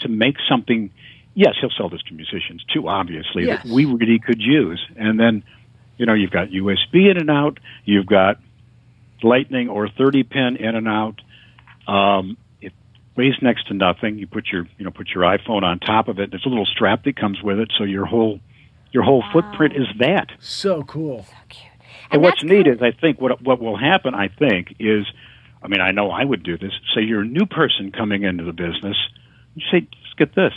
to 0.02 0.08
make 0.08 0.36
something. 0.50 0.90
Yes, 1.34 1.54
he'll 1.62 1.70
sell 1.78 1.90
this 1.90 2.02
to 2.04 2.14
musicians 2.14 2.64
too, 2.74 2.88
obviously, 2.88 3.46
Yes. 3.46 3.64
that 3.64 3.72
we 3.72 3.86
really 3.86 4.20
could 4.20 4.42
use, 4.42 4.82
and 4.96 5.20
then. 5.20 5.44
You 6.00 6.06
know, 6.06 6.14
you've 6.14 6.30
got 6.30 6.50
USB 6.52 7.10
in 7.10 7.18
and 7.18 7.32
out. 7.32 7.58
You've 7.84 8.06
got 8.06 8.38
lightning 9.24 9.68
or 9.68 9.90
30 9.90 10.22
pin 10.24 10.56
in 10.58 10.76
and 10.76 10.88
out. 10.88 11.22
Um, 11.88 12.38
it 12.62 12.72
weighs 13.16 13.34
next 13.42 13.68
to 13.70 13.74
nothing. 13.74 14.20
You 14.20 14.28
put 14.28 14.48
your 14.52 14.68
you 14.78 14.86
know 14.86 14.92
put 14.92 15.10
your 15.10 15.24
iPhone 15.24 15.64
on 15.64 15.80
top 15.80 16.08
of 16.08 16.20
it. 16.20 16.30
There's 16.30 16.46
a 16.46 16.50
little 16.50 16.68
strap 16.68 17.04
that 17.06 17.16
comes 17.16 17.42
with 17.42 17.58
it, 17.60 17.72
so 17.80 17.84
your 17.84 18.06
whole 18.06 18.40
your 18.92 19.02
whole 19.02 19.24
footprint 19.34 19.74
is 19.76 19.88
that. 20.00 20.28
so 20.40 20.84
cool. 20.84 21.26
cute. 21.50 21.67
And, 22.12 22.22
what's 22.22 22.44
neat 22.44 22.66
kind 22.66 22.76
is 22.76 22.82
I 22.82 22.92
think 22.92 23.20
what 23.22 23.42
what 23.42 23.60
will 23.62 23.78
happen. 23.78 24.14
I 24.16 24.28
think 24.30 24.76
is, 24.80 25.06
I 25.62 25.68
mean, 25.68 25.82
I 25.82 25.92
know 25.92 26.10
I 26.12 26.24
would 26.24 26.44
do 26.44 26.58
this. 26.58 26.72
Say 26.96 27.02
you're 27.02 27.22
a 27.22 27.26
new 27.26 27.46
person 27.46 27.92
coming 27.92 28.24
into 28.24 28.44
the 28.44 28.54
business. 28.54 28.98
You 29.56 29.64
say, 29.72 29.82
just 30.04 30.18
get 30.18 30.36
this. 30.36 30.54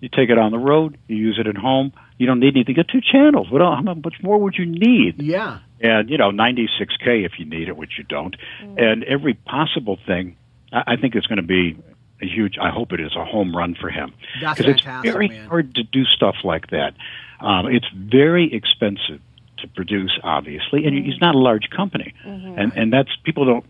You 0.00 0.08
take 0.08 0.30
it 0.30 0.38
on 0.38 0.52
the 0.52 0.58
road. 0.58 0.96
You 1.08 1.16
use 1.16 1.38
it 1.40 1.46
at 1.48 1.56
home. 1.56 1.92
You 2.18 2.26
don't 2.26 2.38
need 2.40 2.54
anything. 2.56 2.74
Get 2.76 2.88
two 2.88 3.00
channels. 3.00 3.50
What? 3.50 3.60
el- 3.62 3.74
How 3.76 3.82
much 3.82 4.16
more 4.22 4.38
would 4.38 4.54
you 4.56 4.66
need? 4.66 5.20
Yeah. 5.22 5.58
and 5.80 6.08
you 6.08 6.18
know 6.18 6.30
96k 6.30 7.24
if 7.24 7.32
you 7.38 7.44
need 7.44 7.68
it, 7.68 7.76
which 7.76 7.98
you 7.98 8.04
don't, 8.04 8.36
and 8.76 9.04
every 9.04 9.34
possible 9.34 9.98
thing. 10.06 10.36
I, 10.72 10.82
I 10.92 10.96
think 10.96 11.14
it's 11.14 11.26
going 11.26 11.38
to 11.38 11.42
be 11.42 11.76
a 12.22 12.26
huge. 12.26 12.58
I 12.60 12.70
hope 12.70 12.92
it 12.92 13.00
is 13.00 13.14
a 13.16 13.24
home 13.24 13.56
run 13.56 13.74
for 13.80 13.90
him 13.90 14.12
because 14.40 14.66
it's 14.66 14.82
very 14.82 15.28
man. 15.28 15.48
hard 15.48 15.74
to 15.76 15.82
do 15.82 16.04
stuff 16.04 16.36
like 16.44 16.68
that. 16.70 16.94
Um, 17.40 17.66
it's 17.66 17.86
very 17.94 18.52
expensive 18.52 19.20
to 19.62 19.68
produce, 19.68 20.18
obviously, 20.22 20.84
and 20.86 20.94
he's 21.06 21.20
not 21.20 21.34
a 21.34 21.38
large 21.38 21.70
company, 21.70 22.14
and 22.24 22.72
and 22.76 22.92
that's 22.92 23.10
people 23.24 23.44
don't 23.44 23.64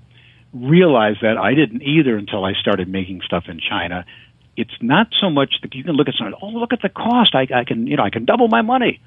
realize 0.52 1.16
that. 1.22 1.36
I 1.38 1.54
didn't 1.54 1.82
either 1.82 2.16
until 2.16 2.44
I 2.44 2.54
started 2.54 2.88
making 2.88 3.22
stuff 3.22 3.44
in 3.48 3.60
China. 3.60 4.04
It's 4.56 4.74
not 4.80 5.08
so 5.20 5.30
much 5.30 5.60
that 5.62 5.74
you 5.74 5.84
can 5.84 5.94
look 5.94 6.08
at 6.08 6.14
something. 6.14 6.34
Oh, 6.42 6.48
look 6.48 6.72
at 6.72 6.82
the 6.82 6.88
cost! 6.88 7.34
I, 7.34 7.46
I 7.54 7.64
can, 7.64 7.86
you 7.86 7.96
know, 7.96 8.02
I 8.02 8.10
can 8.10 8.24
double 8.24 8.48
my 8.48 8.62
money 8.62 9.00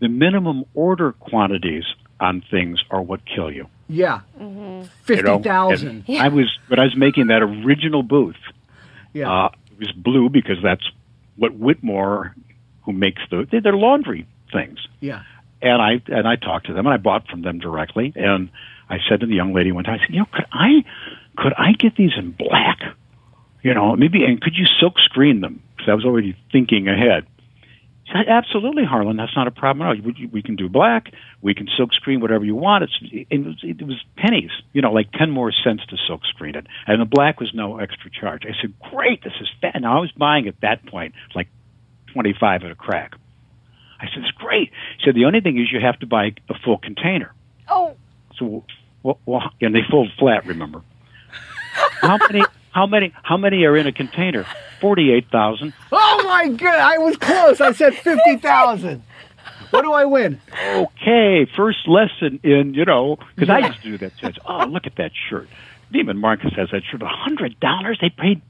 the 0.00 0.08
minimum 0.08 0.64
order 0.74 1.12
quantities 1.12 1.84
on 2.20 2.42
things 2.50 2.82
are 2.90 3.02
what 3.02 3.20
kill 3.26 3.50
you. 3.50 3.66
Yeah. 3.88 4.20
you 4.38 4.46
know? 4.46 4.88
Fifty 5.04 5.42
thousand. 5.42 6.04
And 6.08 6.18
I 6.18 6.28
was 6.28 6.58
when 6.68 6.78
I 6.78 6.84
was 6.84 6.96
making 6.96 7.28
that 7.28 7.42
original 7.42 8.02
booth. 8.02 8.36
Yeah. 9.12 9.32
Uh, 9.32 9.50
it 9.72 9.78
was 9.78 9.92
blue 9.92 10.28
because 10.28 10.56
that's 10.62 10.88
what 11.36 11.58
Whitmor, 11.58 12.32
who 12.84 12.92
makes 12.92 13.22
the 13.30 13.46
they're 13.50 13.60
they're 13.60 13.76
laundry 13.76 14.26
things. 14.52 14.78
yeah. 15.00 15.22
And 15.62 15.80
I 15.80 16.02
and 16.06 16.28
I 16.28 16.36
talked 16.36 16.66
to 16.66 16.74
them 16.74 16.86
and 16.86 16.94
I 16.94 16.98
bought 16.98 17.28
from 17.28 17.42
them 17.42 17.58
directly. 17.58 18.12
And 18.14 18.50
I 18.88 18.98
said 19.08 19.20
to 19.20 19.26
the 19.26 19.34
young 19.34 19.54
lady 19.54 19.72
one 19.72 19.84
time, 19.84 19.98
I 20.00 20.06
said, 20.06 20.14
you 20.14 20.20
know, 20.20 20.26
could 20.32 20.46
I 20.52 20.84
could 21.36 21.52
I 21.56 21.72
get 21.72 21.96
these 21.96 22.12
in 22.16 22.32
black? 22.32 22.80
You 23.62 23.74
know, 23.74 23.96
maybe 23.96 24.24
and 24.24 24.40
could 24.40 24.54
you 24.56 24.66
silk 24.80 24.94
screen 24.98 25.40
them? 25.40 25.62
Because 25.76 25.90
I 25.90 25.94
was 25.94 26.04
already 26.04 26.36
thinking 26.52 26.88
ahead. 26.88 27.26
She 28.06 28.12
said, 28.12 28.28
Absolutely, 28.28 28.84
Harlan. 28.84 29.16
That's 29.16 29.34
not 29.34 29.48
a 29.48 29.50
problem 29.50 29.86
at 29.86 29.96
all. 29.96 30.04
We, 30.04 30.28
we 30.32 30.42
can 30.42 30.54
do 30.54 30.68
black. 30.68 31.12
We 31.42 31.54
can 31.54 31.66
silk 31.76 31.92
screen 31.92 32.20
whatever 32.20 32.44
you 32.44 32.54
want. 32.54 32.84
It's 32.84 32.98
it 33.30 33.44
was, 33.44 33.56
it 33.62 33.82
was 33.82 34.00
pennies, 34.16 34.50
you 34.72 34.82
know, 34.82 34.92
like 34.92 35.10
ten 35.10 35.30
more 35.30 35.52
cents 35.64 35.84
to 35.86 35.96
silk 36.06 36.20
screen 36.26 36.54
it, 36.54 36.66
and 36.86 37.00
the 37.00 37.06
black 37.06 37.40
was 37.40 37.52
no 37.52 37.78
extra 37.78 38.10
charge. 38.10 38.44
I 38.44 38.52
said, 38.60 38.74
"Great, 38.90 39.24
this 39.24 39.32
is 39.40 39.48
fat." 39.60 39.80
Now 39.80 39.98
I 39.98 40.00
was 40.00 40.12
buying 40.12 40.46
at 40.46 40.60
that 40.60 40.86
point 40.86 41.14
like 41.34 41.48
twenty 42.12 42.32
five 42.38 42.62
at 42.62 42.70
a 42.70 42.76
crack. 42.76 43.14
I 44.00 44.06
said, 44.12 44.18
"It's 44.24 44.30
great." 44.32 44.70
She 44.98 45.04
said, 45.06 45.14
"The 45.14 45.24
only 45.24 45.40
thing 45.40 45.58
is 45.58 45.70
you 45.72 45.80
have 45.80 45.98
to 46.00 46.06
buy 46.06 46.32
a 46.48 46.54
full 46.64 46.78
container." 46.78 47.32
Oh, 47.68 47.96
So, 48.38 48.64
well, 49.02 49.18
well 49.26 49.50
and 49.60 49.74
they 49.74 49.82
fold 49.90 50.10
flat. 50.18 50.46
Remember 50.46 50.82
how 52.00 52.18
many? 52.30 52.44
How 52.70 52.86
many? 52.86 53.12
How 53.22 53.36
many 53.36 53.64
are 53.64 53.76
in 53.76 53.86
a 53.86 53.92
container? 53.92 54.44
Forty-eight 54.80 55.30
thousand. 55.30 55.72
Oh 55.92 56.22
my 56.24 56.48
god, 56.48 56.78
I 56.78 56.98
was 56.98 57.16
close. 57.16 57.60
I 57.60 57.72
said 57.72 57.94
50,000. 57.94 59.02
What 59.70 59.82
do 59.82 59.92
I 59.92 60.04
win? 60.04 60.38
Okay, 60.74 61.46
first 61.56 61.88
lesson 61.88 62.38
in 62.42 62.74
you 62.74 62.84
know 62.84 63.16
because 63.34 63.48
I 63.50 63.66
used 63.66 63.82
to 63.82 63.90
do 63.92 63.98
that. 63.98 64.12
Says, 64.20 64.34
oh, 64.46 64.66
look 64.66 64.86
at 64.86 64.96
that 64.96 65.12
shirt. 65.28 65.48
Neiman 65.92 66.16
Marcus 66.18 66.52
has 66.56 66.68
that 66.72 66.82
shirt. 66.90 67.02
A 67.02 67.06
hundred 67.08 67.58
dollars. 67.60 67.98
They 68.00 68.10
paid 68.10 68.42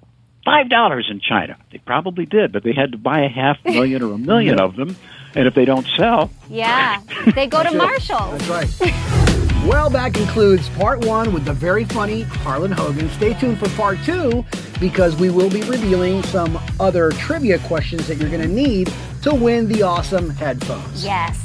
five 0.46 0.70
dollars 0.70 1.08
in 1.10 1.20
China. 1.20 1.58
They 1.72 1.78
probably 1.78 2.24
did, 2.24 2.52
but 2.52 2.62
they 2.62 2.72
had 2.72 2.92
to 2.92 2.98
buy 2.98 3.20
a 3.20 3.28
half 3.28 3.62
million 3.66 4.02
or 4.02 4.14
a 4.14 4.18
million 4.18 4.58
of 4.58 4.76
them, 4.76 4.96
and 5.34 5.46
if 5.46 5.54
they 5.54 5.66
don't 5.66 5.86
sell, 5.98 6.30
yeah. 6.48 7.02
They 7.34 7.46
go 7.46 7.62
to 7.62 7.76
Marshall. 7.76 8.30
That's 8.38 8.80
right. 8.80 9.26
Well, 9.66 9.90
that 9.90 10.14
concludes 10.14 10.68
part 10.70 11.04
one 11.04 11.34
with 11.34 11.44
the 11.44 11.52
very 11.52 11.84
funny 11.84 12.22
Harlan 12.22 12.70
Hogan. 12.70 13.10
Stay 13.10 13.34
tuned 13.34 13.58
for 13.58 13.68
part 13.70 13.98
two 14.04 14.44
because 14.78 15.16
we 15.16 15.28
will 15.28 15.50
be 15.50 15.62
revealing 15.62 16.22
some 16.22 16.56
other 16.78 17.10
trivia 17.10 17.58
questions 17.60 18.06
that 18.06 18.18
you're 18.18 18.30
going 18.30 18.42
to 18.42 18.48
need 18.48 18.92
to 19.22 19.34
win 19.34 19.66
the 19.66 19.82
awesome 19.82 20.30
headphones. 20.30 21.04
Yes. 21.04 21.44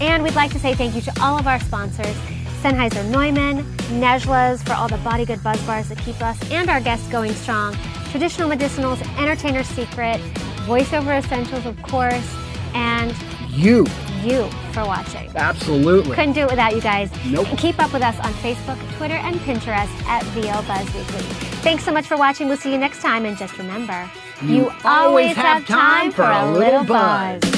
And 0.00 0.22
we'd 0.22 0.36
like 0.36 0.52
to 0.52 0.60
say 0.60 0.74
thank 0.74 0.94
you 0.94 1.00
to 1.00 1.12
all 1.20 1.36
of 1.36 1.48
our 1.48 1.58
sponsors. 1.58 2.14
Sennheiser 2.62 3.04
Neumann, 3.10 3.64
Nejla's 4.00 4.62
for 4.62 4.74
all 4.74 4.88
the 4.88 4.98
body 4.98 5.24
good 5.24 5.42
buzz 5.42 5.60
bars 5.62 5.88
that 5.88 5.98
keep 5.98 6.20
us 6.22 6.38
and 6.52 6.70
our 6.70 6.80
guests 6.80 7.08
going 7.08 7.32
strong, 7.32 7.76
Traditional 8.10 8.48
Medicinals, 8.48 9.00
entertainer 9.18 9.62
Secret, 9.62 10.18
Voiceover 10.66 11.18
Essentials, 11.22 11.66
of 11.66 11.80
course, 11.82 12.34
and 12.74 13.14
You, 13.50 13.86
you 14.22 14.48
for 14.72 14.84
watching. 14.84 15.30
absolutely. 15.36 16.14
Couldn't 16.14 16.32
do 16.34 16.40
it 16.42 16.50
without 16.50 16.74
you 16.74 16.80
guys. 16.80 17.10
Nope. 17.26 17.48
And 17.48 17.58
keep 17.58 17.78
up 17.78 17.92
with 17.92 18.02
us 18.02 18.18
on 18.20 18.32
Facebook, 18.34 18.78
Twitter, 18.96 19.14
and 19.14 19.36
Pinterest 19.40 19.90
at 20.06 20.22
VO 20.34 20.62
Buzz 20.66 20.86
Weekly. 20.94 21.20
Thanks 21.62 21.84
so 21.84 21.92
much 21.92 22.06
for 22.06 22.16
watching. 22.16 22.48
We'll 22.48 22.56
see 22.56 22.72
you 22.72 22.78
next 22.78 23.00
time. 23.02 23.24
And 23.24 23.36
just 23.36 23.56
remember, 23.58 24.08
you, 24.42 24.70
always 24.84 25.36
have 25.36 25.66
time 25.66 26.12
for 26.12 26.22
a 26.24 26.50
little 26.50 26.84
buzz. 26.84 27.57